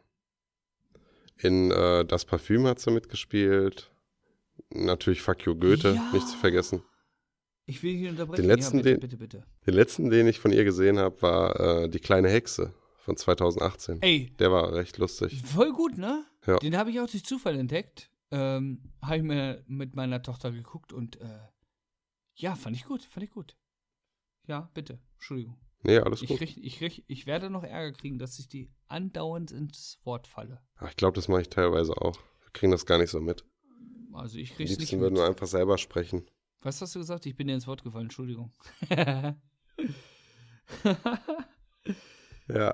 In 1.38 1.72
äh, 1.72 2.06
Das 2.06 2.26
Parfüm 2.26 2.66
hat 2.68 2.80
sie 2.80 2.92
mitgespielt. 2.92 3.92
Natürlich 4.70 5.22
Fuck 5.22 5.46
You 5.46 5.56
Goethe, 5.56 5.94
Ja. 5.96 6.12
nicht 6.14 6.28
zu 6.28 6.38
vergessen. 6.38 6.84
Ich 7.66 7.82
will 7.84 7.96
hier 7.96 8.10
unterbrechen. 8.10 8.42
Den 8.44 8.50
letzten, 8.50 8.78
ja, 8.78 8.84
bitte, 8.84 8.94
den- 8.96 9.00
bitte, 9.00 9.18
bitte. 9.18 9.46
Den 9.66 9.74
letzten, 9.74 10.10
den 10.10 10.28
ich 10.28 10.40
von 10.40 10.52
ihr 10.52 10.64
gesehen 10.64 11.00
habe, 11.00 11.22
war 11.22 11.60
äh, 11.84 11.90
Die 11.90 12.00
kleine 12.00 12.30
Hexe 12.30 12.74
von 12.98 13.18
2018. 13.18 14.02
Ey, 14.02 14.32
Der 14.40 14.52
war 14.52 14.74
recht 14.74 14.98
lustig. 14.98 15.42
voll 15.44 15.72
gut, 15.72 15.98
ne? 15.98 16.26
Ja. 16.46 16.58
Den 16.60 16.78
habe 16.78 16.92
ich 16.92 17.00
auch 17.00 17.10
durch 17.10 17.24
Zufall 17.26 17.58
entdeckt. 17.58 18.10
Ähm, 18.32 18.92
habe 19.02 19.18
ich 19.18 19.24
mir 19.24 19.64
mit 19.68 19.96
meiner 19.96 20.22
Tochter 20.22 20.52
geguckt 20.52 20.94
und 20.94 21.20
äh, 21.22 21.40
ja, 22.36 22.56
fand 22.56 22.76
ich 22.76 22.86
gut, 22.86 23.04
fand 23.04 23.24
ich 23.26 23.32
gut. 23.32 23.56
Ja, 24.48 24.70
bitte, 24.74 25.00
Entschuldigung. 25.16 25.58
Nee, 25.84 25.98
alles 25.98 26.22
Ich, 26.22 26.28
gut. 26.30 26.38
krieg, 26.38 26.58
ich, 26.58 26.78
krieg, 26.78 27.04
ich 27.08 27.26
werde 27.26 27.50
noch 27.50 27.64
Ärger 27.64 27.98
kriegen, 27.98 28.20
dass 28.20 28.38
ich 28.40 28.48
die 28.48 28.72
andauernd 28.88 29.52
ins 29.52 30.00
Wort 30.04 30.28
falle. 30.28 30.62
Ach, 30.76 30.90
ich 30.90 30.96
glaube, 30.96 31.16
das 31.16 31.28
mache 31.28 31.42
ich 31.42 31.50
teilweise 31.50 31.94
auch. 31.98 32.18
Wir 32.44 32.52
kriegen 32.54 32.72
das 32.72 32.86
gar 32.86 32.98
nicht 33.00 33.10
so 33.10 33.20
mit. 33.20 33.44
Also 34.14 34.38
ich 34.38 34.54
krieg's 34.56 34.78
nicht 34.78 34.92
mit. 34.92 35.02
würden 35.02 35.16
wir 35.16 35.26
einfach 35.26 35.48
selber 35.48 35.78
sprechen. 35.78 36.30
Was 36.62 36.82
hast 36.82 36.94
du 36.96 37.00
gesagt? 37.00 37.26
Ich 37.26 37.36
bin 37.36 37.48
dir 37.48 37.54
ins 37.56 37.66
Wort 37.66 37.84
gefallen, 37.84 38.06
Entschuldigung. 38.06 38.54
Ja. 42.50 42.74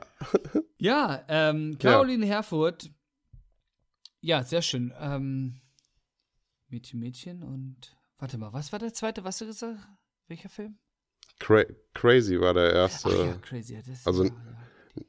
ja, 0.78 1.24
ähm, 1.28 1.78
Caroline 1.78 2.26
Herfurth. 2.26 2.89
Ja, 4.22 4.43
sehr 4.43 4.62
schön. 4.62 4.93
Ähm, 5.00 5.62
Mädchen, 6.67 7.00
Mädchen 7.00 7.43
und. 7.43 7.96
Warte 8.17 8.38
mal, 8.38 8.52
was 8.52 8.72
war 8.72 8.80
der 8.80 8.93
zweite? 8.93 9.24
Was 9.24 9.36
hast 9.36 9.41
du 9.41 9.46
gesagt? 9.46 9.88
Welcher 10.28 10.50
Film? 10.50 10.80
Cra 11.39 11.63
Crazy 11.93 12.39
war 12.39 12.54
der 12.54 12.73
erste. 12.73 13.10
Ach 13.10 13.26
ja, 13.28 13.34
crazy. 13.41 13.73
Ja, 13.76 13.82
das, 13.86 14.06
also- 14.08 14.23
ja, 14.26 14.30
ja. 14.30 15.04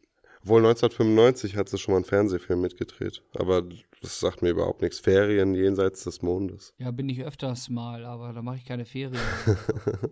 Wohl 0.45 0.61
1995 0.65 1.57
hat 1.57 1.69
sie 1.69 1.77
schon 1.79 1.93
mal 1.93 1.97
einen 1.99 2.05
Fernsehfilm 2.07 2.61
mitgedreht. 2.61 3.23
Aber 3.35 3.63
das 4.01 4.21
sagt 4.21 4.41
mir 4.41 4.51
überhaupt 4.51 4.81
nichts. 4.81 4.99
Ferien 5.01 5.55
jenseits 5.55 6.05
des 6.05 6.23
Mondes. 6.23 6.73
ja, 6.79 6.91
bin 6.91 7.09
ich 7.09 7.23
öfters 7.23 7.69
mal, 7.69 8.05
aber 8.07 8.33
da 8.33 8.41
mache 8.41 8.57
ich 8.57 8.65
keine 8.65 8.87
Ferien. 8.87 9.21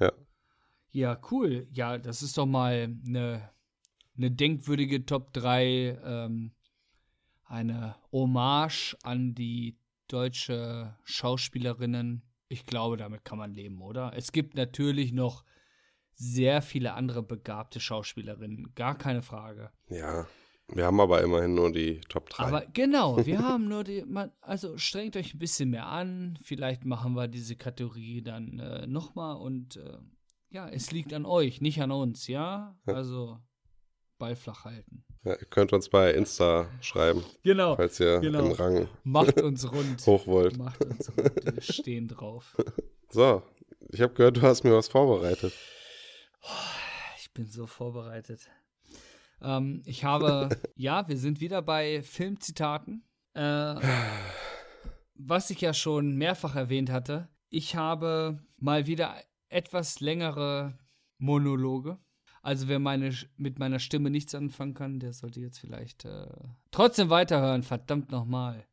Ja. 0.00 0.12
Ja, 0.90 1.20
cool. 1.30 1.66
Ja, 1.72 1.98
das 1.98 2.22
ist 2.22 2.36
doch 2.36 2.46
mal 2.46 2.92
eine, 3.06 3.48
eine 4.16 4.30
denkwürdige 4.30 5.06
Top 5.06 5.32
3, 5.32 5.98
ähm, 6.04 6.52
eine 7.44 7.96
Hommage 8.12 8.96
an 9.02 9.34
die 9.34 9.78
deutsche 10.08 10.96
Schauspielerinnen. 11.04 12.22
Ich 12.54 12.66
glaube, 12.66 12.96
damit 12.96 13.24
kann 13.24 13.36
man 13.36 13.52
leben, 13.52 13.82
oder? 13.82 14.12
Es 14.14 14.30
gibt 14.30 14.54
natürlich 14.54 15.12
noch 15.12 15.44
sehr 16.14 16.62
viele 16.62 16.94
andere 16.94 17.24
begabte 17.24 17.80
Schauspielerinnen, 17.80 18.74
gar 18.76 18.96
keine 18.96 19.22
Frage. 19.22 19.72
Ja. 19.88 20.28
Wir 20.68 20.86
haben 20.86 21.00
aber 21.00 21.20
immerhin 21.20 21.54
nur 21.54 21.72
die 21.72 22.00
Top 22.08 22.30
3. 22.30 22.44
Aber 22.44 22.66
genau, 22.72 23.26
wir 23.26 23.38
haben 23.42 23.66
nur 23.66 23.82
die, 23.82 24.04
man, 24.06 24.30
also 24.40 24.78
strengt 24.78 25.16
euch 25.16 25.34
ein 25.34 25.38
bisschen 25.40 25.70
mehr 25.70 25.86
an. 25.86 26.38
Vielleicht 26.42 26.84
machen 26.84 27.14
wir 27.14 27.26
diese 27.26 27.56
Kategorie 27.56 28.22
dann 28.22 28.60
äh, 28.60 28.86
nochmal 28.86 29.36
und 29.36 29.76
äh, 29.76 29.98
ja, 30.50 30.68
es 30.68 30.92
liegt 30.92 31.12
an 31.12 31.26
euch, 31.26 31.60
nicht 31.60 31.82
an 31.82 31.90
uns, 31.90 32.28
ja? 32.28 32.78
Also 32.86 33.40
Ball 34.18 34.36
flach 34.36 34.64
halten. 34.64 35.04
Ja, 35.24 35.32
ihr 35.32 35.46
könnt 35.46 35.72
uns 35.72 35.88
bei 35.88 36.12
Insta 36.12 36.68
schreiben, 36.80 37.24
Genau. 37.42 37.76
falls 37.76 37.98
ihr 38.00 38.20
Genau. 38.20 38.44
im 38.46 38.52
Rang 38.52 38.88
Macht 39.04 39.40
uns 39.40 39.70
rund. 39.72 40.00
hoch 40.06 40.26
wollt. 40.26 40.56
Macht 40.58 40.84
uns 40.84 41.08
rund. 41.16 41.44
Wir 41.54 41.62
stehen 41.62 42.08
drauf. 42.08 42.56
So, 43.10 43.42
ich 43.90 44.00
habe 44.00 44.12
gehört, 44.14 44.36
du 44.38 44.42
hast 44.42 44.64
mir 44.64 44.74
was 44.74 44.88
vorbereitet. 44.88 45.52
Ich 47.18 47.32
bin 47.32 47.46
so 47.46 47.66
vorbereitet. 47.66 48.48
Ähm, 49.40 49.82
ich 49.86 50.04
habe, 50.04 50.48
ja, 50.76 51.08
wir 51.08 51.16
sind 51.16 51.40
wieder 51.40 51.62
bei 51.62 52.02
Filmzitaten. 52.02 53.04
Äh, 53.34 53.74
was 55.14 55.50
ich 55.50 55.60
ja 55.60 55.72
schon 55.74 56.16
mehrfach 56.16 56.54
erwähnt 56.56 56.90
hatte, 56.90 57.28
ich 57.50 57.76
habe 57.76 58.40
mal 58.58 58.86
wieder 58.86 59.14
etwas 59.48 60.00
längere 60.00 60.78
Monologe. 61.18 61.98
Also 62.44 62.68
wer 62.68 62.78
meine, 62.78 63.10
mit 63.38 63.58
meiner 63.58 63.78
Stimme 63.78 64.10
nichts 64.10 64.34
anfangen 64.34 64.74
kann, 64.74 65.00
der 65.00 65.14
sollte 65.14 65.40
jetzt 65.40 65.58
vielleicht 65.58 66.04
äh, 66.04 66.26
trotzdem 66.70 67.08
weiterhören. 67.08 67.62
Verdammt 67.62 68.10
nochmal. 68.10 68.66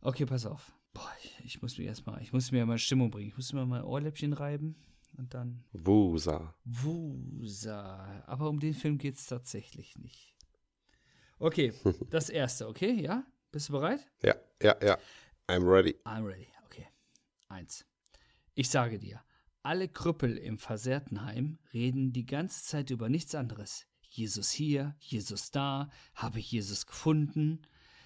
Okay, 0.00 0.24
pass 0.24 0.46
auf. 0.46 0.72
Boah, 0.94 1.12
ich, 1.22 1.36
ich 1.44 1.60
muss 1.60 1.76
mir 1.76 1.84
erstmal, 1.84 2.22
ich 2.22 2.32
muss 2.32 2.50
mir 2.52 2.64
mal 2.64 2.78
Stimmung 2.78 3.10
bringen. 3.10 3.28
Ich 3.28 3.36
muss 3.36 3.52
mir 3.52 3.66
mal 3.66 3.84
Ohrläppchen 3.84 4.32
reiben 4.32 4.76
und 5.18 5.34
dann 5.34 5.62
Wusa. 5.72 6.54
Wusa. 6.64 8.22
Aber 8.24 8.48
um 8.48 8.58
den 8.58 8.72
Film 8.72 8.96
geht 8.96 9.16
es 9.16 9.26
tatsächlich 9.26 9.98
nicht. 9.98 10.34
Okay, 11.38 11.74
das 12.10 12.30
erste, 12.30 12.66
okay? 12.66 12.98
Ja? 12.98 13.26
Bist 13.50 13.68
du 13.68 13.74
bereit? 13.74 14.10
Ja, 14.22 14.36
ja, 14.62 14.74
ja. 14.82 14.96
I'm 15.48 15.70
ready. 15.70 15.96
I'm 16.06 16.26
ready. 16.26 16.48
Okay. 16.64 16.88
Eins. 17.48 17.84
Ich 18.54 18.70
sage 18.70 18.98
dir, 18.98 19.20
alle 19.62 19.88
Krüppel 19.88 20.36
im 20.36 20.58
Versehrtenheim 20.58 21.58
reden 21.72 22.12
die 22.12 22.26
ganze 22.26 22.64
Zeit 22.64 22.90
über 22.90 23.08
nichts 23.08 23.34
anderes. 23.34 23.86
Jesus 24.08 24.50
hier, 24.50 24.94
Jesus 24.98 25.50
da, 25.50 25.88
habe 26.14 26.38
ich 26.38 26.50
Jesus 26.50 26.86
gefunden. 26.86 27.62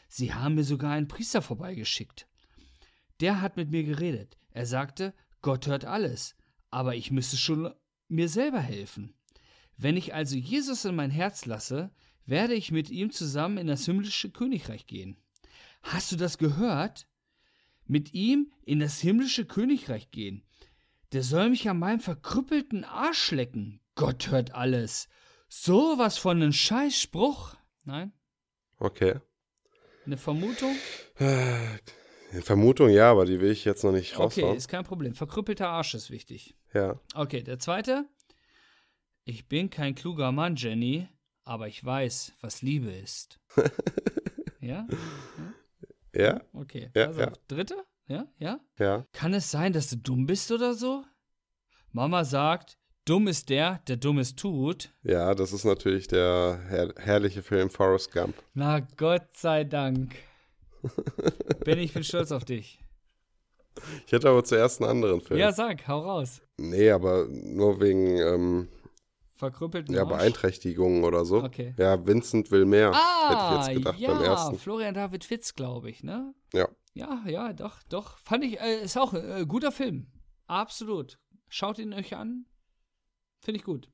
Sie 0.09 0.33
haben 0.33 0.55
mir 0.55 0.65
sogar 0.65 0.93
einen 0.93 1.09
Priester 1.09 1.43
vorbeigeschickt. 1.43 2.29
Der 3.21 3.41
hat 3.41 3.57
mit 3.57 3.71
mir 3.71 3.83
geredet. 3.83 4.39
Er 4.51 4.67
sagte, 4.67 5.15
Gott 5.43 5.67
hört 5.67 5.85
alles, 5.85 6.37
aber 6.71 6.95
ich 6.95 7.11
müsste 7.11 7.37
schon 7.37 7.73
mir 8.09 8.29
selber 8.29 8.61
helfen. 8.61 9.15
Wenn 9.77 9.97
ich 9.97 10.15
also 10.15 10.37
Jesus 10.37 10.85
in 10.85 10.95
mein 10.95 11.11
Herz 11.11 11.45
lasse, 11.45 11.91
werde 12.25 12.55
ich 12.55 12.71
mit 12.71 12.91
ihm 12.91 13.11
zusammen 13.11 13.59
in 13.59 13.67
das 13.67 13.85
himmlische 13.85 14.31
Königreich 14.31 14.87
gehen. 14.87 15.17
Hast 15.83 16.13
du 16.13 16.17
das 16.17 16.39
gehört? 16.39 17.07
Mit 17.85 18.15
ihm 18.15 18.53
in 18.65 18.81
das 18.81 19.01
himmlische 19.01 19.45
Königreich 19.45 20.11
gehen. 20.11 20.43
Der 21.13 21.23
soll 21.23 21.51
mich 21.51 21.69
an 21.69 21.79
meinem 21.79 22.01
verkrüppelten 22.01 22.85
Arsch 22.85 23.31
lecken. 23.31 23.81
Gott 23.95 24.31
hört 24.31 24.55
alles. 24.55 25.09
So 25.49 25.95
was 25.99 26.19
von 26.19 26.43
einem 26.43 26.53
Scheißspruch. 26.53 27.55
Nein? 27.85 28.13
Okay. 28.79 29.21
Eine 30.05 30.17
Vermutung? 30.17 30.75
Äh, 31.19 31.79
Vermutung 32.43 32.91
ja, 32.91 33.11
aber 33.11 33.25
die 33.25 33.41
will 33.41 33.51
ich 33.51 33.65
jetzt 33.65 33.85
noch 33.85 33.93
nicht 33.93 34.15
Okay, 34.19 34.41
raushauen. 34.43 34.57
ist 34.57 34.69
kein 34.69 34.85
Problem. 34.85 35.15
Verkrüppelter 35.15 35.69
Arsch 35.69 35.95
ist 35.95 36.11
wichtig. 36.11 36.57
Ja. 36.75 37.01
Okay, 37.15 37.43
der 37.43 37.59
zweite. 37.59 38.05
Ich 39.25 39.49
bin 39.49 39.71
kein 39.71 39.95
kluger 39.95 40.31
Mann, 40.33 40.57
Jenny, 40.57 41.09
aber 41.45 41.69
ich 41.69 41.85
weiß, 41.85 42.35
was 42.41 42.63
Liebe 42.63 42.91
ist. 42.93 43.41
ja? 44.61 44.87
Ja, 46.15 46.41
Okay. 46.53 46.91
Ja, 46.95 47.07
pass 47.09 47.17
ja. 47.19 47.33
Dritte? 47.49 47.85
Ja? 48.09 48.27
Ja? 48.39 48.61
ja. 48.79 49.05
Kann 49.13 49.35
es 49.35 49.51
sein, 49.51 49.73
dass 49.73 49.91
du 49.91 49.97
dumm 49.97 50.27
bist 50.27 50.51
oder 50.53 50.75
so? 50.75 51.05
Mama 51.93 52.25
sagt, 52.25 52.79
dumm 53.05 53.27
ist 53.27 53.49
der, 53.49 53.81
der 53.89 53.97
Dummes 53.97 54.37
tut. 54.37 54.93
Ja, 55.03 55.35
das 55.35 55.53
ist 55.53 55.65
natürlich 55.65 56.07
der 56.09 56.61
her 56.69 56.95
herrliche 56.99 57.43
Film 57.43 57.71
Forrest 57.71 58.13
Gump. 58.13 58.35
Na 58.55 58.81
Gott 58.81 59.29
sei 59.35 59.65
Dank. 59.65 60.15
Ben, 61.65 61.79
ich 61.79 61.95
bin 61.95 62.05
stolz 62.05 62.31
auf 62.31 62.45
dich. 62.45 62.79
Ich 64.07 64.13
hätte 64.13 64.29
aber 64.29 64.45
zuerst 64.45 64.81
einen 64.81 64.91
anderen 64.91 65.21
Film. 65.21 65.39
Ja, 65.39 65.53
sag, 65.53 65.87
hau 65.89 66.01
raus. 66.01 66.43
Nee, 66.59 66.91
aber 66.91 67.27
nur 67.29 67.81
wegen 67.81 68.19
ähm, 68.19 68.69
Verkrüppelten 69.35 69.95
ja. 69.95 70.05
Beeinträchtigungen 70.05 71.05
oder 71.05 71.25
so. 71.25 71.43
Okay. 71.43 71.75
Ja, 71.77 72.07
Vincent 72.07 72.51
will 72.51 72.65
mehr, 72.65 72.93
Ah, 72.95 73.29
hätte 73.29 73.61
ich 73.61 73.67
jetzt 73.67 73.79
gedacht 73.85 73.99
ja, 73.99 74.15
beim 74.15 74.23
ersten. 74.23 74.59
Florian 74.59 74.95
David 74.95 75.25
Fitz, 75.25 75.55
glaube 75.55 75.91
ich, 75.91 76.03
ne? 76.03 76.35
Ja. 76.55 76.69
Ja, 76.97 77.23
ja, 77.27 77.53
doch, 77.53 77.83
doch. 77.91 78.17
Fand 78.21 78.43
ich, 78.43 78.59
äh, 78.59 78.83
ist 78.83 78.97
auch 78.97 79.13
äh, 79.13 79.45
guter 79.47 79.71
Film. 79.71 80.07
Absolut. 80.47 81.19
Schaut 81.47 81.79
ihn 81.79 81.93
euch 81.93 82.17
an. 82.17 82.47
Finde 83.41 83.59
ich 83.59 83.65
gut. 83.65 83.91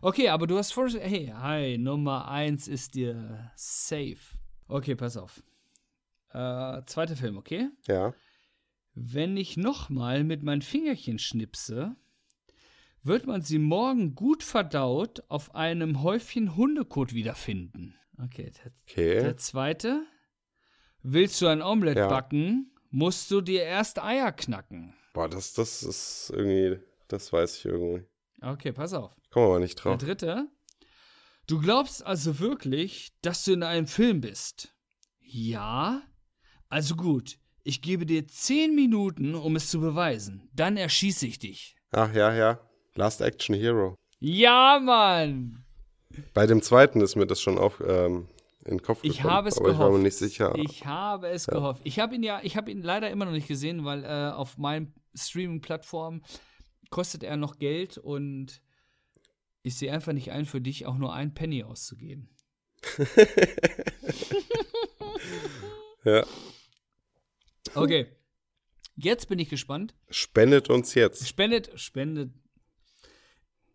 Okay, 0.00 0.28
aber 0.28 0.48
du 0.48 0.58
hast 0.58 0.72
vor. 0.72 0.88
Hey, 0.88 1.28
hi, 1.32 1.78
Nummer 1.78 2.26
eins 2.26 2.66
ist 2.66 2.96
dir 2.96 3.52
safe. 3.54 4.18
Okay, 4.66 4.96
pass 4.96 5.16
auf. 5.16 5.40
Äh, 6.30 6.82
zweiter 6.86 7.14
Film, 7.14 7.36
okay? 7.36 7.68
Ja. 7.86 8.12
Wenn 8.94 9.36
ich 9.36 9.56
nochmal 9.56 10.24
mit 10.24 10.42
meinen 10.42 10.62
Fingerchen 10.62 11.20
schnipse, 11.20 11.94
wird 13.04 13.24
man 13.24 13.42
sie 13.42 13.60
morgen 13.60 14.16
gut 14.16 14.42
verdaut 14.42 15.22
auf 15.28 15.54
einem 15.54 16.02
Häufchen 16.02 16.56
Hundekot 16.56 17.14
wiederfinden. 17.14 17.94
Okay, 18.18 18.50
der, 18.50 18.72
Okay. 18.82 19.20
der 19.20 19.36
zweite. 19.36 20.04
Willst 21.02 21.40
du 21.40 21.46
ein 21.46 21.62
Omelett 21.62 21.96
Ja. 21.98 22.08
backen, 22.08 22.72
musst 22.90 23.30
du 23.30 23.40
dir 23.40 23.62
erst 23.62 24.02
Eier 24.02 24.32
knacken. 24.32 24.94
Boah, 25.14 25.28
das, 25.28 25.52
das 25.54 25.82
ist 25.82 26.30
irgendwie, 26.34 26.80
das 27.08 27.32
weiß 27.32 27.58
ich 27.58 27.64
irgendwie. 27.64 28.04
Okay, 28.40 28.72
pass 28.72 28.92
auf. 28.92 29.12
Ich 29.22 29.30
komme 29.30 29.46
aber 29.46 29.58
nicht 29.60 29.78
Der 29.84 29.92
drauf. 29.92 29.98
dritte. 30.02 30.48
Du 31.46 31.60
glaubst 31.60 32.04
also 32.06 32.38
wirklich, 32.38 33.12
dass 33.22 33.44
du 33.44 33.52
in 33.52 33.62
einem 33.62 33.86
Film 33.86 34.20
bist? 34.20 34.74
Ja? 35.20 36.02
Also 36.68 36.94
gut, 36.96 37.38
ich 37.64 37.82
gebe 37.82 38.06
dir 38.06 38.26
zehn 38.26 38.74
Minuten, 38.74 39.34
um 39.34 39.56
es 39.56 39.68
zu 39.70 39.80
beweisen. 39.80 40.48
Dann 40.54 40.76
erschieße 40.76 41.26
ich 41.26 41.38
dich. 41.38 41.76
Ach 41.90 42.12
ja, 42.14 42.32
ja. 42.34 42.60
Last 42.94 43.20
Action 43.20 43.54
Hero. 43.54 43.96
Ja, 44.18 44.78
Mann! 44.82 45.64
Bei 46.34 46.46
dem 46.46 46.62
zweiten 46.62 47.00
ist 47.00 47.16
mir 47.16 47.26
das 47.26 47.40
schon 47.40 47.58
auf, 47.58 47.82
ähm, 47.86 48.28
in 48.64 48.78
den 48.78 48.82
Kopf 48.82 49.00
Ich 49.02 49.16
gekommen, 49.18 49.34
habe 49.34 49.48
es 49.48 49.58
aber 49.58 49.70
ich 49.70 49.78
war 49.78 49.86
mir 49.86 49.98
gehofft. 49.98 50.02
nicht 50.04 50.16
sicher. 50.16 50.54
Ich 50.56 50.84
habe 50.86 51.28
es 51.28 51.46
Ja. 51.46 51.54
gehofft. 51.54 51.80
Ich 51.84 51.98
habe 51.98 52.14
ihn 52.14 52.22
ja, 52.22 52.40
ich 52.42 52.56
habe 52.56 52.70
ihn 52.70 52.82
leider 52.82 53.10
immer 53.10 53.24
noch 53.24 53.32
nicht 53.32 53.48
gesehen, 53.48 53.84
weil 53.84 54.04
äh, 54.04 54.32
auf 54.32 54.56
meinen 54.58 54.94
Streaming-Plattformen 55.14 56.22
kostet 56.90 57.22
er 57.22 57.36
noch 57.36 57.58
Geld 57.58 57.98
und 57.98 58.62
ich 59.62 59.76
sehe 59.76 59.92
einfach 59.92 60.12
nicht 60.12 60.30
ein, 60.32 60.44
für 60.44 60.60
dich 60.60 60.86
auch 60.86 60.96
nur 60.96 61.12
ein 61.12 61.34
Penny 61.34 61.62
auszugeben. 61.64 62.28
ja. 66.04 66.24
Okay. 67.74 68.06
Jetzt 68.96 69.28
bin 69.28 69.38
ich 69.38 69.48
gespannt. 69.48 69.94
Spendet 70.10 70.68
uns 70.68 70.94
jetzt. 70.94 71.26
Spendet, 71.26 71.70
spendet. 71.80 72.32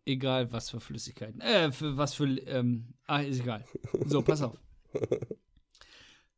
Egal 0.05 0.51
was 0.53 0.69
für 0.69 0.79
Flüssigkeiten. 0.79 1.41
Äh, 1.41 1.71
für 1.71 1.97
was 1.97 2.13
für. 2.13 2.25
Ähm, 2.47 2.93
ah, 3.07 3.19
ist 3.21 3.39
egal. 3.41 3.65
So, 4.05 4.21
pass 4.21 4.41
auf. 4.41 4.57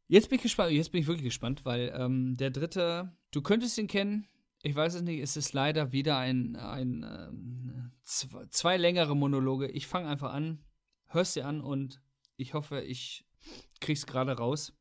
Jetzt 0.07 0.29
bin 0.29 0.37
ich 0.37 0.43
gespannt. 0.43 0.71
Jetzt 0.71 0.91
bin 0.91 1.01
ich 1.01 1.07
wirklich 1.07 1.25
gespannt, 1.25 1.65
weil 1.65 1.93
ähm, 1.95 2.35
der 2.37 2.49
dritte. 2.49 3.15
Du 3.31 3.41
könntest 3.41 3.77
ihn 3.77 3.87
kennen. 3.87 4.27
Ich 4.63 4.75
weiß 4.75 4.95
es 4.95 5.01
nicht. 5.03 5.19
Es 5.19 5.37
ist 5.37 5.53
leider 5.53 5.91
wieder 5.91 6.17
ein. 6.17 6.55
ein 6.55 7.03
ähm, 7.03 7.91
zwei, 8.03 8.45
zwei 8.49 8.77
längere 8.77 9.15
Monologe. 9.15 9.67
Ich 9.67 9.87
fange 9.87 10.07
einfach 10.07 10.33
an. 10.33 10.65
Hörst 11.07 11.35
dir 11.35 11.45
an 11.45 11.61
und 11.61 12.01
ich 12.37 12.53
hoffe, 12.53 12.81
ich 12.81 13.25
krieg's 13.79 14.05
gerade 14.05 14.33
raus. 14.33 14.73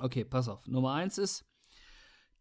Okay, 0.00 0.24
pass 0.24 0.48
auf. 0.48 0.66
Nummer 0.66 0.94
eins 0.94 1.18
ist. 1.18 1.44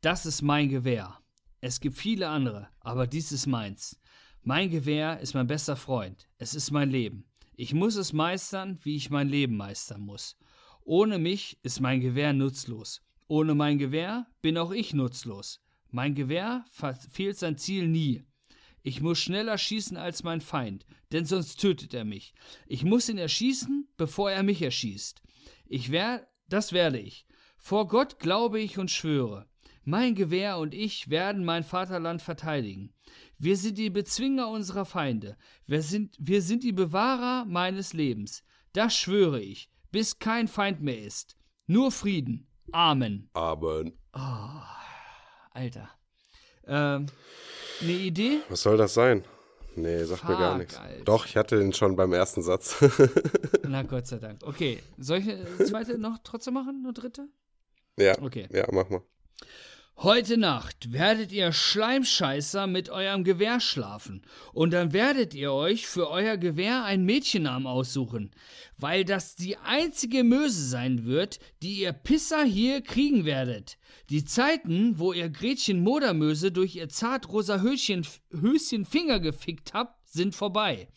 Das 0.02 0.26
ist 0.26 0.42
mein 0.42 0.70
Gewehr. 0.70 1.20
Es 1.60 1.80
gibt 1.80 1.96
viele 1.96 2.28
andere, 2.28 2.70
aber 2.80 3.06
dies 3.06 3.32
ist 3.32 3.46
meins. 3.46 4.00
Mein 4.42 4.70
Gewehr 4.70 5.20
ist 5.20 5.36
mein 5.36 5.48
bester 5.48 5.76
Freund. 5.76 6.28
Es 6.38 6.56
ist 6.56 6.72
mein 6.72 6.90
Leben. 6.90 7.26
Ich 7.54 7.74
muss 7.74 7.96
es 7.96 8.12
meistern, 8.12 8.80
wie 8.82 8.96
ich 8.96 9.12
mein 9.12 9.30
Leben 9.30 9.56
meistern 9.56 10.02
muss. 10.02 10.38
Ohne 10.84 11.20
mich 11.20 11.58
ist 11.64 11.80
mein 11.80 12.02
Gewehr 12.02 12.34
nutzlos. 12.34 13.02
Ohne 13.28 13.56
mein 13.56 13.78
Gewehr 13.78 14.28
bin 14.42 14.58
auch 14.58 14.72
ich 14.72 14.94
nutzlos. 14.94 15.62
Mein 15.90 16.16
Gewehr 16.16 16.66
verfehlt 16.72 17.38
sein 17.38 17.58
Ziel 17.58 17.88
nie. 17.88 18.24
Ich 18.84 19.02
muss 19.02 19.20
schneller 19.20 19.58
schießen 19.58 19.96
als 19.98 20.24
mein 20.24 20.42
Feind, 20.42 20.86
denn 21.12 21.26
sonst 21.26 21.58
tötet 21.60 21.94
er 21.94 22.06
mich. 22.06 22.34
Ich 22.66 22.84
muss 22.84 23.10
ihn 23.10 23.18
erschießen, 23.18 23.88
bevor 23.96 24.32
er 24.32 24.44
mich 24.44 24.62
erschießt. 24.62 25.22
Ich 25.66 25.92
wer 25.92 26.28
das 26.50 26.74
werde 26.74 27.00
ich. 27.00 27.26
Vor 27.58 27.88
Gott 27.88 28.20
glaube 28.20 28.60
ich 28.60 28.78
und 28.78 28.92
schwöre. 28.92 29.48
Mein 29.84 30.16
Gewehr 30.16 30.58
und 30.58 30.74
ich 30.74 31.10
werden 31.10 31.46
mein 31.46 31.64
Vaterland 31.64 32.22
verteidigen. 32.22 32.94
Wir 33.38 33.56
sind 33.56 33.78
die 33.78 33.90
Bezwinger 33.90 34.50
unserer 34.50 34.86
Feinde. 34.86 35.38
Wir 35.66 35.82
sind, 35.82 36.16
wir 36.20 36.42
sind 36.42 36.64
die 36.64 36.72
Bewahrer 36.74 37.46
meines 37.46 37.94
Lebens. 37.94 38.44
Das 38.74 38.96
schwöre 38.96 39.42
ich, 39.42 39.70
bis 39.92 40.20
kein 40.20 40.48
Feind 40.48 40.82
mehr 40.82 41.00
ist. 41.02 41.38
Nur 41.68 41.92
Frieden. 41.92 42.48
Amen. 42.72 43.30
Aber 43.34 43.84
Oh, 44.14 44.62
Alter. 45.52 45.90
Ähm, 46.66 47.06
eine 47.82 47.92
Idee? 47.92 48.40
was 48.50 48.62
soll 48.62 48.78
das 48.78 48.94
sein? 48.94 49.24
Nee, 49.76 50.04
sagt 50.04 50.24
mir 50.28 50.38
gar 50.38 50.52
Fuck, 50.52 50.60
nichts. 50.60 50.78
Alter. 50.78 51.04
Doch, 51.06 51.26
ich 51.26 51.38
hatte 51.38 51.58
den 51.58 51.72
schon 51.74 51.96
beim 51.96 52.12
ersten 52.14 52.42
Satz. 52.42 52.76
Na 53.64 53.84
Gott 53.84 54.06
sei 54.08 54.18
Dank. 54.18 54.42
Okay, 54.44 54.80
soll 54.98 55.20
ich 55.20 55.30
eine 55.30 55.58
zweite 55.66 55.98
noch 55.98 56.18
trotzdem 56.24 56.56
machen? 56.56 56.82
Eine 56.84 56.94
dritte? 56.94 57.28
ja, 57.98 58.18
Okay. 58.22 58.48
ja, 58.52 58.66
mach 58.72 58.90
mal. 58.90 59.02
Heute 59.98 60.38
Nacht 60.38 60.92
werdet 60.92 61.32
ihr 61.32 61.52
Schleimscheißer 61.52 62.66
mit 62.66 62.90
eurem 62.90 63.24
Gewehr 63.24 63.60
schlafen, 63.60 64.24
und 64.52 64.74
dann 64.74 64.94
werdet 64.94 65.36
ihr 65.36 65.54
euch 65.54 65.86
für 65.86 66.10
euer 66.10 66.38
Gewehr 66.38 66.84
einen 66.84 67.06
Mädchennamen 67.06 67.68
aussuchen, 67.68 68.32
weil 68.78 69.06
das 69.06 69.36
die 69.36 69.58
einzige 69.58 70.24
Möse 70.24 70.66
sein 70.66 71.06
wird, 71.06 71.38
die 71.62 71.82
ihr 71.82 71.94
Pisser 71.94 72.44
hier 72.44 72.82
kriegen 72.82 73.26
werdet. 73.26 73.78
Die 74.10 74.26
Zeiten, 74.26 74.98
wo 74.98 75.14
ihr 75.14 75.30
Gretchen 75.30 75.82
Modermöse 75.82 76.52
durch 76.52 76.78
ihr 76.78 76.90
zartrosa 76.90 77.60
Höschen, 77.60 78.08
Höschen 78.32 78.86
Finger 78.86 79.20
gefickt 79.20 79.76
habt, 79.76 80.10
sind 80.10 80.34
vorbei. 80.34 80.88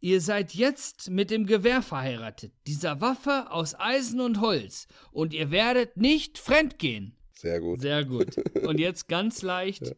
Ihr 0.00 0.20
seid 0.20 0.54
jetzt 0.54 1.08
mit 1.08 1.30
dem 1.30 1.46
Gewehr 1.46 1.80
verheiratet, 1.80 2.52
dieser 2.66 3.00
Waffe 3.00 3.50
aus 3.50 3.74
Eisen 3.78 4.20
und 4.20 4.42
Holz, 4.42 4.88
und 5.10 5.32
ihr 5.32 5.50
werdet 5.50 5.96
nicht 5.96 6.38
fremdgehen. 6.38 7.16
Sehr 7.40 7.60
gut. 7.60 7.80
Sehr 7.80 8.04
gut. 8.04 8.36
Und 8.66 8.78
jetzt 8.80 9.08
ganz 9.08 9.40
leicht 9.40 9.96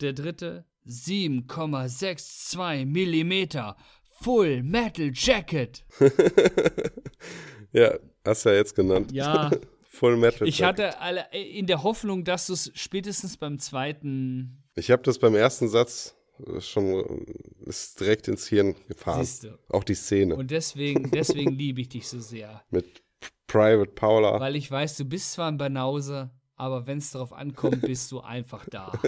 der 0.00 0.12
dritte 0.12 0.64
7,62 0.86 2.86
Millimeter 2.86 3.76
Full 4.20 4.62
Metal 4.62 5.10
Jacket. 5.12 5.84
ja, 7.72 7.98
hast 8.24 8.44
du 8.44 8.50
ja 8.50 8.56
jetzt 8.56 8.76
genannt. 8.76 9.10
Ja, 9.12 9.50
Full 9.88 10.16
Metal. 10.16 10.46
ich 10.46 10.58
Jacket. 10.58 10.94
hatte 10.94 11.00
alle 11.00 11.26
in 11.32 11.66
der 11.66 11.82
Hoffnung, 11.82 12.22
dass 12.22 12.46
du 12.46 12.52
es 12.52 12.70
spätestens 12.74 13.36
beim 13.36 13.58
zweiten 13.58 14.62
Ich 14.76 14.92
habe 14.92 15.02
das 15.02 15.18
beim 15.18 15.34
ersten 15.34 15.68
Satz 15.68 16.14
äh, 16.46 16.60
schon 16.60 16.84
äh, 16.86 17.68
ist 17.68 17.98
direkt 17.98 18.28
ins 18.28 18.46
Hirn 18.46 18.76
gefahren. 18.86 19.24
siehst 19.24 19.44
du. 19.44 19.58
Auch 19.68 19.82
die 19.84 19.94
Szene 19.94 20.36
Und 20.36 20.52
deswegen, 20.52 21.10
deswegen 21.10 21.52
liebe 21.52 21.80
ich 21.80 21.88
dich 21.88 22.06
so 22.06 22.20
sehr. 22.20 22.62
mit 22.70 23.02
Private 23.48 23.90
Paula. 23.92 24.38
Weil 24.38 24.54
ich 24.56 24.70
weiß, 24.70 24.96
du 24.96 25.04
bist 25.04 25.32
zwar 25.32 25.50
ein 25.50 25.58
Banause, 25.58 26.30
aber 26.56 26.86
wenn 26.86 26.98
es 26.98 27.10
darauf 27.12 27.32
ankommt, 27.32 27.82
bist 27.82 28.10
du 28.12 28.20
einfach 28.20 28.66
da. 28.68 28.92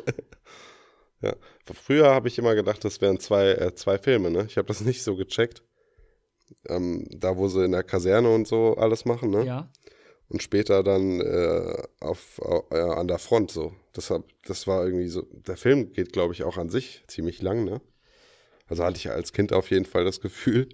Ja. 1.23 1.35
Früher 1.73 2.11
habe 2.11 2.29
ich 2.29 2.39
immer 2.39 2.55
gedacht, 2.55 2.85
das 2.85 3.01
wären 3.01 3.19
zwei, 3.19 3.53
äh, 3.53 3.75
zwei 3.75 3.97
Filme, 3.97 4.31
ne? 4.31 4.45
Ich 4.49 4.59
habe 4.59 4.69
das 4.69 4.83
nicht 4.83 5.03
so 5.03 5.17
gecheckt. 5.17 5.63
Ähm, 6.69 7.07
da, 7.11 7.39
wo 7.39 7.49
sie 7.49 7.65
in 7.65 7.73
der 7.73 7.83
Kaserne 7.83 8.33
und 8.33 8.47
so 8.47 8.75
alles 8.77 9.07
machen, 9.07 9.31
ne? 9.31 9.45
Ja. 9.47 9.71
Und 10.29 10.43
später 10.43 10.83
dann 10.83 11.21
äh, 11.23 11.83
auf, 12.01 12.39
au- 12.43 12.67
äh, 12.71 12.81
an 12.81 13.09
der 13.09 13.19
Front 13.19 13.51
so. 13.51 13.75
Das, 13.95 14.11
hab, 14.11 14.25
das 14.45 14.67
war 14.67 14.85
irgendwie 14.85 15.09
so. 15.09 15.23
Der 15.23 15.57
Film 15.57 15.91
geht, 15.93 16.13
glaube 16.13 16.35
ich, 16.35 16.43
auch 16.45 16.59
an 16.59 16.69
sich 16.69 17.03
ziemlich 17.07 17.41
lang, 17.41 17.65
ne? 17.65 17.81
Also 18.67 18.85
hatte 18.85 18.99
ich 18.99 19.11
als 19.11 19.33
Kind 19.33 19.55
auf 19.55 19.71
jeden 19.71 19.87
Fall 19.87 20.05
das 20.05 20.21
Gefühl. 20.21 20.69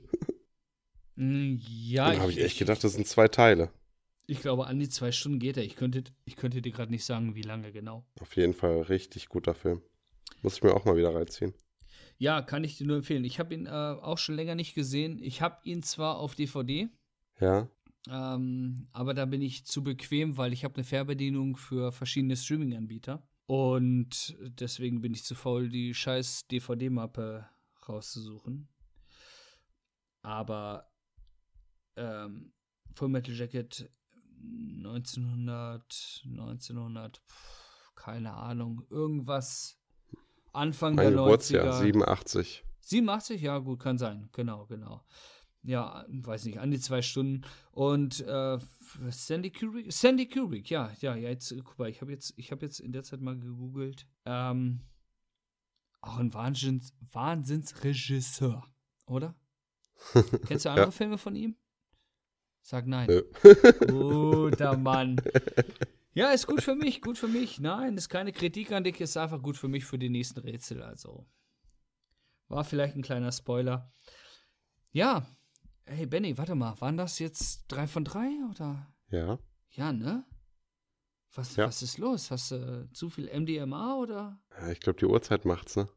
Mm, 1.15 1.55
Ja, 1.61 2.11
Dann 2.11 2.21
habe 2.21 2.33
ich 2.33 2.41
echt 2.43 2.59
gedacht, 2.59 2.83
das 2.83 2.95
sind 2.95 3.07
zwei 3.07 3.29
Teile. 3.29 3.71
Ich 4.27 4.41
glaube, 4.41 4.67
an 4.67 4.79
die 4.79 4.89
zwei 4.89 5.13
Stunden 5.13 5.39
geht 5.39 5.57
er. 5.57 5.65
Ich 5.65 5.77
könnte, 5.77 6.05
ich 6.25 6.37
könnte 6.37 6.63
dir 6.63 6.73
gerade 6.73 6.91
nicht 6.93 7.05
sagen, 7.05 7.35
wie 7.35 7.43
lange 7.43 7.73
genau. 7.73 8.07
Auf 8.21 8.37
jeden 8.37 8.55
Fall 8.55 8.83
richtig 8.83 9.29
guter 9.29 9.55
Film. 9.55 9.83
Muss 10.43 10.57
ich 10.57 10.63
mir 10.63 10.75
auch 10.75 10.85
mal 10.85 10.97
wieder 10.97 11.15
reinziehen. 11.15 11.55
Ja, 12.19 12.41
kann 12.41 12.63
ich 12.65 12.79
dir 12.79 12.87
nur 12.87 12.97
empfehlen. 12.99 13.25
Ich 13.25 13.39
habe 13.41 13.53
ihn 13.55 13.67
äh, 13.67 13.71
auch 13.71 14.19
schon 14.19 14.37
länger 14.37 14.55
nicht 14.55 14.75
gesehen. 14.75 15.19
Ich 15.21 15.43
habe 15.43 15.59
ihn 15.65 15.83
zwar 15.83 16.19
auf 16.19 16.35
DVD, 16.37 16.89
Ja. 17.41 17.69
ähm, 18.09 18.87
aber 18.93 19.13
da 19.15 19.25
bin 19.25 19.43
ich 19.43 19.65
zu 19.67 19.83
bequem, 19.83 20.37
weil 20.37 20.53
ich 20.53 20.65
habe 20.65 20.77
eine 20.77 20.85
Fernbedienung 20.85 21.57
für 21.57 21.91
verschiedene 21.93 22.37
Streaming-Anbieter. 22.37 23.27
Und 23.47 24.37
deswegen 24.41 25.01
bin 25.01 25.13
ich 25.15 25.25
zu 25.25 25.35
faul, 25.35 25.69
die 25.69 25.95
scheiß 25.95 26.47
DVD-Mappe 26.47 27.49
rauszusuchen. 27.89 28.69
Aber 30.23 30.91
ähm, 31.97 32.53
Full 32.95 33.09
Metal 33.09 33.35
Jacket 33.35 33.91
1900, 34.43 36.23
1900, 36.25 37.19
pf, 37.19 37.95
keine 37.95 38.35
Ahnung, 38.35 38.83
irgendwas 38.91 39.79
Anfang 40.53 40.95
Mein 40.95 41.13
der 41.13 41.21
90er. 41.21 41.25
Geburtsjahr, 41.25 41.81
87. 41.81 42.65
87? 42.81 43.41
Ja, 43.41 43.59
gut, 43.59 43.81
kann 43.81 43.99
sein. 43.99 44.29
Genau, 44.33 44.67
genau. 44.67 45.05
Ja, 45.63 46.05
weiß 46.09 46.45
nicht, 46.47 46.59
an 46.59 46.73
die 46.73 46.81
zwei 46.81 47.03
Stunden. 47.03 47.43
Und 47.71 48.21
äh, 48.21 48.59
Sandy 49.11 49.51
Kubrick, 49.51 49.93
Sandy 49.93 50.29
Kubrick, 50.29 50.69
ja, 50.69 50.91
ja, 51.01 51.15
ja, 51.15 51.29
jetzt, 51.29 51.55
guck 51.65 51.79
mal, 51.79 51.89
ich 51.89 52.01
habe 52.01 52.11
jetzt, 52.11 52.35
ich 52.37 52.51
habe 52.51 52.67
jetzt 52.67 52.81
in 52.81 52.93
der 52.93 53.05
Zeit 53.05 53.21
mal 53.21 53.39
gegoogelt. 53.39 54.09
Ähm, 54.25 54.83
auch 56.01 56.19
ein 56.19 56.35
Wahnsinns, 56.35 56.93
Wahnsinnsregisseur, 57.13 58.67
oder? 59.07 59.37
Kennst 60.47 60.65
du 60.65 60.71
andere 60.71 60.87
Ja. 60.87 60.91
Filme 60.91 61.17
von 61.17 61.37
ihm? 61.37 61.57
Sag 62.63 62.87
nein. 62.87 63.09
Nö. 63.09 63.23
Guter 63.89 64.77
Mann. 64.79 65.17
Ja, 66.15 66.31
ist 66.31 66.47
gut 66.47 66.63
für 66.63 66.75
mich, 66.75 67.01
gut 67.03 67.19
für 67.19 67.29
mich. 67.29 67.59
Nein, 67.61 67.97
ist 67.97 68.09
keine 68.09 68.33
Kritik 68.33 68.71
an 68.73 68.85
dich, 68.85 69.01
ist 69.01 69.17
einfach 69.17 69.43
gut 69.43 69.57
für 69.57 69.69
mich 69.69 69.85
für 69.85 69.99
die 69.99 70.09
nächsten 70.11 70.41
Rätsel. 70.41 70.83
Also 70.83 71.27
war 72.49 72.65
vielleicht 72.65 72.97
ein 72.97 73.03
kleiner 73.03 73.33
Spoiler. 73.33 73.91
Ja, 74.93 75.27
hey 75.87 76.07
Benny, 76.07 76.37
warte 76.39 76.55
mal, 76.55 76.79
waren 76.81 76.97
das 76.97 77.19
jetzt 77.19 77.65
drei 77.69 77.87
von 77.87 78.05
drei 78.05 78.29
oder? 78.51 78.93
Ja. 79.09 79.39
Ja, 79.71 79.93
ne? 79.93 80.25
Was, 81.35 81.57
Ja. 81.57 81.67
was 81.67 81.81
ist 81.83 81.97
los? 81.97 82.31
Hast 82.31 82.51
du 82.51 82.89
zu 82.93 83.09
viel 83.09 83.27
MDMA 83.29 83.97
oder? 83.97 84.39
ja 84.61 84.69
ich 84.71 84.81
glaube, 84.81 84.99
die 84.99 85.07
Uhrzeit 85.07 85.47
macht's, 85.47 85.77
ne? 85.77 85.89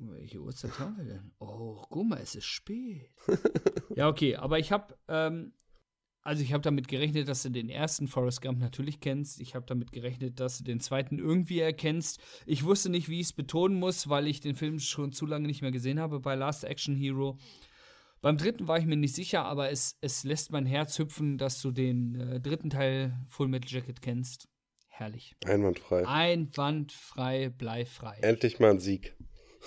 Welche 0.00 0.40
Uhrzeit 0.40 0.78
haben 0.78 0.96
wir 0.96 1.04
denn? 1.04 1.32
Oh, 1.38 1.82
guck 1.88 2.06
mal, 2.06 2.20
es 2.20 2.34
ist 2.34 2.46
spät. 2.46 3.10
ja, 3.94 4.08
okay, 4.08 4.36
aber 4.36 4.58
ich 4.58 4.72
habe, 4.72 4.96
ähm, 5.08 5.52
also 6.22 6.42
ich 6.42 6.52
habe 6.52 6.62
damit 6.62 6.88
gerechnet, 6.88 7.28
dass 7.28 7.42
du 7.42 7.50
den 7.50 7.68
ersten 7.68 8.08
Forrest 8.08 8.42
Gump 8.42 8.58
natürlich 8.58 9.00
kennst. 9.00 9.40
Ich 9.40 9.54
habe 9.54 9.66
damit 9.66 9.92
gerechnet, 9.92 10.40
dass 10.40 10.58
du 10.58 10.64
den 10.64 10.80
zweiten 10.80 11.18
irgendwie 11.18 11.60
erkennst. 11.60 12.20
Ich 12.46 12.64
wusste 12.64 12.90
nicht, 12.90 13.08
wie 13.08 13.20
ich 13.20 13.26
es 13.26 13.32
betonen 13.32 13.78
muss, 13.78 14.08
weil 14.08 14.26
ich 14.26 14.40
den 14.40 14.56
Film 14.56 14.78
schon 14.80 15.12
zu 15.12 15.26
lange 15.26 15.46
nicht 15.46 15.62
mehr 15.62 15.70
gesehen 15.70 16.00
habe 16.00 16.20
bei 16.20 16.34
Last 16.34 16.64
Action 16.64 16.96
Hero. 16.96 17.38
Beim 18.22 18.38
dritten 18.38 18.66
war 18.66 18.78
ich 18.78 18.86
mir 18.86 18.96
nicht 18.96 19.14
sicher, 19.14 19.44
aber 19.44 19.70
es, 19.70 19.98
es 20.00 20.24
lässt 20.24 20.50
mein 20.50 20.66
Herz 20.66 20.98
hüpfen, 20.98 21.38
dass 21.38 21.60
du 21.62 21.70
den 21.70 22.18
äh, 22.18 22.40
dritten 22.40 22.70
Teil 22.70 23.16
Full 23.28 23.46
Metal 23.46 23.70
Jacket 23.70 24.02
kennst. 24.02 24.48
Herrlich. 24.88 25.36
Einwandfrei. 25.44 26.08
Einwandfrei, 26.08 27.50
bleifrei. 27.50 28.16
Endlich 28.22 28.58
mal 28.58 28.70
ein 28.70 28.80
Sieg. 28.80 29.14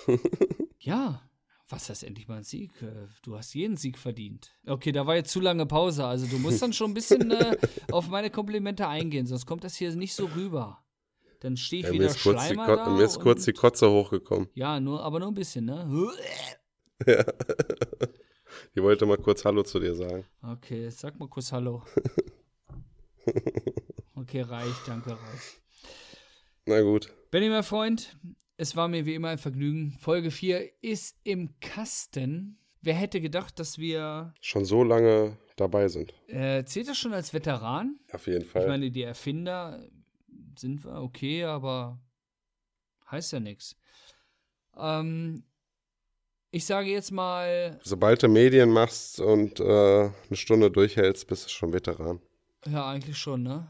ja, 0.80 1.22
was 1.68 1.88
heißt 1.88 2.04
endlich 2.04 2.26
mal 2.28 2.38
ein 2.38 2.44
Sieg? 2.44 2.70
Äh, 2.82 3.06
Du 3.22 3.36
hast 3.36 3.54
jeden 3.54 3.76
Sieg 3.76 3.98
verdient. 3.98 4.50
Okay, 4.66 4.92
da 4.92 5.06
war 5.06 5.14
jetzt 5.16 5.30
zu 5.30 5.40
lange 5.40 5.66
Pause. 5.66 6.04
Also 6.06 6.26
du 6.26 6.38
musst 6.38 6.60
dann 6.62 6.72
schon 6.72 6.90
ein 6.90 6.94
bisschen 6.94 7.30
äh, 7.30 7.56
auf 7.92 8.08
meine 8.08 8.30
Komplimente 8.30 8.86
eingehen, 8.88 9.26
sonst 9.26 9.46
kommt 9.46 9.64
das 9.64 9.76
hier 9.76 9.94
nicht 9.94 10.14
so 10.14 10.26
rüber. 10.26 10.82
Dann 11.40 11.56
stehe 11.56 11.80
ich 11.80 11.86
Ja, 11.86 11.92
mir, 11.92 12.00
wieder 12.00 12.12
die, 12.12 12.18
Schleimer 12.18 12.76
da 12.76 12.90
mir 12.90 13.04
ist 13.04 13.18
kurz 13.18 13.44
die 13.44 13.52
Kotze 13.52 13.90
hochgekommen. 13.90 14.48
Ja, 14.54 14.78
nur, 14.80 15.02
aber 15.02 15.20
nur 15.20 15.28
ein 15.28 15.34
bisschen, 15.34 15.64
ne? 15.64 16.10
Ich 18.74 18.82
wollte 18.82 19.06
mal 19.06 19.16
kurz 19.16 19.44
Hallo 19.44 19.62
zu 19.62 19.78
dir 19.80 19.94
sagen. 19.94 20.26
Okay, 20.42 20.90
sag 20.90 21.18
mal 21.18 21.28
kurz 21.28 21.50
Hallo. 21.52 21.82
Okay, 24.14 24.42
reicht, 24.42 24.86
danke, 24.86 25.10
reicht. 25.10 25.62
Na 26.66 26.80
gut. 26.82 27.12
Benny, 27.30 27.48
mein 27.48 27.62
Freund, 27.62 28.16
es 28.60 28.76
war 28.76 28.88
mir 28.88 29.06
wie 29.06 29.14
immer 29.14 29.28
ein 29.28 29.38
Vergnügen. 29.38 29.92
Folge 30.00 30.30
4 30.30 30.82
ist 30.82 31.18
im 31.24 31.58
Kasten. 31.60 32.58
Wer 32.82 32.94
hätte 32.94 33.20
gedacht, 33.20 33.58
dass 33.58 33.78
wir. 33.78 34.34
Schon 34.40 34.64
so 34.66 34.84
lange 34.84 35.38
dabei 35.56 35.88
sind. 35.88 36.12
Äh, 36.28 36.64
zählt 36.64 36.88
das 36.88 36.98
schon 36.98 37.12
als 37.14 37.32
Veteran? 37.32 37.98
Auf 38.12 38.26
jeden 38.26 38.42
Ich 38.44 38.50
Fall. 38.50 38.66
meine, 38.68 38.90
die 38.90 39.02
Erfinder 39.02 39.82
sind 40.58 40.84
wir 40.84 41.00
okay, 41.00 41.44
aber 41.44 42.00
heißt 43.10 43.32
ja 43.32 43.40
nichts. 43.40 43.76
Ähm, 44.76 45.44
ich 46.50 46.66
sage 46.66 46.90
jetzt 46.90 47.12
mal, 47.12 47.78
Sobald 47.82 48.22
du 48.22 48.28
Medien 48.28 48.70
machst 48.70 49.20
und 49.20 49.60
äh, 49.60 49.64
eine 49.64 50.36
Stunde 50.36 50.70
durchhältst, 50.70 51.26
bist 51.28 51.46
du 51.46 51.48
schon 51.50 51.72
Veteran. 51.72 52.20
ja, 52.66 52.88
eigentlich 52.90 53.16
schon, 53.18 53.42
ne? 53.42 53.68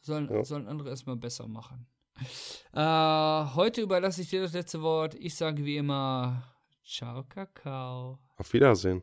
Sollen, 0.00 0.28
Ja. 0.30 0.44
sollen 0.44 0.66
andere 0.68 0.90
erstmal 0.90 1.16
besser 1.16 1.46
machen. 1.48 1.86
Äh, 2.72 3.54
heute 3.54 3.80
überlasse 3.80 4.22
ich 4.22 4.30
dir 4.30 4.42
das 4.42 4.52
letzte 4.52 4.82
Wort. 4.82 5.14
Ich 5.14 5.34
sage 5.34 5.64
wie 5.64 5.76
immer, 5.76 6.42
ciao, 6.84 7.24
Kakao. 7.24 8.18
Auf 8.36 8.52
Wiedersehen. 8.52 9.02